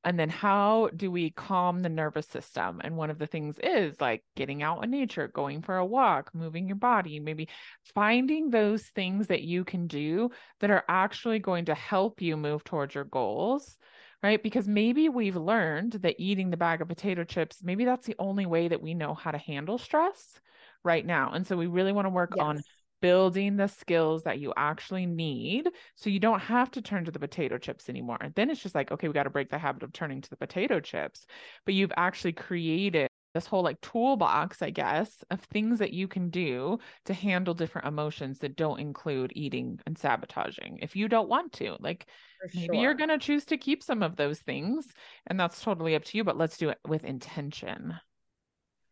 and 0.03 0.19
then 0.19 0.29
how 0.29 0.89
do 0.95 1.09
we 1.09 1.31
calm 1.31 1.79
the 1.79 1.89
nervous 1.89 2.27
system? 2.27 2.81
And 2.83 2.97
one 2.97 3.09
of 3.09 3.19
the 3.19 3.27
things 3.27 3.57
is 3.63 3.99
like 4.01 4.23
getting 4.35 4.61
out 4.61 4.83
in 4.83 4.91
nature 4.91 5.29
going 5.29 5.61
for 5.61 5.77
a 5.77 5.85
walk 5.85 6.31
moving 6.33 6.67
your 6.67 6.75
body 6.75 7.19
maybe 7.19 7.47
finding 7.95 8.49
those 8.49 8.83
things 8.95 9.27
that 9.27 9.43
you 9.43 9.63
can 9.63 9.87
do 9.87 10.29
that 10.59 10.71
are 10.71 10.83
actually 10.89 11.39
going 11.39 11.65
to 11.65 11.75
help 11.75 12.21
you 12.21 12.35
move 12.35 12.63
towards 12.63 12.95
your 12.95 13.05
goals 13.05 13.77
right? 14.21 14.41
Because 14.41 14.69
maybe 14.69 15.09
we've 15.09 15.35
learned 15.35 15.93
that 16.03 16.15
eating 16.17 16.49
the 16.49 16.55
bag 16.55 16.81
of 16.81 16.87
potato 16.87 17.23
chips 17.23 17.59
maybe 17.63 17.85
that's 17.85 18.05
the 18.05 18.15
only 18.19 18.45
way 18.45 18.67
that 18.67 18.81
we 18.81 18.93
know 18.93 19.13
how 19.13 19.31
to 19.31 19.37
handle 19.37 19.77
stress 19.77 20.39
right 20.83 21.05
now 21.05 21.31
and 21.33 21.47
so 21.47 21.55
we 21.55 21.67
really 21.67 21.91
want 21.91 22.05
to 22.05 22.09
work 22.09 22.33
yes. 22.35 22.43
on 22.43 22.61
building 23.03 23.57
the 23.57 23.67
skills 23.67 24.23
that 24.23 24.39
you 24.39 24.53
actually 24.55 25.05
need 25.05 25.67
so 25.93 26.09
you 26.09 26.21
don't 26.21 26.39
have 26.39 26.71
to 26.71 26.81
turn 26.81 27.03
to 27.03 27.11
the 27.11 27.19
potato 27.19 27.57
chips 27.57 27.89
anymore. 27.89 28.17
And 28.21 28.33
then 28.33 28.49
it's 28.49 28.63
just 28.63 28.75
like, 28.75 28.91
okay, 28.91 29.09
we 29.09 29.13
got 29.13 29.23
to 29.23 29.29
break 29.29 29.49
the 29.49 29.57
habit 29.57 29.83
of 29.83 29.91
turning 29.91 30.21
to 30.21 30.29
the 30.29 30.37
potato 30.37 30.79
chips. 30.79 31.27
But 31.65 31.73
you've 31.73 31.91
actually 31.97 32.31
created 32.31 33.09
this 33.33 33.45
whole 33.45 33.61
like 33.61 33.81
toolbox, 33.81 34.61
I 34.61 34.69
guess, 34.69 35.21
of 35.29 35.41
things 35.41 35.79
that 35.79 35.91
you 35.91 36.07
can 36.07 36.29
do 36.29 36.79
to 37.03 37.13
handle 37.13 37.53
different 37.53 37.89
emotions 37.89 38.39
that 38.39 38.55
don't 38.55 38.79
include 38.79 39.33
eating 39.35 39.81
and 39.85 39.97
sabotaging 39.97 40.79
if 40.81 40.95
you 40.95 41.09
don't 41.09 41.27
want 41.27 41.51
to. 41.53 41.75
Like 41.81 42.05
For 42.39 42.51
maybe 42.53 42.67
sure. 42.67 42.83
you're 42.83 42.93
going 42.93 43.09
to 43.09 43.17
choose 43.17 43.43
to 43.45 43.57
keep 43.57 43.83
some 43.83 44.01
of 44.01 44.15
those 44.15 44.39
things, 44.39 44.87
and 45.27 45.37
that's 45.37 45.61
totally 45.61 45.95
up 45.95 46.05
to 46.05 46.17
you, 46.17 46.23
but 46.23 46.37
let's 46.37 46.57
do 46.57 46.69
it 46.69 46.79
with 46.87 47.03
intention. 47.03 47.95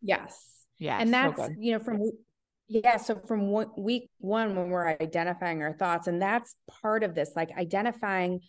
Yes. 0.02 0.61
Yeah. 0.82 0.98
And 0.98 1.14
that's, 1.14 1.36
so 1.36 1.48
you 1.58 1.72
know, 1.72 1.78
from 1.78 2.10
yeah. 2.68 2.96
So 2.96 3.20
from 3.26 3.52
week 3.76 4.10
one, 4.18 4.56
when 4.56 4.70
we're 4.70 4.88
identifying 4.88 5.62
our 5.62 5.72
thoughts, 5.72 6.08
and 6.08 6.20
that's 6.20 6.56
part 6.82 7.04
of 7.04 7.14
this, 7.14 7.30
like 7.36 7.50
identifying, 7.56 8.40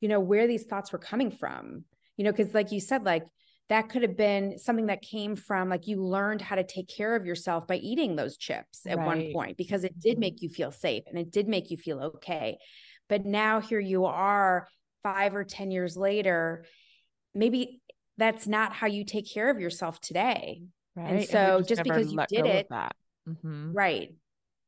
you 0.00 0.08
know, 0.08 0.20
where 0.20 0.46
these 0.46 0.64
thoughts 0.64 0.90
were 0.90 0.98
coming 0.98 1.30
from, 1.30 1.84
you 2.16 2.24
know, 2.24 2.32
because 2.32 2.54
like 2.54 2.72
you 2.72 2.80
said, 2.80 3.04
like 3.04 3.24
that 3.68 3.90
could 3.90 4.02
have 4.02 4.16
been 4.16 4.58
something 4.58 4.86
that 4.86 5.02
came 5.02 5.36
from 5.36 5.68
like 5.68 5.86
you 5.86 6.02
learned 6.02 6.40
how 6.40 6.56
to 6.56 6.64
take 6.64 6.88
care 6.88 7.14
of 7.14 7.26
yourself 7.26 7.66
by 7.66 7.76
eating 7.76 8.16
those 8.16 8.38
chips 8.38 8.86
at 8.86 8.96
right. 8.96 9.06
one 9.06 9.32
point 9.32 9.56
because 9.58 9.84
it 9.84 9.98
did 9.98 10.12
mm-hmm. 10.14 10.20
make 10.20 10.42
you 10.42 10.48
feel 10.48 10.72
safe 10.72 11.04
and 11.06 11.18
it 11.18 11.30
did 11.30 11.46
make 11.46 11.70
you 11.70 11.76
feel 11.76 12.00
okay. 12.00 12.58
But 13.08 13.26
now 13.26 13.60
here 13.60 13.80
you 13.80 14.06
are 14.06 14.66
five 15.02 15.34
or 15.34 15.44
10 15.44 15.70
years 15.70 15.96
later, 15.96 16.64
maybe 17.34 17.82
that's 18.16 18.46
not 18.46 18.72
how 18.72 18.86
you 18.86 19.04
take 19.04 19.30
care 19.30 19.50
of 19.50 19.60
yourself 19.60 20.00
today. 20.00 20.62
Right. 20.94 21.10
And 21.10 21.24
so 21.28 21.56
and 21.56 21.66
just, 21.66 21.68
just 21.68 21.84
because 21.84 22.12
you 22.12 22.18
did 22.28 22.46
it, 22.46 22.66
that 22.70 22.94
Mm-hmm. 23.28 23.72
Right. 23.72 24.14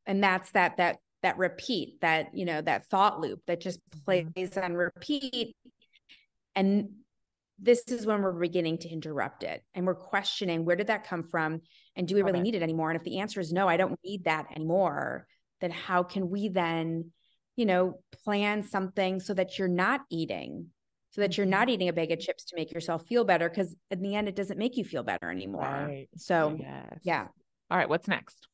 And 0.06 0.22
that's 0.22 0.50
that 0.52 0.76
that 0.76 0.98
that 1.22 1.38
repeat, 1.38 2.00
that 2.02 2.34
you 2.34 2.44
know, 2.44 2.60
that 2.60 2.86
thought 2.86 3.20
loop 3.20 3.40
that 3.46 3.60
just 3.60 3.80
mm-hmm. 3.90 4.04
plays 4.04 4.50
mm-hmm. 4.50 4.64
on 4.64 4.74
repeat. 4.74 5.56
And 6.54 6.90
this 7.58 7.84
is 7.88 8.04
when 8.04 8.20
we're 8.20 8.32
beginning 8.32 8.78
to 8.78 8.88
interrupt 8.88 9.42
it 9.42 9.62
and 9.74 9.86
we're 9.86 9.94
questioning 9.94 10.64
where 10.64 10.76
did 10.76 10.88
that 10.88 11.06
come 11.06 11.22
from 11.22 11.60
and 11.94 12.08
do 12.08 12.14
we 12.16 12.22
really 12.22 12.40
need 12.40 12.56
it 12.56 12.62
anymore 12.62 12.90
and 12.90 12.98
if 12.98 13.04
the 13.04 13.20
answer 13.20 13.38
is 13.38 13.52
no 13.52 13.68
i 13.68 13.76
don't 13.76 13.96
need 14.04 14.24
that 14.24 14.44
anymore 14.56 15.24
then 15.60 15.70
how 15.70 16.02
can 16.02 16.28
we 16.28 16.48
then 16.48 17.12
you 17.54 17.64
know 17.64 18.00
plan 18.24 18.64
something 18.64 19.20
so 19.20 19.32
that 19.32 19.56
you're 19.56 19.68
not 19.68 20.00
eating 20.10 20.66
so 21.14 21.20
that 21.20 21.36
you're 21.36 21.46
not 21.46 21.62
mm-hmm. 21.62 21.70
eating 21.70 21.88
a 21.88 21.92
bag 21.92 22.10
of 22.12 22.20
chips 22.20 22.44
to 22.44 22.56
make 22.56 22.72
yourself 22.72 23.06
feel 23.06 23.24
better 23.24 23.48
because 23.48 23.74
in 23.90 24.02
the 24.02 24.14
end 24.14 24.28
it 24.28 24.36
doesn't 24.36 24.58
make 24.58 24.76
you 24.76 24.84
feel 24.84 25.02
better 25.02 25.30
anymore 25.30 25.62
right. 25.62 26.08
so 26.16 26.56
yes. 26.58 26.98
yeah 27.02 27.28
all 27.70 27.78
right, 27.78 27.88
what's 27.88 28.08
next? 28.08 28.46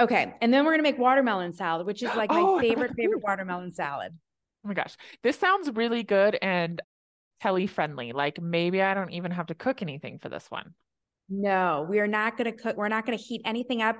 Okay. 0.00 0.34
And 0.40 0.52
then 0.52 0.64
we're 0.64 0.72
going 0.72 0.80
to 0.80 0.90
make 0.90 0.98
watermelon 0.98 1.52
salad, 1.52 1.86
which 1.86 2.02
is 2.02 2.14
like 2.16 2.30
my 2.30 2.40
oh, 2.40 2.58
favorite, 2.60 2.92
favorite 2.96 3.22
watermelon 3.22 3.72
salad. 3.72 4.12
Oh 4.64 4.68
my 4.68 4.74
gosh. 4.74 4.96
This 5.22 5.38
sounds 5.38 5.70
really 5.70 6.02
good 6.02 6.38
and 6.40 6.80
telly 7.40 7.66
friendly. 7.66 8.12
Like 8.12 8.40
maybe 8.40 8.80
I 8.80 8.94
don't 8.94 9.10
even 9.10 9.32
have 9.32 9.46
to 9.46 9.54
cook 9.54 9.82
anything 9.82 10.18
for 10.18 10.28
this 10.28 10.50
one. 10.50 10.74
No, 11.28 11.86
we 11.88 12.00
are 12.00 12.08
not 12.08 12.36
going 12.36 12.50
to 12.50 12.56
cook. 12.56 12.76
We're 12.76 12.88
not 12.88 13.06
going 13.06 13.16
to 13.16 13.22
heat 13.22 13.42
anything 13.44 13.80
up. 13.80 13.96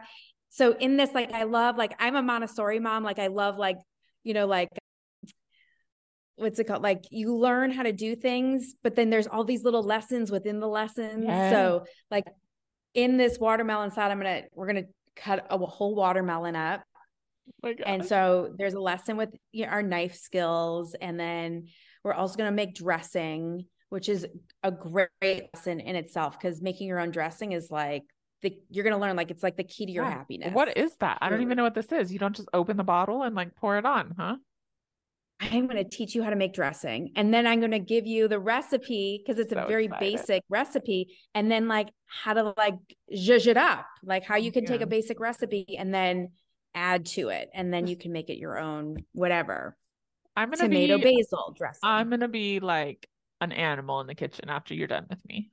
So 0.49 0.77
in 0.77 0.97
this, 0.97 1.11
like, 1.15 1.33
I 1.33 1.45
love, 1.45 1.79
like, 1.79 1.95
I'm 1.99 2.15
a 2.15 2.21
Montessori 2.21 2.79
mom. 2.79 3.05
Like, 3.05 3.19
I 3.19 3.29
love, 3.29 3.57
like, 3.57 3.79
you 4.23 4.35
know, 4.35 4.47
like, 4.47 4.69
what's 6.43 6.59
it 6.59 6.65
called? 6.65 6.83
Like 6.83 7.05
you 7.11 7.37
learn 7.37 7.71
how 7.71 7.85
to 7.85 7.93
do 7.93 8.15
things, 8.15 8.75
but 8.83 8.97
then 8.97 9.11
there's 9.11 9.27
all 9.27 9.45
these 9.45 9.65
little 9.65 9.83
lessons 9.83 10.31
within 10.31 10.61
the 10.61 10.69
lessons. 10.69 11.25
Yeah. 11.27 11.51
So 11.51 11.85
like 12.11 12.25
in 12.95 13.17
this 13.17 13.39
watermelon 13.39 13.91
salad, 13.91 14.13
I'm 14.13 14.19
gonna 14.19 14.43
we're 14.53 14.67
gonna 14.67 14.85
cut 15.17 15.47
a 15.51 15.59
whole 15.59 15.95
watermelon 15.95 16.57
up. 16.57 16.83
Oh 17.65 17.69
my 17.69 17.75
And 17.87 18.05
so 18.05 18.55
there's 18.59 18.75
a 18.75 18.81
lesson 18.81 19.17
with 19.17 19.31
you 19.53 19.67
know, 19.67 19.73
our 19.73 19.83
knife 19.83 20.15
skills. 20.15 20.95
And 21.01 21.19
then 21.19 21.69
we're 22.05 22.15
also 22.15 22.37
going 22.37 22.49
to 22.49 22.55
make 22.55 22.75
dressing, 22.75 23.67
which 23.89 24.09
is 24.09 24.27
a 24.63 24.71
great 24.71 25.49
lesson 25.55 25.81
in 25.81 25.97
itself 25.97 26.39
because 26.39 26.63
making 26.63 26.89
your 26.89 27.01
own 27.01 27.11
dressing 27.11 27.53
is 27.53 27.71
like 27.71 28.03
the, 28.43 28.57
you're 28.71 28.85
to 28.85 28.97
learn 28.97 29.17
like 29.17 29.31
it's 29.31 29.43
like 29.43 29.57
the 29.57 29.65
key 29.65 29.87
to 29.87 29.93
your 29.93 30.05
Yeah. 30.05 30.11
happiness. 30.11 30.55
What 30.55 30.77
is 30.77 30.95
that? 30.97 31.19
I 31.21 31.31
don't 31.31 31.43
even 31.43 31.57
know 31.57 31.63
what 31.63 31.75
this 31.75 31.93
is. 31.93 32.13
You 32.13 32.19
don't 32.19 32.35
just 32.35 32.49
open 32.53 32.77
the 32.77 32.85
bottle 32.85 33.23
and 33.23 33.35
like 33.35 33.55
pour 33.55 33.79
it 33.79 33.87
on, 33.87 34.15
huh? 34.17 34.37
I'm 35.51 35.67
going 35.67 35.83
to 35.83 35.85
teach 35.85 36.15
you 36.15 36.23
how 36.23 36.31
to 36.31 36.37
make 36.37 36.55
dressing. 36.55 37.13
And 37.17 37.35
then 37.35 37.47
I'm 37.47 37.59
going 37.59 37.73
to 37.73 37.79
give 37.81 38.07
you 38.07 38.29
the 38.29 38.39
recipe 38.39 39.23
because 39.25 39.41
it's 39.41 39.53
So 39.53 39.59
a 39.59 39.67
very 39.67 39.87
excited. 39.87 40.17
basic 40.17 40.43
recipe. 40.49 41.17
And 41.35 41.51
then 41.51 41.67
like 41.69 41.89
how 42.07 42.35
to 42.35 42.55
like 42.57 42.77
zhuzh 43.15 43.47
it 43.49 43.57
up, 43.57 43.87
like 44.05 44.25
how 44.25 44.37
you 44.37 44.53
can 44.53 44.65
take 44.65 44.81
a 44.81 44.87
basic 44.87 45.19
recipe 45.19 45.77
and 45.79 45.93
then 45.93 46.31
add 46.75 47.07
to 47.07 47.29
it. 47.31 47.51
And 47.53 47.75
then 47.75 47.87
you 47.87 47.97
can 47.97 48.13
make 48.13 48.31
it 48.31 48.39
your 48.39 48.59
own, 48.59 49.05
whatever. 49.13 49.77
I'm 50.37 50.51
gonna 50.51 50.63
Tomato 50.63 50.97
be 50.99 51.17
basil 51.17 51.55
dressing. 51.57 51.81
I'm 51.83 52.09
gonna 52.09 52.29
be 52.29 52.61
like 52.61 53.07
an 53.41 53.53
animal 53.53 54.01
in 54.01 54.07
the 54.07 54.15
kitchen 54.15 54.49
after 54.49 54.73
you're 54.75 54.87
done 54.89 55.07
with 55.11 55.19
me. 55.29 55.51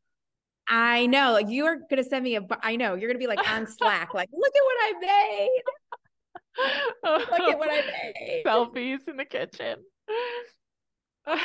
I 0.69 1.07
know. 1.07 1.31
Like 1.33 1.49
you 1.49 1.65
are 1.65 1.77
gonna 1.89 2.03
send 2.03 2.23
me 2.23 2.35
a, 2.37 2.41
I 2.61 2.75
know 2.75 2.93
you're 2.95 3.09
gonna 3.09 3.19
be 3.19 3.27
like 3.27 3.45
on 3.51 3.65
Slack. 3.67 4.13
Like, 4.13 4.29
look 4.31 4.53
at 4.55 4.63
what 4.63 4.77
I 4.79 4.93
made. 5.01 5.63
Look 7.03 7.39
at 7.39 7.57
what 7.59 7.69
I 7.69 7.81
made. 8.19 8.43
Selfies 8.45 9.07
in 9.07 9.17
the 9.17 9.25
kitchen. 9.25 9.77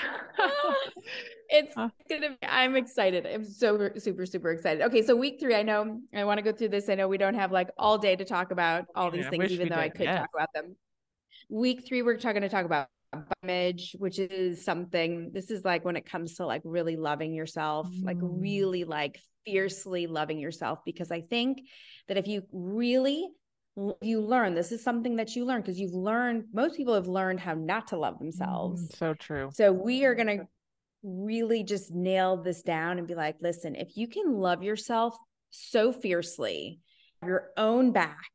It's 1.51 1.77
Uh. 1.77 1.89
gonna. 2.09 2.31
Be, 2.31 2.37
I'm 2.49 2.75
excited. 2.75 3.27
I'm 3.27 3.45
so 3.45 3.91
super 3.99 4.25
super 4.25 4.51
excited. 4.51 4.83
Okay, 4.83 5.03
so 5.03 5.15
week 5.15 5.39
three. 5.39 5.55
I 5.55 5.63
know 5.63 6.01
I 6.15 6.25
want 6.25 6.39
to 6.39 6.43
go 6.43 6.53
through 6.57 6.71
this. 6.71 6.89
I 6.89 6.95
know 6.95 7.07
we 7.07 7.19
don't 7.19 7.35
have 7.35 7.53
like 7.53 7.69
all 7.77 7.99
day 7.99 8.17
to 8.17 8.25
talk 8.25 8.51
about 8.51 8.87
all 8.95 9.11
these 9.11 9.25
Yeah, 9.25 9.31
things, 9.31 9.53
even 9.53 9.69
though 9.69 9.77
I 9.77 9.91
could 9.91 10.05
yes. 10.07 10.21
talk 10.21 10.31
about 10.35 10.49
them. 10.55 10.75
Week 11.51 11.85
three, 11.87 12.01
we're 12.03 12.17
talking 12.17 12.41
to 12.43 12.49
talk 12.49 12.65
about 12.65 12.89
image, 13.43 13.95
which 13.99 14.19
is 14.19 14.65
something. 14.65 15.31
This 15.33 15.51
is 15.51 15.65
like 15.65 15.85
when 15.85 15.97
it 15.97 16.07
comes 16.07 16.37
to 16.37 16.47
like 16.47 16.63
really 16.65 16.97
loving 16.97 17.35
yourself, 17.35 17.89
like 18.03 18.17
Mm. 18.17 18.41
really 18.41 18.85
like 18.85 19.21
fiercely 19.45 20.07
loving 20.07 20.39
yourself. 20.39 20.79
Because 20.87 21.11
I 21.13 21.21
think 21.21 21.61
that 22.09 22.17
if 22.17 22.27
you 22.27 22.43
really 22.53 23.29
you 24.01 24.21
learn 24.21 24.55
this 24.55 24.71
is 24.71 24.83
something 24.85 25.17
that 25.17 25.35
you 25.35 25.45
learn 25.45 25.61
because 25.61 25.81
you've 25.81 25.95
learned 25.95 26.45
most 26.53 26.77
people 26.77 26.95
have 26.95 27.09
learned 27.09 27.41
how 27.41 27.55
not 27.55 27.89
to 27.89 27.97
love 27.97 28.19
themselves 28.21 28.83
Mm, 28.89 28.97
so 28.97 29.15
true. 29.15 29.51
so 29.53 29.73
we 29.73 30.05
are 30.05 30.15
going 30.15 30.39
to 30.39 30.47
really 31.03 31.65
just 31.65 31.91
nail 31.93 32.37
this 32.43 32.63
down 32.63 32.99
and 32.99 33.07
be 33.07 33.15
like, 33.15 33.37
listen, 33.41 33.75
if 33.75 33.97
you 33.97 34.07
can 34.09 34.33
love 34.35 34.63
yourself 34.63 35.17
so 35.51 35.93
fiercely, 35.93 36.81
your 37.23 37.51
own 37.57 37.93
back, 37.93 38.31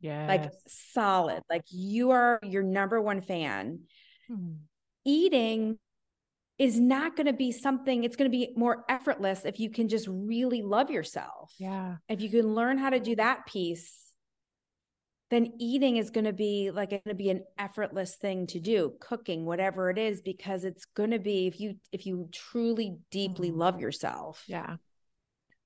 Yeah. 0.00 0.26
like 0.26 0.50
solid, 0.66 1.42
like 1.50 1.62
you 1.70 2.10
are 2.12 2.40
your 2.42 2.62
number 2.62 3.00
one 3.00 3.20
fan, 3.20 3.80
eating 5.04 5.78
is 6.58 6.78
not 6.80 7.16
going 7.16 7.26
to 7.26 7.32
be 7.32 7.52
something, 7.52 8.04
it's 8.04 8.16
going 8.16 8.30
to 8.30 8.36
be 8.36 8.52
more 8.56 8.84
effortless 8.88 9.44
if 9.44 9.60
you 9.60 9.70
can 9.70 9.88
just 9.88 10.06
really 10.08 10.62
love 10.62 10.90
yourself. 10.90 11.52
Yeah. 11.58 11.96
If 12.08 12.20
you 12.20 12.28
can 12.28 12.54
learn 12.54 12.76
how 12.76 12.90
to 12.90 12.98
do 13.00 13.16
that 13.16 13.46
piece, 13.46 13.94
then 15.30 15.52
eating 15.58 15.96
is 15.96 16.10
going 16.10 16.24
to 16.24 16.32
be 16.32 16.70
like 16.72 16.90
going 16.90 17.02
to 17.06 17.14
be 17.14 17.30
an 17.30 17.44
effortless 17.58 18.16
thing 18.16 18.46
to 18.48 18.58
do 18.60 18.94
cooking 19.00 19.46
whatever 19.46 19.88
it 19.90 19.98
is 19.98 20.20
because 20.22 20.64
it's 20.64 20.84
going 20.86 21.10
to 21.12 21.18
be 21.18 21.46
if 21.46 21.60
you 21.60 21.76
if 21.92 22.06
you 22.06 22.28
truly 22.32 22.98
deeply 23.10 23.50
Mhm. 23.50 23.56
love 23.56 23.80
yourself 23.80 24.44
Yeah. 24.48 24.76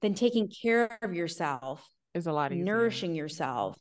then 0.02 0.14
taking 0.14 0.48
care 0.48 0.98
of 1.02 1.14
yourself 1.14 1.88
Is 2.14 2.26
a 2.26 2.32
lot 2.32 2.52
easier. 2.52 2.64
nourishing 2.64 3.14
yourself 3.14 3.76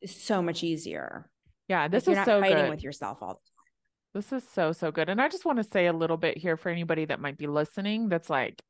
is 0.00 0.14
so 0.14 0.42
much 0.42 0.62
easier 0.62 1.30
Yeah. 1.68 1.88
This 1.88 2.06
is 2.08 2.16
not 2.16 2.26
so 2.26 2.40
fighting 2.40 2.64
good. 2.64 2.70
with 2.70 2.82
yourself 2.82 3.22
all 3.22 3.28
the 3.28 3.34
time 3.34 3.44
This 4.12 4.32
is 4.32 4.48
so, 4.48 4.72
so 4.72 4.90
good. 4.90 5.08
And 5.08 5.20
I 5.20 5.28
just 5.28 5.44
want 5.44 5.58
to 5.58 5.64
say 5.64 5.86
a 5.86 5.92
little 5.92 6.16
bit 6.16 6.36
here 6.36 6.56
for 6.56 6.68
anybody 6.68 7.04
that 7.06 7.20
might 7.20 7.38
be 7.38 7.46
listening 7.46 8.08
that's 8.08 8.28
like, 8.28 8.60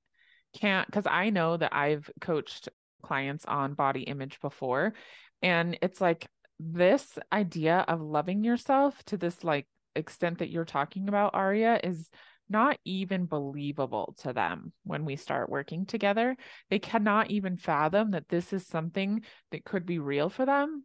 can't, 0.52 0.84
because 0.86 1.06
I 1.06 1.30
know 1.30 1.56
that 1.56 1.72
I've 1.74 2.10
coached 2.20 2.68
clients 3.00 3.44
on 3.46 3.74
body 3.74 4.02
image 4.02 4.40
before. 4.40 4.94
And 5.42 5.78
it's 5.82 6.00
like 6.00 6.28
this 6.58 7.18
idea 7.32 7.84
of 7.88 8.00
loving 8.00 8.44
yourself 8.44 9.02
to 9.04 9.16
this 9.16 9.42
like 9.42 9.66
extent 9.96 10.38
that 10.38 10.50
you're 10.50 10.64
talking 10.64 11.08
about, 11.08 11.34
Aria, 11.34 11.80
is 11.82 12.10
not 12.48 12.78
even 12.84 13.26
believable 13.26 14.14
to 14.18 14.32
them 14.32 14.72
when 14.84 15.04
we 15.04 15.16
start 15.16 15.48
working 15.48 15.86
together. 15.86 16.36
They 16.68 16.80
cannot 16.80 17.30
even 17.30 17.56
fathom 17.56 18.10
that 18.10 18.28
this 18.28 18.52
is 18.52 18.66
something 18.66 19.22
that 19.52 19.64
could 19.64 19.86
be 19.86 19.98
real 19.98 20.28
for 20.28 20.44
them. 20.44 20.84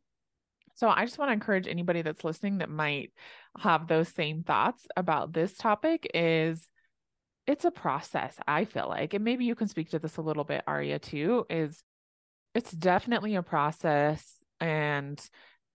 So 0.76 0.90
I 0.90 1.06
just 1.06 1.18
want 1.18 1.30
to 1.30 1.34
encourage 1.34 1.68
anybody 1.68 2.02
that's 2.02 2.24
listening 2.24 2.60
that 2.60 2.70
might 2.70 3.12
have 3.58 3.88
those 3.88 4.10
same 4.10 4.44
thoughts 4.44 4.86
about 4.96 5.34
this 5.34 5.56
topic 5.58 6.08
is 6.14 6.68
it's 7.48 7.66
a 7.66 7.72
process, 7.72 8.36
I 8.48 8.66
feel 8.66 8.88
like. 8.90 9.14
And 9.14 9.24
maybe 9.24 9.46
you 9.46 9.56
can 9.56 9.68
speak 9.68 9.92
to 9.92 10.00
this 10.00 10.18
a 10.18 10.22
little 10.22 10.44
bit, 10.44 10.64
Aria, 10.68 11.00
too, 11.00 11.46
is 11.50 11.82
it's 12.56 12.72
definitely 12.72 13.36
a 13.36 13.44
process. 13.44 14.38
And 14.60 15.22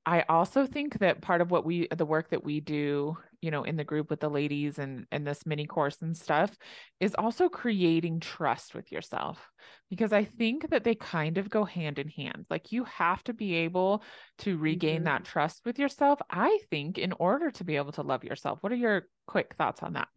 I 0.07 0.23
also 0.31 0.67
think 0.67 0.99
that 1.01 1.21
part 1.21 1.43
of 1.43 1.51
what 1.51 1.65
we 1.67 1.87
the 1.95 2.07
work 2.07 2.31
that 2.31 2.43
we 2.43 2.61
do, 2.61 3.19
you 3.43 3.51
know, 3.51 3.65
in 3.65 3.77
the 3.77 3.85
group 3.85 4.09
with 4.11 4.21
the 4.21 4.31
ladies 4.31 4.79
and 4.79 5.07
and 5.13 5.27
this 5.27 5.45
mini 5.47 5.67
course 5.67 6.01
and 6.01 6.17
stuff 6.17 6.57
is 7.01 7.15
also 7.15 7.51
creating 7.51 8.19
trust 8.21 8.75
with 8.75 8.91
yourself 8.91 9.51
because 9.91 10.13
I 10.13 10.25
think 10.25 10.71
that 10.71 10.85
they 10.85 10.95
kind 10.95 11.37
of 11.37 11.51
go 11.51 11.65
hand 11.65 11.99
in 11.99 12.09
hand. 12.09 12.47
Like 12.49 12.73
you 12.73 12.85
have 12.85 13.23
to 13.25 13.35
be 13.35 13.55
able 13.57 14.03
to 14.39 14.57
regain 14.57 15.03
Mhm. 15.03 15.05
that 15.05 15.25
trust 15.27 15.63
with 15.67 15.79
yourself, 15.79 16.21
I 16.31 16.59
think, 16.71 16.97
in 16.99 17.13
order 17.13 17.51
to 17.51 17.65
be 17.65 17.77
able 17.77 17.93
to 17.93 18.03
love 18.03 18.25
yourself. 18.25 18.63
What 18.63 18.73
are 18.73 18.77
your 18.77 19.07
quick 19.27 19.55
thoughts 19.57 19.83
on 19.83 19.93
that? 19.93 20.09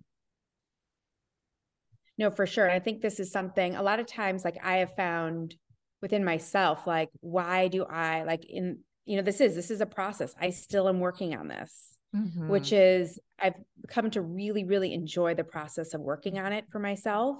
No, 2.17 2.29
for 2.29 2.45
sure. 2.45 2.69
I 2.69 2.79
think 2.79 3.01
this 3.01 3.19
is 3.19 3.31
something 3.31 3.75
a 3.75 3.83
lot 3.83 3.99
of 3.99 4.05
times, 4.05 4.45
like 4.45 4.57
I 4.63 4.77
have 4.77 4.95
found 4.95 5.55
within 6.03 6.23
myself, 6.23 6.85
like, 6.85 7.09
why 7.21 7.69
do 7.69 7.85
I 7.85 8.23
like 8.23 8.45
in, 8.45 8.79
you 9.05 9.15
know, 9.15 9.23
this 9.23 9.41
is, 9.41 9.55
this 9.55 9.71
is 9.71 9.81
a 9.81 9.87
process. 9.87 10.35
I 10.39 10.51
still 10.51 10.87
am 10.87 10.99
working 10.99 11.35
on 11.35 11.47
this, 11.47 11.89
Mm-hmm. 12.15 12.47
which 12.47 12.71
is, 12.71 13.17
I've 13.39 13.55
come 13.87 14.11
to 14.11 14.21
really, 14.21 14.65
really 14.65 14.93
enjoy 14.93 15.33
the 15.33 15.43
process 15.43 15.95
of 15.95 16.01
working 16.01 16.37
on 16.37 16.53
it 16.53 16.65
for 16.71 16.77
myself. 16.77 17.37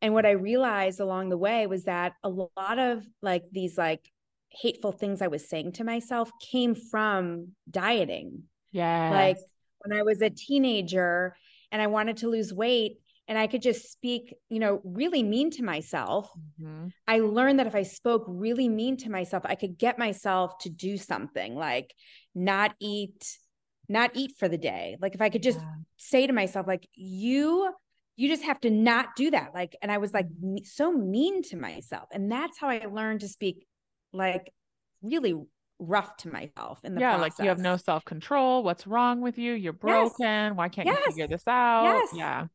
And 0.00 0.14
what 0.14 0.24
I 0.24 0.30
realized 0.30 0.98
along 0.98 1.28
the 1.28 1.36
way 1.36 1.66
was 1.66 1.84
that 1.84 2.14
a 2.24 2.30
lot 2.30 2.78
of 2.78 3.06
like 3.20 3.44
these 3.52 3.76
like 3.76 4.10
hateful 4.48 4.92
things 4.92 5.20
I 5.20 5.26
was 5.26 5.46
saying 5.46 5.72
to 5.72 5.84
myself 5.84 6.30
came 6.40 6.74
from 6.74 7.48
dieting 7.70 8.44
yeah. 8.72 9.10
like 9.10 9.38
when 9.84 9.98
I 9.98 10.02
was 10.02 10.22
a 10.22 10.30
teenager 10.30 11.36
and 11.70 11.80
I 11.80 11.86
wanted 11.86 12.18
to 12.18 12.28
lose 12.28 12.52
weight 12.52 12.98
and 13.28 13.38
I 13.38 13.46
could 13.46 13.62
just 13.62 13.90
speak, 13.90 14.34
you 14.48 14.58
know, 14.58 14.80
really 14.84 15.22
mean 15.22 15.50
to 15.52 15.62
myself. 15.62 16.30
Mhm. 16.60 16.92
I 17.06 17.20
learned 17.20 17.58
that 17.58 17.66
if 17.66 17.74
I 17.74 17.82
spoke 17.84 18.24
really 18.26 18.68
mean 18.68 18.96
to 18.98 19.10
myself, 19.10 19.44
I 19.46 19.54
could 19.54 19.78
get 19.78 19.98
myself 19.98 20.58
to 20.58 20.70
do 20.70 20.96
something 20.96 21.54
like 21.54 21.94
not 22.34 22.74
eat, 22.80 23.38
not 23.88 24.10
eat 24.14 24.32
for 24.38 24.48
the 24.48 24.58
day. 24.58 24.96
Like 25.00 25.14
if 25.14 25.20
I 25.22 25.30
could 25.30 25.42
just 25.42 25.60
Yeah. 25.60 25.74
say 25.96 26.26
to 26.26 26.32
myself, 26.32 26.66
like, 26.66 26.88
you, 26.94 27.72
you 28.16 28.28
just 28.28 28.42
have 28.42 28.60
to 28.60 28.70
not 28.70 29.14
do 29.16 29.30
that. 29.30 29.54
Like, 29.54 29.76
and 29.82 29.90
I 29.92 29.98
was 29.98 30.12
like 30.12 30.26
Mm-hmm. 30.26 30.64
so 30.64 30.92
mean 30.92 31.42
to 31.44 31.56
myself. 31.56 32.08
And 32.12 32.30
that's 32.30 32.58
how 32.58 32.68
I 32.68 32.84
learned 32.86 33.20
to 33.20 33.28
speak 33.28 33.66
like 34.12 34.52
really 35.00 35.34
rough 35.78 36.16
to 36.18 36.28
myself 36.28 36.78
in 36.84 36.94
the 36.94 37.00
yeah, 37.00 37.16
process. 37.16 37.38
like 37.38 37.44
you 37.44 37.48
have 37.48 37.58
no 37.58 37.76
self 37.76 38.04
control. 38.04 38.62
What's 38.62 38.86
wrong 38.86 39.20
with 39.20 39.38
you? 39.38 39.52
You're 39.54 39.72
broken. 39.72 40.54
Why 40.56 40.68
can't 40.68 40.86
you 40.86 40.96
figure 41.06 41.26
this 41.28 41.46
out? 41.48 41.84
Yes. 41.84 42.08
Yeah. 42.14 42.46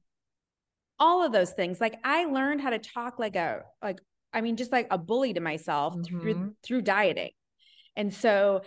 All 1.00 1.24
of 1.26 1.32
those 1.32 1.52
things 1.52 1.80
like 1.80 1.96
i 2.04 2.26
learned 2.26 2.62
how 2.62 2.70
to 2.70 2.80
talk 2.80 3.20
like 3.20 3.36
a 3.36 3.62
like 3.84 4.00
i 4.34 4.42
mean 4.42 4.56
just 4.58 4.72
like 4.72 4.88
a 4.92 4.98
bully 4.98 5.34
to 5.34 5.40
myself 5.40 5.96
through 6.06 6.36
Mhm. 6.36 6.54
through 6.64 6.82
dieting. 6.82 7.32
And 7.96 8.14
so 8.14 8.62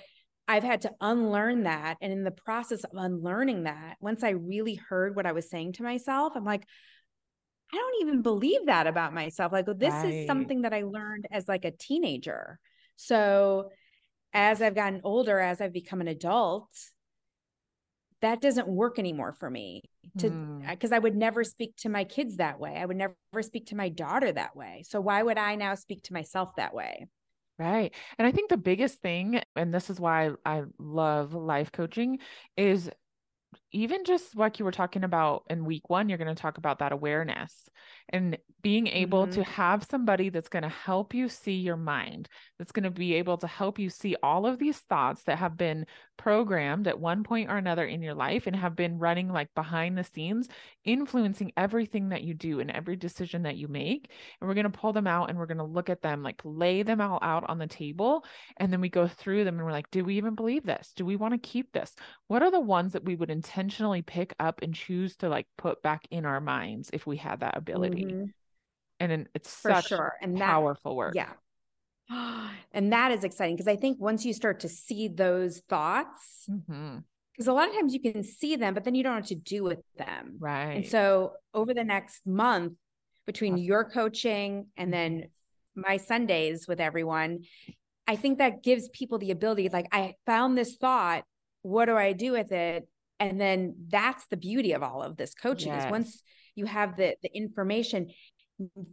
i've 0.48 0.64
had 0.64 0.82
to 0.82 0.92
unlearn 1.00 1.64
that. 1.64 1.96
And 2.00 2.12
in 2.12 2.24
the 2.24 2.30
process 2.30 2.84
of 2.84 2.90
unlearning 2.94 3.64
that 3.64 3.96
once 4.00 4.22
i 4.24 4.30
really 4.30 4.74
heard 4.74 5.14
what 5.16 5.26
i 5.26 5.32
was 5.32 5.48
saying 5.50 5.74
to 5.74 5.82
myself 5.82 6.32
i'm 6.36 6.44
like 6.44 6.64
i 7.72 7.76
don't 7.76 8.02
even 8.02 8.22
believe 8.22 8.66
that 8.66 8.86
about 8.86 9.14
myself. 9.14 9.52
Like 9.52 9.66
this 9.78 9.94
Right. 9.94 10.12
is 10.12 10.26
something 10.26 10.62
that 10.62 10.72
i 10.72 10.82
learned 10.82 11.26
as 11.30 11.46
like 11.48 11.64
a 11.64 11.70
teenager. 11.70 12.58
So 12.96 13.70
as 14.32 14.62
i've 14.62 14.74
gotten 14.74 15.00
older 15.04 15.38
as 15.40 15.60
i've 15.60 15.72
become 15.72 16.00
an 16.00 16.08
adult 16.08 16.68
that 18.20 18.40
doesn't 18.40 18.68
work 18.68 18.98
anymore 18.98 19.32
for 19.32 19.50
me 19.50 19.82
to 20.18 20.30
mm. 20.30 20.68
because 20.68 20.92
I 20.92 20.98
would 20.98 21.16
never 21.16 21.44
speak 21.44 21.76
to 21.78 21.88
my 21.88 22.04
kids 22.04 22.36
that 22.36 22.58
way. 22.58 22.76
I 22.76 22.84
would 22.84 22.96
never 22.96 23.14
speak 23.40 23.66
to 23.66 23.76
my 23.76 23.88
daughter 23.88 24.32
that 24.32 24.56
way. 24.56 24.84
So 24.86 25.00
why 25.00 25.22
would 25.22 25.38
I 25.38 25.54
now 25.56 25.74
speak 25.74 26.02
to 26.04 26.12
myself 26.12 26.56
that 26.56 26.74
way? 26.74 27.06
Right. 27.58 27.94
And 28.18 28.26
I 28.26 28.32
think 28.32 28.48
the 28.48 28.56
biggest 28.56 29.00
thing, 29.00 29.42
and 29.54 29.72
this 29.72 29.90
is 29.90 30.00
why 30.00 30.30
I 30.46 30.62
love 30.78 31.34
life 31.34 31.70
coaching, 31.72 32.18
is 32.56 32.90
even 33.72 34.04
just 34.04 34.36
like 34.36 34.58
you 34.58 34.64
were 34.64 34.72
talking 34.72 35.04
about 35.04 35.44
in 35.50 35.64
week 35.64 35.90
one, 35.90 36.08
you're 36.08 36.18
going 36.18 36.34
to 36.34 36.40
talk 36.40 36.58
about 36.58 36.78
that 36.78 36.92
awareness 36.92 37.68
and 38.10 38.36
being 38.62 38.86
able 38.88 39.26
Mhm. 39.26 39.32
to 39.32 39.44
have 39.44 39.84
somebody 39.84 40.28
that's 40.28 40.50
going 40.50 40.62
to 40.62 40.68
help 40.68 41.14
you 41.14 41.28
see 41.28 41.54
your 41.54 41.78
mind, 41.78 42.28
that's 42.58 42.72
going 42.72 42.84
to 42.84 42.90
be 42.90 43.14
able 43.14 43.38
to 43.38 43.46
help 43.46 43.78
you 43.78 43.88
see 43.88 44.16
all 44.22 44.44
of 44.46 44.58
these 44.58 44.78
thoughts 44.80 45.22
that 45.24 45.38
have 45.38 45.56
been 45.56 45.86
programmed 46.18 46.86
at 46.86 47.00
one 47.00 47.24
point 47.24 47.48
or 47.50 47.56
another 47.56 47.86
in 47.86 48.02
your 48.02 48.12
life 48.12 48.46
and 48.46 48.54
have 48.54 48.76
been 48.76 48.98
running 48.98 49.28
like 49.32 49.48
behind 49.54 49.96
the 49.96 50.04
scenes, 50.04 50.46
influencing 50.84 51.52
everything 51.56 52.10
that 52.10 52.22
you 52.22 52.34
do 52.34 52.60
and 52.60 52.70
every 52.70 52.96
decision 52.96 53.42
that 53.44 53.56
you 53.56 53.66
make. 53.68 54.10
And 54.40 54.48
we're 54.48 54.54
going 54.54 54.70
to 54.70 54.78
pull 54.78 54.92
them 54.92 55.06
out 55.06 55.30
and 55.30 55.38
we're 55.38 55.46
going 55.46 55.56
to 55.56 55.64
look 55.64 55.88
at 55.88 56.02
them, 56.02 56.22
like 56.22 56.40
lay 56.44 56.82
them 56.82 57.00
all 57.00 57.18
out 57.22 57.48
on 57.48 57.56
the 57.58 57.66
table. 57.66 58.24
And 58.58 58.70
then 58.70 58.82
we 58.82 58.90
go 58.90 59.08
through 59.08 59.44
them 59.44 59.54
and 59.56 59.64
we're 59.64 59.72
like, 59.72 59.90
do 59.90 60.04
we 60.04 60.16
even 60.18 60.34
believe 60.34 60.64
this? 60.66 60.92
Do 60.94 61.06
we 61.06 61.16
want 61.16 61.32
to 61.32 61.38
keep 61.38 61.72
this? 61.72 61.94
What 62.26 62.42
are 62.42 62.50
the 62.50 62.60
ones 62.60 62.92
that 62.92 63.04
we 63.04 63.16
would 63.16 63.30
intentionally 63.30 64.02
pick 64.02 64.34
up 64.38 64.60
and 64.62 64.74
choose 64.74 65.16
to 65.16 65.28
like 65.30 65.46
put 65.56 65.80
back 65.82 66.06
in 66.10 66.26
our 66.26 66.40
minds 66.40 66.90
if 66.92 67.06
we 67.06 67.16
had 67.16 67.40
that 67.40 67.56
ability? 67.56 67.99
Mhm. 68.06 68.32
And 68.98 69.10
then 69.12 69.28
it's 69.34 69.52
For 69.52 69.72
such 69.72 69.88
sure. 69.88 70.14
And 70.20 70.36
that 70.36 70.46
powerful 70.46 70.96
work. 70.96 71.14
Yeah. 71.14 71.32
And 72.72 72.92
that 72.92 73.10
is 73.10 73.24
exciting 73.24 73.56
because 73.56 73.66
I 73.66 73.76
think 73.76 73.98
once 74.00 74.24
you 74.24 74.32
start 74.32 74.60
to 74.60 74.68
see 74.68 75.08
those 75.08 75.60
thoughts, 75.68 76.48
because 76.48 77.48
a 77.48 77.52
lot 77.52 77.68
of 77.68 77.74
times 77.74 77.92
you 77.94 78.00
can 78.00 78.22
see 78.22 78.54
them, 78.54 78.74
but 78.74 78.84
then 78.84 78.94
you 78.94 79.02
don't 79.02 79.12
know 79.14 79.18
what 79.18 79.26
to 79.26 79.34
do 79.34 79.64
with 79.64 79.80
them. 79.96 80.36
Right. 80.38 80.76
And 80.76 80.86
so 80.86 81.32
over 81.52 81.74
the 81.74 81.82
next 81.82 82.24
month, 82.26 82.74
between 83.26 83.58
your 83.58 83.84
coaching 83.84 84.66
and 84.76 84.92
then 84.92 85.30
my 85.74 85.96
Sundays 85.96 86.68
with 86.68 86.80
everyone, 86.80 87.40
I 88.06 88.16
think 88.16 88.38
that 88.38 88.62
gives 88.62 88.88
people 88.88 89.18
the 89.18 89.30
ability, 89.30 89.68
like, 89.68 89.86
I 89.92 90.14
found 90.26 90.56
this 90.56 90.76
thought. 90.76 91.24
What 91.62 91.86
do 91.86 91.96
I 91.96 92.12
do 92.12 92.32
with 92.32 92.52
it? 92.52 92.88
And 93.18 93.40
then 93.40 93.74
that's 93.88 94.26
the 94.28 94.36
beauty 94.36 94.72
of 94.72 94.82
all 94.82 95.02
of 95.02 95.16
this 95.16 95.34
coaching 95.34 95.72
is 95.72 95.90
once 95.90 96.22
you 96.60 96.66
have 96.66 96.96
the 96.96 97.16
the 97.22 97.30
information, 97.34 98.10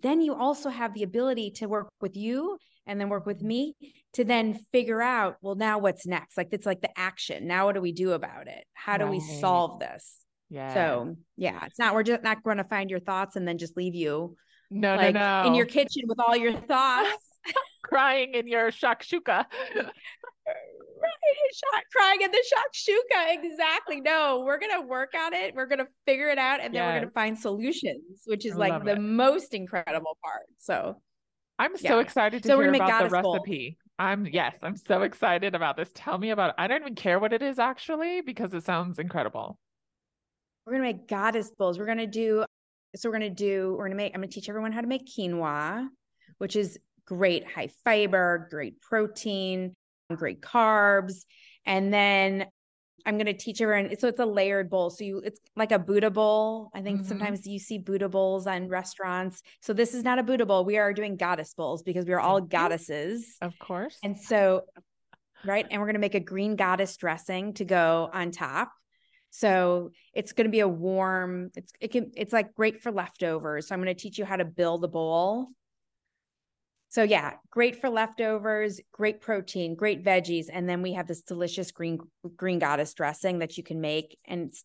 then 0.01 0.21
you 0.21 0.33
also 0.33 0.69
have 0.69 0.93
the 0.93 1.03
ability 1.03 1.51
to 1.57 1.67
work 1.67 1.89
with 2.01 2.15
you 2.15 2.57
and 2.87 2.99
then 2.99 3.09
work 3.09 3.25
with 3.25 3.41
me 3.41 3.75
to 4.13 4.23
then 4.23 4.57
figure 4.71 5.01
out, 5.01 5.35
well, 5.41 5.55
now 5.55 5.77
what's 5.77 6.07
next? 6.07 6.37
Like 6.37 6.49
it's 6.51 6.65
like 6.65 6.81
the 6.81 6.97
action. 6.97 7.45
Now 7.45 7.65
what 7.65 7.75
do 7.75 7.81
we 7.81 7.91
do 7.91 8.13
about 8.13 8.47
it? 8.47 8.63
How 8.73 8.97
do 8.97 9.05
we 9.07 9.19
solve 9.19 9.79
this? 9.79 10.23
yeah. 10.49 10.73
So 10.73 11.15
yeah, 11.35 11.65
it's 11.65 11.79
not 11.79 11.93
we're 11.93 12.03
just 12.03 12.23
not 12.23 12.43
going 12.43 12.57
to 12.57 12.63
find 12.63 12.89
your 12.89 12.99
thoughts 12.99 13.35
and 13.35 13.47
then 13.47 13.57
just 13.57 13.75
leave 13.75 13.95
you 13.95 14.35
no, 14.69 14.95
like 14.95 15.13
no, 15.13 15.43
no. 15.43 15.47
in 15.47 15.55
your 15.55 15.65
kitchen 15.65 16.03
with 16.07 16.19
all 16.19 16.35
your 16.35 16.53
thoughts. 16.53 17.26
crying 17.83 18.33
in 18.33 18.47
your 18.47 18.71
shakshuka. 18.71 19.27
right, 19.27 19.45
shot 21.53 21.83
crying 21.95 22.21
in 22.21 22.31
the 22.31 22.43
shakshuka. 22.53 23.43
Exactly. 23.43 24.01
No, 24.01 24.43
we're 24.45 24.59
gonna 24.59 24.81
work 24.85 25.13
on 25.17 25.33
it. 25.33 25.55
We're 25.55 25.65
gonna 25.67 25.87
figure 26.05 26.29
it 26.29 26.37
out, 26.37 26.59
and 26.61 26.73
then 26.73 26.85
we're 26.85 26.99
gonna 26.99 27.11
find 27.11 27.37
solutions, 27.37 28.21
which 28.25 28.45
is 28.45 28.53
I 28.53 28.57
like 28.57 28.83
the 28.85 28.93
it. 28.93 29.01
most 29.01 29.53
incredible 29.53 30.17
part. 30.23 30.43
So 30.57 31.01
I'm 31.59 31.73
Yeah. 31.79 31.91
so 31.91 31.99
excited 31.99 32.43
to 32.43 32.49
So 32.49 32.59
hear 32.59 32.69
about 32.73 32.85
the 32.87 32.91
goddess 33.09 33.11
recipe. 33.13 33.77
I'm 33.99 34.27
yes, 34.27 34.57
I'm 34.61 34.75
so 34.77 35.01
excited 35.01 35.55
about 35.55 35.75
this. 35.75 35.89
Tell 35.95 36.17
me 36.17 36.29
about 36.29 36.49
it. 36.51 36.55
I 36.59 36.67
don't 36.67 36.81
even 36.81 36.95
care 36.95 37.19
what 37.19 37.33
it 37.33 37.41
is 37.41 37.57
actually 37.57 38.21
because 38.21 38.53
it 38.53 38.63
sounds 38.63 38.99
incredible. 38.99 39.57
we're 40.65 40.73
gonna 40.73 40.83
make 40.83 41.07
goddess 41.07 41.49
bowls. 41.57 41.79
We're 41.79 41.85
gonna 41.87 42.05
do. 42.05 42.43
So 42.95 43.09
we're 43.09 43.13
gonna 43.13 43.29
do. 43.29 43.73
We're 43.77 43.85
gonna 43.85 43.95
make. 43.95 44.13
I'm 44.13 44.21
gonna 44.21 44.27
teach 44.31 44.49
everyone 44.49 44.71
how 44.71 44.81
to 44.81 44.87
make 44.87 45.07
quinoa, 45.07 45.87
which 46.39 46.55
is 46.55 46.77
great, 47.07 47.49
high 47.49 47.69
fiber, 47.83 48.47
great 48.51 48.79
protein, 48.81 49.73
great 50.15 50.41
carbs, 50.41 51.25
and 51.65 51.91
then 51.93 52.45
I'm 53.05 53.15
going 53.15 53.27
to 53.27 53.33
teach 53.33 53.61
everyone. 53.61 53.97
So 53.97 54.09
it's 54.09 54.19
a 54.19 54.25
layered 54.25 54.69
bowl. 54.69 54.89
So 54.89 55.05
you, 55.05 55.19
it's 55.19 55.39
like 55.55 55.71
a 55.71 55.79
Buddha 55.79 56.11
bowl. 56.11 56.69
I 56.75 56.81
think 56.81 57.01
Mhm. 57.01 57.05
sometimes 57.05 57.47
you 57.47 57.57
see 57.57 57.77
Buddha 57.77 58.09
bowls 58.09 58.47
on 58.47 58.67
restaurants. 58.67 59.41
So 59.61 59.71
this 59.71 59.93
is 59.93 60.03
not 60.03 60.19
a 60.19 60.23
Buddha 60.23 60.45
bowl. 60.45 60.65
We 60.65 60.77
are 60.77 60.91
doing 60.91 61.15
goddess 61.15 61.53
bowls 61.53 61.83
because 61.83 62.05
we 62.05 62.11
are 62.11 62.19
all 62.19 62.41
goddesses. 62.41 63.37
Of 63.41 63.57
course. 63.59 63.97
And 64.03 64.17
so, 64.17 64.63
right. 65.45 65.65
And 65.71 65.79
we're 65.79 65.87
going 65.87 65.93
to 65.93 65.99
make 65.99 66.15
a 66.15 66.19
green 66.19 66.57
goddess 66.57 66.97
dressing 66.97 67.53
to 67.53 67.63
go 67.65 68.09
on 68.11 68.31
top. 68.31 68.73
So 69.29 69.91
it's 70.13 70.33
going 70.33 70.47
to 70.47 70.51
be 70.51 70.61
a 70.61 70.67
warm, 70.67 71.51
it's, 71.55 71.71
it 71.79 71.91
can, 71.91 72.11
it's 72.15 72.33
like 72.33 72.55
great 72.55 72.81
for 72.81 72.91
leftovers. 72.91 73.67
So 73.67 73.75
I'm 73.75 73.81
going 73.81 73.95
to 73.95 74.01
teach 74.01 74.17
you 74.17 74.25
how 74.25 74.35
to 74.35 74.45
build 74.45 74.83
a 74.83 74.89
bowl. 74.89 75.47
So 76.89 77.03
yeah, 77.03 77.33
great 77.51 77.79
for 77.81 77.89
leftovers, 77.89 78.79
great 78.91 79.21
protein, 79.21 79.75
great 79.75 80.03
veggies, 80.03 80.45
and 80.51 80.67
then 80.69 80.81
we 80.81 80.93
have 80.93 81.07
this 81.07 81.21
delicious 81.21 81.71
green 81.71 81.99
green 82.35 82.59
goddess 82.59 82.93
dressing 82.93 83.39
that 83.39 83.57
you 83.57 83.63
can 83.63 83.81
make, 83.81 84.17
and 84.25 84.49
it's 84.49 84.63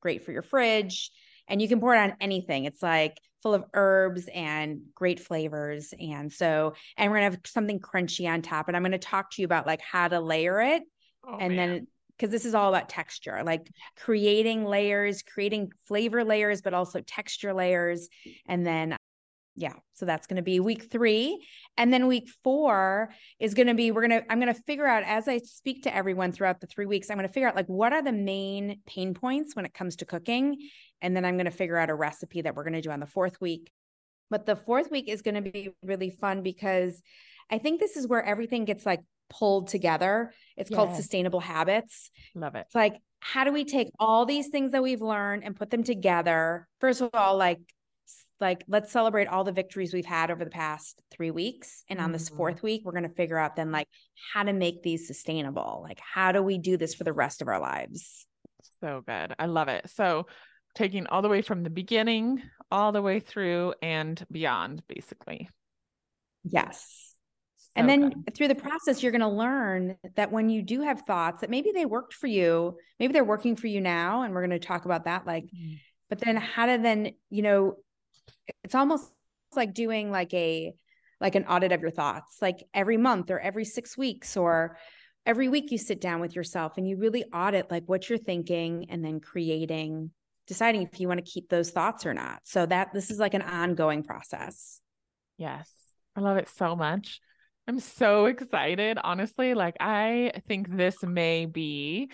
great 0.00 0.24
for 0.24 0.32
your 0.32 0.42
fridge. 0.42 1.10
And 1.48 1.60
you 1.60 1.68
can 1.68 1.80
pour 1.80 1.94
it 1.94 1.98
on 1.98 2.14
anything. 2.20 2.64
It's 2.64 2.82
like 2.82 3.18
full 3.42 3.54
of 3.54 3.64
herbs 3.74 4.28
and 4.32 4.80
great 4.94 5.20
flavors. 5.20 5.92
And 5.98 6.32
so, 6.32 6.72
and 6.96 7.10
we're 7.10 7.18
gonna 7.18 7.30
have 7.30 7.40
something 7.44 7.80
crunchy 7.80 8.26
on 8.30 8.40
top. 8.40 8.68
And 8.68 8.76
I'm 8.76 8.82
gonna 8.82 8.98
talk 8.98 9.30
to 9.32 9.42
you 9.42 9.46
about 9.46 9.66
like 9.66 9.80
how 9.82 10.08
to 10.08 10.20
layer 10.20 10.60
it, 10.60 10.82
Oh, 11.26 11.36
and 11.38 11.50
man. 11.50 11.56
then 11.56 11.86
because 12.16 12.30
this 12.30 12.44
is 12.44 12.54
all 12.54 12.68
about 12.68 12.88
texture, 12.88 13.42
like 13.44 13.66
creating 13.96 14.64
layers, 14.64 15.22
creating 15.22 15.72
flavor 15.86 16.24
layers, 16.24 16.62
but 16.62 16.72
also 16.72 17.00
texture 17.00 17.52
layers, 17.52 18.08
and 18.46 18.64
then 18.64 18.96
yeah 19.56 19.74
so 19.92 20.04
that's 20.04 20.26
going 20.26 20.36
to 20.36 20.42
be 20.42 20.58
week 20.60 20.90
three 20.90 21.46
and 21.76 21.92
then 21.92 22.06
week 22.06 22.28
four 22.42 23.10
is 23.38 23.54
going 23.54 23.66
to 23.66 23.74
be 23.74 23.90
we're 23.90 24.06
going 24.06 24.22
to 24.22 24.32
i'm 24.32 24.40
going 24.40 24.52
to 24.52 24.60
figure 24.62 24.86
out 24.86 25.02
as 25.04 25.28
i 25.28 25.38
speak 25.38 25.82
to 25.82 25.94
everyone 25.94 26.32
throughout 26.32 26.60
the 26.60 26.66
three 26.66 26.86
weeks 26.86 27.10
i'm 27.10 27.16
going 27.16 27.26
to 27.26 27.32
figure 27.32 27.48
out 27.48 27.54
like 27.54 27.66
what 27.66 27.92
are 27.92 28.02
the 28.02 28.12
main 28.12 28.80
pain 28.86 29.14
points 29.14 29.54
when 29.54 29.64
it 29.64 29.72
comes 29.74 29.96
to 29.96 30.04
cooking 30.04 30.56
and 31.02 31.16
then 31.16 31.24
i'm 31.24 31.36
going 31.36 31.44
to 31.44 31.50
figure 31.50 31.76
out 31.76 31.90
a 31.90 31.94
recipe 31.94 32.42
that 32.42 32.54
we're 32.54 32.64
going 32.64 32.74
to 32.74 32.82
do 32.82 32.90
on 32.90 33.00
the 33.00 33.06
fourth 33.06 33.40
week 33.40 33.70
but 34.30 34.46
the 34.46 34.56
fourth 34.56 34.90
week 34.90 35.08
is 35.08 35.22
going 35.22 35.36
to 35.36 35.50
be 35.50 35.70
really 35.84 36.10
fun 36.10 36.42
because 36.42 37.00
i 37.50 37.58
think 37.58 37.80
this 37.80 37.96
is 37.96 38.06
where 38.08 38.24
everything 38.24 38.64
gets 38.64 38.84
like 38.84 39.00
pulled 39.30 39.68
together 39.68 40.32
it's 40.56 40.70
called 40.70 40.94
sustainable 40.94 41.40
habits 41.40 42.10
love 42.34 42.54
it. 42.54 42.66
it's 42.66 42.74
like, 42.74 43.00
how 43.24 43.42
do 43.42 43.52
we 43.52 43.64
take 43.64 43.88
all 43.98 44.26
these 44.26 44.48
things 44.48 44.72
that 44.72 44.82
we've 44.82 45.00
learned 45.00 45.44
and 45.44 45.56
put 45.56 45.70
them 45.70 45.82
together? 45.82 46.68
First 46.78 47.00
of 47.00 47.08
all, 47.14 47.38
like, 47.38 47.58
like 48.40 48.64
let's 48.68 48.90
celebrate 48.92 49.26
all 49.26 49.44
the 49.44 49.52
victories 49.52 49.94
we've 49.94 50.04
had 50.04 50.30
over 50.30 50.44
the 50.44 50.50
past 50.50 51.00
three 51.10 51.30
weeks. 51.30 51.84
And 51.88 52.00
on 52.00 52.12
this 52.12 52.28
Mhm. 52.30 52.36
fourth 52.36 52.62
week, 52.62 52.82
we're 52.84 52.92
going 52.92 53.08
to 53.08 53.14
figure 53.14 53.38
out 53.38 53.56
then 53.56 53.70
like 53.72 53.88
how 54.32 54.42
to 54.42 54.52
make 54.52 54.82
these 54.82 55.06
sustainable. 55.06 55.80
Like, 55.82 56.00
how 56.00 56.32
do 56.32 56.42
we 56.42 56.58
do 56.58 56.76
this 56.76 56.94
for 56.94 57.04
the 57.04 57.12
rest 57.12 57.42
of 57.42 57.48
our 57.48 57.60
lives? 57.60 58.26
So 58.80 59.02
good. 59.06 59.34
I 59.38 59.46
love 59.46 59.68
it. 59.68 59.88
So 59.90 60.26
taking 60.74 61.06
all 61.06 61.22
the 61.22 61.28
way 61.28 61.42
from 61.42 61.62
the 61.62 61.70
beginning 61.70 62.42
all 62.70 62.90
the 62.90 63.02
way 63.02 63.20
through 63.20 63.74
and 63.80 64.22
beyond, 64.32 64.82
basically. 64.88 65.48
Yes. 66.42 67.14
So 67.58 67.70
and 67.76 67.88
then 67.88 68.10
good. 68.10 68.34
through 68.34 68.48
the 68.48 68.54
process, 68.54 69.02
you're 69.02 69.12
going 69.12 69.20
to 69.20 69.28
learn 69.28 69.96
that 70.16 70.32
when 70.32 70.48
you 70.50 70.62
do 70.62 70.80
have 70.82 71.02
thoughts 71.02 71.40
that 71.40 71.50
maybe 71.50 71.70
they 71.72 71.86
worked 71.86 72.14
for 72.14 72.26
you, 72.26 72.76
maybe 72.98 73.12
they're 73.12 73.24
working 73.24 73.56
for 73.56 73.66
you 73.68 73.80
now. 73.80 74.22
And 74.22 74.34
we're 74.34 74.46
going 74.46 74.58
to 74.58 74.66
talk 74.66 74.84
about 74.84 75.04
that. 75.04 75.26
Like, 75.26 75.44
Mm. 75.44 75.78
but 76.10 76.18
then 76.18 76.36
how 76.36 76.66
to 76.66 76.78
then 76.78 77.12
you 77.30 77.42
know 77.42 77.76
it's 78.62 78.74
almost 78.74 79.08
like 79.56 79.74
doing 79.74 80.10
like 80.10 80.32
a 80.34 80.74
like 81.20 81.34
an 81.34 81.44
audit 81.44 81.72
of 81.72 81.80
your 81.80 81.90
thoughts 81.90 82.38
like 82.42 82.64
every 82.74 82.96
month 82.96 83.30
or 83.30 83.38
every 83.38 83.64
six 83.64 83.96
weeks 83.96 84.36
or 84.36 84.76
every 85.26 85.48
week 85.48 85.70
you 85.70 85.78
sit 85.78 86.00
down 86.00 86.20
with 86.20 86.34
yourself 86.34 86.76
and 86.76 86.88
you 86.88 86.96
really 86.96 87.24
audit 87.32 87.70
like 87.70 87.84
what 87.86 88.08
you're 88.08 88.18
thinking 88.18 88.86
and 88.90 89.04
then 89.04 89.20
creating 89.20 90.10
deciding 90.46 90.82
if 90.82 91.00
you 91.00 91.08
want 91.08 91.24
to 91.24 91.30
keep 91.30 91.48
those 91.48 91.70
thoughts 91.70 92.04
or 92.04 92.12
not 92.12 92.40
so 92.44 92.66
that 92.66 92.92
this 92.92 93.10
is 93.10 93.18
like 93.18 93.34
an 93.34 93.42
ongoing 93.42 94.02
process 94.02 94.80
Yes. 95.36 95.70
I 96.16 96.20
love 96.20 96.36
it 96.36 96.48
so 96.48 96.76
much. 96.76 97.20
I'm 97.66 97.80
so 97.80 98.26
excited. 98.26 98.98
Honestly, 99.02 99.54
like 99.54 99.76
I 99.80 100.32
think 100.48 100.68
this 100.76 101.02
may 101.02 101.46
be 101.46 102.10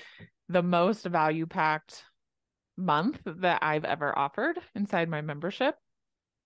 the 0.48 0.62
most 0.62 1.04
value 1.04 1.46
packed 1.46 2.04
month 2.76 3.20
that 3.26 3.62
I've 3.62 3.84
ever 3.84 4.16
offered 4.16 4.58
inside 4.74 5.08
my 5.08 5.20
membership. 5.20 5.74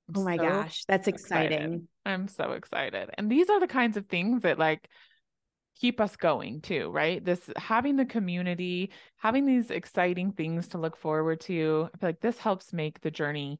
I'm 0.09 0.15
oh 0.17 0.25
my 0.25 0.37
so 0.37 0.43
gosh 0.43 0.85
that's 0.87 1.09
excited. 1.09 1.53
exciting 1.53 1.89
I'm 2.07 2.29
so 2.29 2.53
excited. 2.53 3.11
And 3.17 3.31
these 3.31 3.49
are 3.49 3.61
the 3.61 3.67
kinds 3.67 3.97
of 3.97 4.07
things 4.07 4.43
that 4.43 4.59
like 4.59 4.89
keep 5.81 6.01
us 6.01 6.17
going 6.17 6.61
too, 6.61 6.91
right? 6.91 7.25
This 7.25 7.41
having 7.57 7.97
the 7.97 8.05
community, 8.05 8.91
having 9.17 9.47
these 9.47 9.71
exciting 9.71 10.33
things 10.33 10.69
to 10.69 10.79
look 10.79 10.97
forward 10.97 11.41
to. 11.43 11.89
I 11.95 11.99
feel 11.99 12.09
like 12.09 12.21
this 12.21 12.39
helps 12.39 12.73
make 12.73 13.01
the 13.01 13.11
journey 13.11 13.59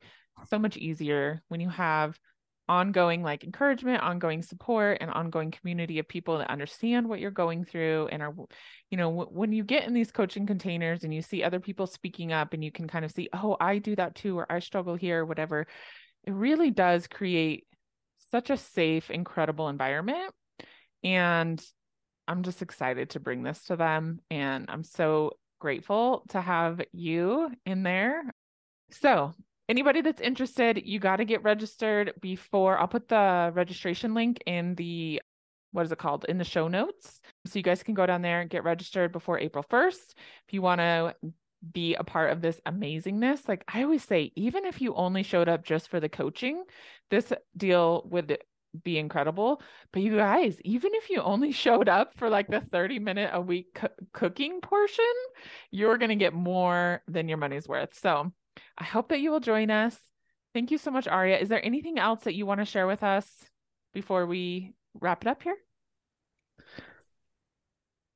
so 0.51 0.59
much 0.59 0.77
easier 0.77 1.43
when 1.49 1.61
you 1.61 1.71
have 1.71 2.19
ongoing 2.69 3.23
like 3.23 3.45
encouragement, 3.45 4.03
ongoing 4.03 4.43
support, 4.43 4.99
and 5.01 5.11
ongoing 5.11 5.51
community 5.51 5.99
of 5.99 6.09
people 6.09 6.39
that 6.39 6.51
understand 6.51 7.07
what 7.09 7.21
you're 7.21 7.31
going 7.31 7.65
through 7.65 8.09
and 8.11 8.23
are, 8.23 8.35
you 8.91 8.97
know, 8.97 9.11
w- 9.11 9.29
when 9.31 9.53
you 9.53 9.63
get 9.65 9.85
in 9.85 9.93
these 9.93 10.11
coaching 10.11 10.47
containers 10.47 11.05
and 11.05 11.13
you 11.13 11.21
see 11.21 11.43
other 11.43 11.61
people 11.61 11.87
speaking 11.87 12.33
up 12.33 12.55
and 12.55 12.65
you 12.65 12.73
can 12.73 12.89
kind 12.89 13.05
of 13.05 13.11
see, 13.11 13.29
oh, 13.35 13.57
I 13.61 13.79
do 13.79 13.95
that 13.97 14.15
too, 14.15 14.39
or 14.39 14.51
I 14.51 14.61
struggle 14.61 14.95
here, 14.95 15.21
or 15.21 15.27
whatever. 15.27 15.67
It 16.25 16.33
really 16.33 16.71
does 16.71 17.07
create 17.07 17.67
such 18.31 18.51
a 18.51 18.57
safe, 18.57 19.11
incredible 19.11 19.69
environment. 19.69 20.33
And 21.03 21.63
I'm 22.27 22.43
just 22.43 22.63
excited 22.63 23.11
to 23.11 23.21
bring 23.21 23.43
this 23.43 23.65
to 23.65 23.77
them. 23.77 24.21
And 24.31 24.67
I'm 24.69 24.85
so 24.85 25.33
grateful 25.61 26.25
to 26.31 26.41
have 26.41 26.81
you 26.93 27.51
in 27.67 27.83
there. 27.83 28.23
So, 28.91 29.33
anybody 29.69 30.01
that's 30.01 30.21
interested, 30.21 30.83
you 30.85 30.99
got 30.99 31.17
to 31.17 31.25
get 31.25 31.43
registered 31.43 32.13
before 32.21 32.79
I'll 32.79 32.89
put 32.89 33.09
the 33.09 33.51
registration 33.55 34.15
link 34.15 34.43
in 34.47 34.75
the 34.75 35.23
what 35.73 35.85
is 35.85 35.93
it 35.93 35.99
called 35.99 36.25
in 36.29 36.39
the 36.39 36.45
show 36.45 36.69
notes. 36.69 37.21
So 37.47 37.59
you 37.59 37.63
guys 37.65 37.83
can 37.83 37.95
go 37.95 38.07
down 38.07 38.23
there 38.23 38.41
and 38.41 38.49
get 38.49 38.63
registered 38.63 39.11
before 39.11 39.41
April 39.41 39.65
1st. 39.69 40.15
If 40.47 40.53
you 40.53 40.63
want 40.63 40.81
to 40.81 41.15
be 41.73 41.95
a 41.95 42.05
part 42.05 42.31
of 42.31 42.41
this 42.41 42.61
amazingness, 42.67 43.49
like 43.49 43.65
I 43.73 43.83
always 43.83 44.05
say, 44.05 44.33
even 44.37 44.65
if 44.65 44.81
you 44.81 44.95
only 44.95 45.23
showed 45.23 45.49
up 45.49 45.65
just 45.65 45.89
for 45.89 46.01
the 46.01 46.09
coaching, 46.09 46.65
this 47.11 47.33
deal 47.57 48.07
would 48.11 48.39
be 48.83 48.99
incredible. 48.99 49.63
But 49.93 50.03
you 50.03 50.17
guys, 50.17 50.61
even 50.65 50.93
if 50.95 51.11
you 51.11 51.21
only 51.23 51.53
showed 51.65 51.89
up 51.89 52.15
for 52.15 52.29
like 52.29 52.49
the 52.49 52.61
30 52.61 52.99
minute 52.99 53.31
a 53.33 53.41
week 53.41 53.75
co- 53.75 53.89
cooking 54.13 54.61
portion, 54.61 55.05
you're 55.71 55.99
going 55.99 56.11
to 56.11 56.17
get 56.17 56.35
more 56.35 57.03
than 57.09 57.29
your 57.29 57.39
money's 57.39 57.69
worth. 57.69 57.99
So 57.99 58.33
I 58.79 58.85
hope 58.85 59.09
that 59.09 59.21
you 59.21 59.31
will 59.31 59.41
join 59.41 59.71
us. 59.71 59.97
Thank 60.53 60.71
you 60.71 60.79
so 60.79 60.91
much, 60.91 61.09
Aria. 61.09 61.39
Is 61.39 61.49
there 61.49 61.65
anything 61.65 61.99
else 61.99 62.25
that 62.25 62.35
you 62.35 62.47
want 62.47 62.61
to 62.61 62.65
share 62.65 62.87
with 62.87 63.03
us 63.03 63.27
before 63.93 64.27
we 64.27 64.73
wrap 65.01 65.23
it 65.23 65.29
up 65.29 65.43
here? 65.43 65.57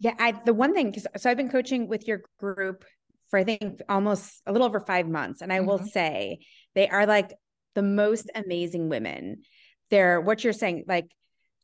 Yeah, 0.01 0.15
I 0.19 0.33
the 0.33 0.55
one 0.55 0.75
thing 0.75 0.91
because 0.91 1.09
so 1.17 1.29
I've 1.29 1.37
been 1.37 1.51
coaching 1.51 1.89
with 1.89 2.07
your 2.07 2.23
group 2.39 2.85
for 3.31 3.39
I 3.39 3.45
think 3.45 3.81
almost 3.89 4.43
a 4.47 4.53
little 4.53 4.67
over 4.67 4.81
five 4.81 5.09
months, 5.09 5.43
and 5.43 5.53
I 5.53 5.59
mm-hmm. 5.59 5.67
will 5.67 5.85
say 5.85 6.39
they 6.75 6.89
are 6.89 7.07
like 7.07 7.33
the 7.75 7.83
most 7.83 8.31
amazing 8.35 8.89
women. 8.89 9.43
They're 9.91 10.21
what 10.21 10.45
you're 10.45 10.53
saying, 10.53 10.85
like 10.87 11.11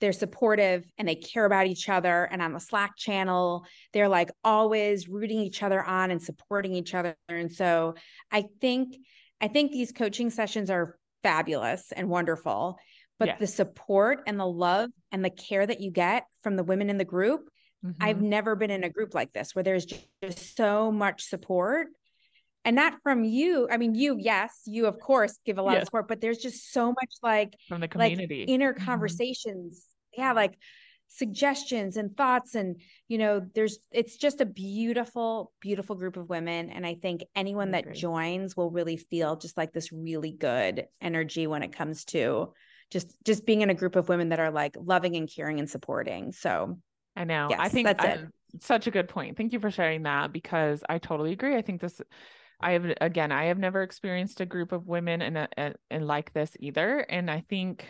they're 0.01 0.13
supportive 0.13 0.85
and 0.99 1.09
they 1.09 1.15
care 1.15 1.45
about 1.45 1.67
each 1.67 1.89
other. 1.89 2.25
And 2.25 2.43
on 2.43 2.53
the 2.53 2.61
Slack 2.61 2.97
channel, 2.97 3.65
they're 3.93 4.09
like 4.09 4.31
always 4.43 5.09
rooting 5.09 5.41
each 5.41 5.63
other 5.63 5.83
on 5.83 6.11
and 6.11 6.21
supporting 6.21 6.75
each 6.75 6.95
other. 6.95 7.17
And 7.29 7.51
so 7.51 7.95
I 8.31 8.45
think 8.61 8.97
I 9.41 9.49
think 9.49 9.73
these 9.73 9.93
coaching 9.93 10.31
sessions 10.31 10.71
are 10.71 10.99
fabulous 11.23 11.93
and 11.93 12.09
wonderful. 12.09 12.77
But 13.19 13.29
yes. 13.29 13.41
the 13.41 13.47
support 13.47 14.23
and 14.27 14.39
the 14.39 14.47
love 14.47 14.91
and 15.13 15.25
the 15.25 15.31
care 15.31 15.65
that 15.65 15.81
you 15.81 15.91
get 15.91 16.25
from 16.43 16.57
the 16.57 16.65
women 16.65 16.91
in 16.91 16.99
the 16.99 17.05
group, 17.05 17.49
mm-hmm. 17.85 18.03
I've 18.03 18.21
never 18.21 18.57
been 18.57 18.71
in 18.71 18.85
a 18.85 18.91
group 18.91 19.15
like 19.15 19.33
this 19.33 19.55
where 19.55 19.63
there's 19.63 19.87
just 19.87 20.57
so 20.57 20.91
much 20.91 21.25
support 21.25 21.89
and 22.65 22.75
not 22.77 22.95
from 23.03 23.25
you. 23.25 23.69
I 23.71 23.77
mean, 23.77 23.95
you, 23.95 24.17
yes, 24.19 24.63
you 24.67 24.87
of 24.87 24.99
course 24.99 25.39
give 25.45 25.59
a 25.59 25.63
lot 25.63 25.73
yes. 25.73 25.83
of 25.83 25.87
support, 25.87 26.09
but 26.09 26.21
there's 26.21 26.39
just 26.39 26.73
so 26.73 26.87
much 26.89 27.15
like 27.23 27.55
from 27.69 27.81
the 27.81 27.89
community, 27.89 28.41
like 28.41 28.49
inner 28.49 28.73
mm-hmm. 28.73 28.85
conversations. 28.85 29.85
Yeah, 30.17 30.33
like 30.33 30.55
suggestions 31.09 31.97
and 31.97 32.17
thoughts 32.17 32.57
and 32.57 32.81
you 33.07 33.19
know 33.19 33.41
there's 33.55 33.79
it's 33.93 34.17
just 34.17 34.41
a 34.41 34.47
beautiful 34.47 35.53
beautiful 35.61 35.95
group 35.95 36.17
of 36.17 36.29
women 36.29 36.71
and 36.71 36.85
i 36.85 36.95
think 36.95 37.23
anyone 37.37 37.71
that 37.71 37.95
joins 37.95 38.57
will 38.57 38.71
really 38.71 38.97
feel 38.97 39.37
just 39.37 39.57
like 39.57 39.73
this 39.73 39.93
really 39.93 40.33
good 40.33 40.87
energy 41.01 41.47
when 41.47 41.63
it 41.63 41.73
comes 41.73 42.05
to 42.05 42.53
just 42.91 43.17
just 43.25 43.47
being 43.47 43.61
in 43.61 43.71
a 43.71 43.75
group 43.75 43.95
of 43.95 44.09
women 44.09 44.31
that 44.31 44.41
are 44.41 44.51
like 44.51 44.77
loving 44.81 45.15
and 45.15 45.31
caring 45.33 45.61
and 45.61 45.71
supporting 45.71 46.33
so 46.33 46.79
i 47.17 47.25
know 47.25 47.49
yes, 47.51 47.59
i 47.61 47.69
think 47.69 47.87
that's 47.87 48.05
I, 48.05 48.09
it 48.09 48.29
such 48.61 48.87
a 48.87 48.91
good 48.91 49.09
point 49.09 49.37
thank 49.37 49.53
you 49.53 49.61
for 49.61 49.71
sharing 49.71 50.05
that 50.05 50.33
because 50.33 50.83
i 50.89 50.99
totally 50.99 51.33
agree 51.33 51.57
i 51.57 51.63
think 51.63 51.81
this 51.81 52.01
I 52.61 52.73
have 52.73 52.87
again, 53.01 53.31
I 53.31 53.47
have 53.47 53.59
never 53.59 53.83
experienced 53.83 54.41
a 54.41 54.47
group 54.47 54.73
of 54.73 54.87
women 54.87 55.21
and 55.21 55.49
and 55.91 56.07
like 56.07 56.33
this 56.33 56.57
either, 56.61 57.01
and 57.01 57.31
I 57.31 57.41
think 57.41 57.85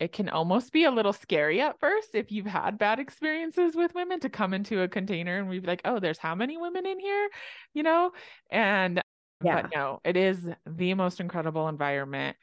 it 0.00 0.12
can 0.12 0.30
almost 0.30 0.72
be 0.72 0.84
a 0.84 0.90
little 0.90 1.12
scary 1.12 1.60
at 1.60 1.78
first 1.78 2.14
if 2.14 2.32
you've 2.32 2.46
had 2.46 2.78
bad 2.78 2.98
experiences 2.98 3.76
with 3.76 3.94
women 3.94 4.18
to 4.20 4.30
come 4.30 4.54
into 4.54 4.80
a 4.80 4.88
container 4.88 5.38
and 5.38 5.48
we'd 5.48 5.60
be 5.60 5.68
like, 5.68 5.82
oh, 5.84 6.00
there's 6.00 6.16
how 6.16 6.34
many 6.34 6.56
women 6.56 6.86
in 6.86 6.98
here, 6.98 7.28
you 7.74 7.82
know? 7.82 8.10
And 8.50 9.02
yeah. 9.44 9.62
but 9.62 9.70
no, 9.74 10.00
it 10.02 10.16
is 10.16 10.38
the 10.66 10.94
most 10.94 11.20
incredible 11.20 11.68
environment. 11.68 12.38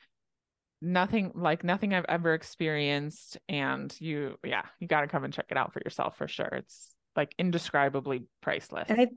Nothing 0.81 1.31
like 1.35 1.63
nothing 1.63 1.93
I've 1.93 2.05
ever 2.07 2.33
experienced. 2.33 3.37
And 3.49 3.95
you, 3.99 4.37
yeah, 4.43 4.63
you 4.79 4.87
got 4.87 5.01
to 5.01 5.07
come 5.07 5.23
and 5.23 5.33
check 5.33 5.47
it 5.49 5.57
out 5.57 5.73
for 5.73 5.81
yourself 5.83 6.17
for 6.17 6.27
sure. 6.27 6.47
It's 6.47 6.93
like 7.15 7.33
indescribably 7.39 8.25
priceless. 8.41 8.85
And 8.89 9.01
I 9.01 9.07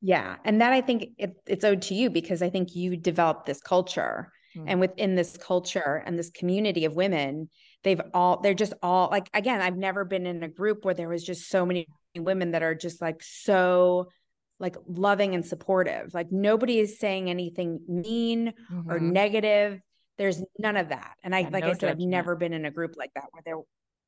yeah. 0.00 0.36
And 0.44 0.60
that 0.60 0.72
I 0.72 0.82
think 0.82 1.08
it, 1.18 1.34
it's 1.46 1.64
owed 1.64 1.82
to 1.82 1.94
you 1.94 2.10
because 2.10 2.42
I 2.42 2.50
think 2.50 2.76
you 2.76 2.96
developed 2.96 3.46
this 3.46 3.60
culture. 3.60 4.30
Mm-hmm. 4.56 4.68
And 4.68 4.80
within 4.80 5.14
this 5.14 5.36
culture 5.36 6.02
and 6.04 6.18
this 6.18 6.30
community 6.30 6.84
of 6.84 6.94
women, 6.94 7.48
they've 7.82 8.00
all, 8.14 8.40
they're 8.40 8.54
just 8.54 8.74
all 8.82 9.08
like, 9.10 9.28
again, 9.34 9.60
I've 9.60 9.76
never 9.76 10.04
been 10.04 10.26
in 10.26 10.42
a 10.42 10.48
group 10.48 10.84
where 10.84 10.94
there 10.94 11.08
was 11.08 11.24
just 11.24 11.48
so 11.48 11.66
many 11.66 11.88
women 12.16 12.52
that 12.52 12.62
are 12.62 12.74
just 12.74 13.00
like 13.00 13.22
so 13.22 14.08
like 14.58 14.76
loving 14.86 15.34
and 15.34 15.44
supportive. 15.44 16.14
Like 16.14 16.30
nobody 16.30 16.78
is 16.78 16.98
saying 16.98 17.28
anything 17.28 17.80
mean 17.88 18.52
mm-hmm. 18.72 18.90
or 18.90 19.00
negative. 19.00 19.80
There's 20.18 20.42
none 20.58 20.76
of 20.76 20.88
that. 20.88 21.14
And 21.22 21.34
I, 21.34 21.40
yeah, 21.40 21.48
like 21.52 21.64
no 21.64 21.70
I 21.70 21.72
said, 21.72 21.80
judgment. 21.80 22.00
I've 22.00 22.08
never 22.08 22.36
been 22.36 22.52
in 22.52 22.64
a 22.64 22.70
group 22.70 22.94
like 22.96 23.12
that 23.14 23.24
where 23.30 23.42
there. 23.44 23.56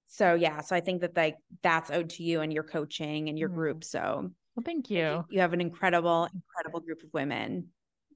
So 0.07 0.35
yeah, 0.35 0.63
so 0.63 0.75
I 0.75 0.81
think 0.81 1.03
that 1.03 1.17
like 1.17 1.37
that's 1.63 1.91
owed 1.91 2.11
to 2.11 2.23
you 2.23 2.41
and 2.41 2.53
your 2.53 2.63
coaching 2.63 3.29
and 3.29 3.39
your 3.39 3.49
mm-hmm. 3.49 3.59
group. 3.59 3.85
So 3.85 4.31
well, 4.57 4.65
thank 4.65 4.91
you. 4.91 5.25
You 5.31 5.41
have 5.41 5.53
an 5.53 5.61
incredible, 5.61 6.29
incredible 6.35 6.81
group 6.81 7.03
of 7.03 7.11
women. 7.13 7.69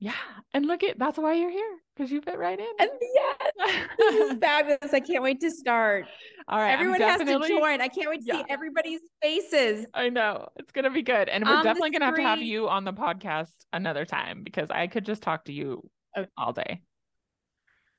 Yeah. 0.02 0.14
And 0.52 0.66
look 0.66 0.82
at 0.82 0.98
that's 0.98 1.16
why 1.16 1.34
you're 1.34 1.52
here 1.52 1.76
because 1.94 2.10
you 2.10 2.20
fit 2.20 2.36
right 2.36 2.58
in. 2.58 2.66
And 2.80 2.90
yes, 3.00 3.88
this 3.96 4.14
is 4.16 4.38
fabulous. 4.40 4.92
I 4.92 4.98
can't 4.98 5.22
wait 5.22 5.40
to 5.42 5.50
start. 5.52 6.06
All 6.48 6.58
right. 6.58 6.72
Everyone 6.72 7.00
has 7.00 7.20
to 7.20 7.46
join. 7.46 7.80
I 7.80 7.86
can't 7.86 8.10
wait 8.10 8.22
to 8.22 8.26
yeah. 8.26 8.38
see 8.38 8.44
everybody's 8.48 8.98
faces. 9.22 9.86
I 9.94 10.08
know. 10.08 10.48
It's 10.56 10.72
going 10.72 10.86
to 10.86 10.90
be 10.90 11.02
good. 11.02 11.28
And 11.28 11.44
we're 11.44 11.62
definitely 11.62 11.90
going 11.90 12.00
to 12.00 12.06
have 12.06 12.16
to 12.16 12.22
have 12.22 12.42
you 12.42 12.68
on 12.68 12.84
the 12.84 12.92
podcast 12.92 13.52
another 13.72 14.04
time 14.04 14.42
because 14.42 14.72
I 14.72 14.88
could 14.88 15.06
just 15.06 15.22
talk 15.22 15.44
to 15.44 15.52
you 15.52 15.88
all 16.36 16.52
day. 16.52 16.80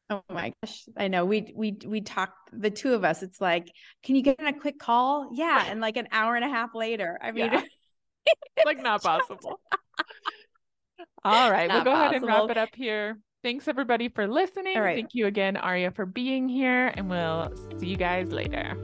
Oh 0.10 0.22
my 0.30 0.54
gosh. 0.62 0.84
I 0.98 1.08
know. 1.08 1.26
We 1.26 1.54
we 1.56 1.78
we 1.86 2.02
talked 2.02 2.50
the 2.52 2.70
two 2.70 2.94
of 2.94 3.04
us. 3.04 3.24
It's 3.24 3.40
like, 3.40 3.72
can 4.04 4.16
you 4.16 4.22
get 4.22 4.40
in 4.40 4.48
a 4.48 4.60
quick 4.60 4.80
call? 4.80 5.30
Yeah. 5.34 5.66
And 5.68 5.82
like 5.82 5.98
an 5.98 6.08
hour 6.12 6.36
and 6.36 6.46
a 6.46 6.50
half 6.50 6.76
later. 6.76 7.18
I 7.22 7.32
mean, 7.32 7.52
yeah. 7.52 7.62
like 8.66 8.82
not 8.82 9.02
possible. 9.02 9.60
All 11.26 11.52
right, 11.52 11.68
not 11.68 11.76
we'll 11.76 11.84
go 11.86 11.92
possible. 11.92 12.02
ahead 12.02 12.16
and 12.16 12.26
wrap 12.26 12.50
it 12.50 12.58
up 12.58 12.76
here. 12.76 13.18
Thanks 13.44 13.68
everybody 13.68 14.10
for 14.10 14.28
listening. 14.28 14.76
Thank 14.76 15.14
you 15.14 15.28
again, 15.28 15.58
Aria, 15.58 15.92
for 15.92 16.06
being 16.06 16.48
here, 16.48 16.88
and 16.96 17.10
we'll 17.10 17.54
see 17.80 17.88
you 17.88 17.98
guys 17.98 18.32
later. 18.32 18.78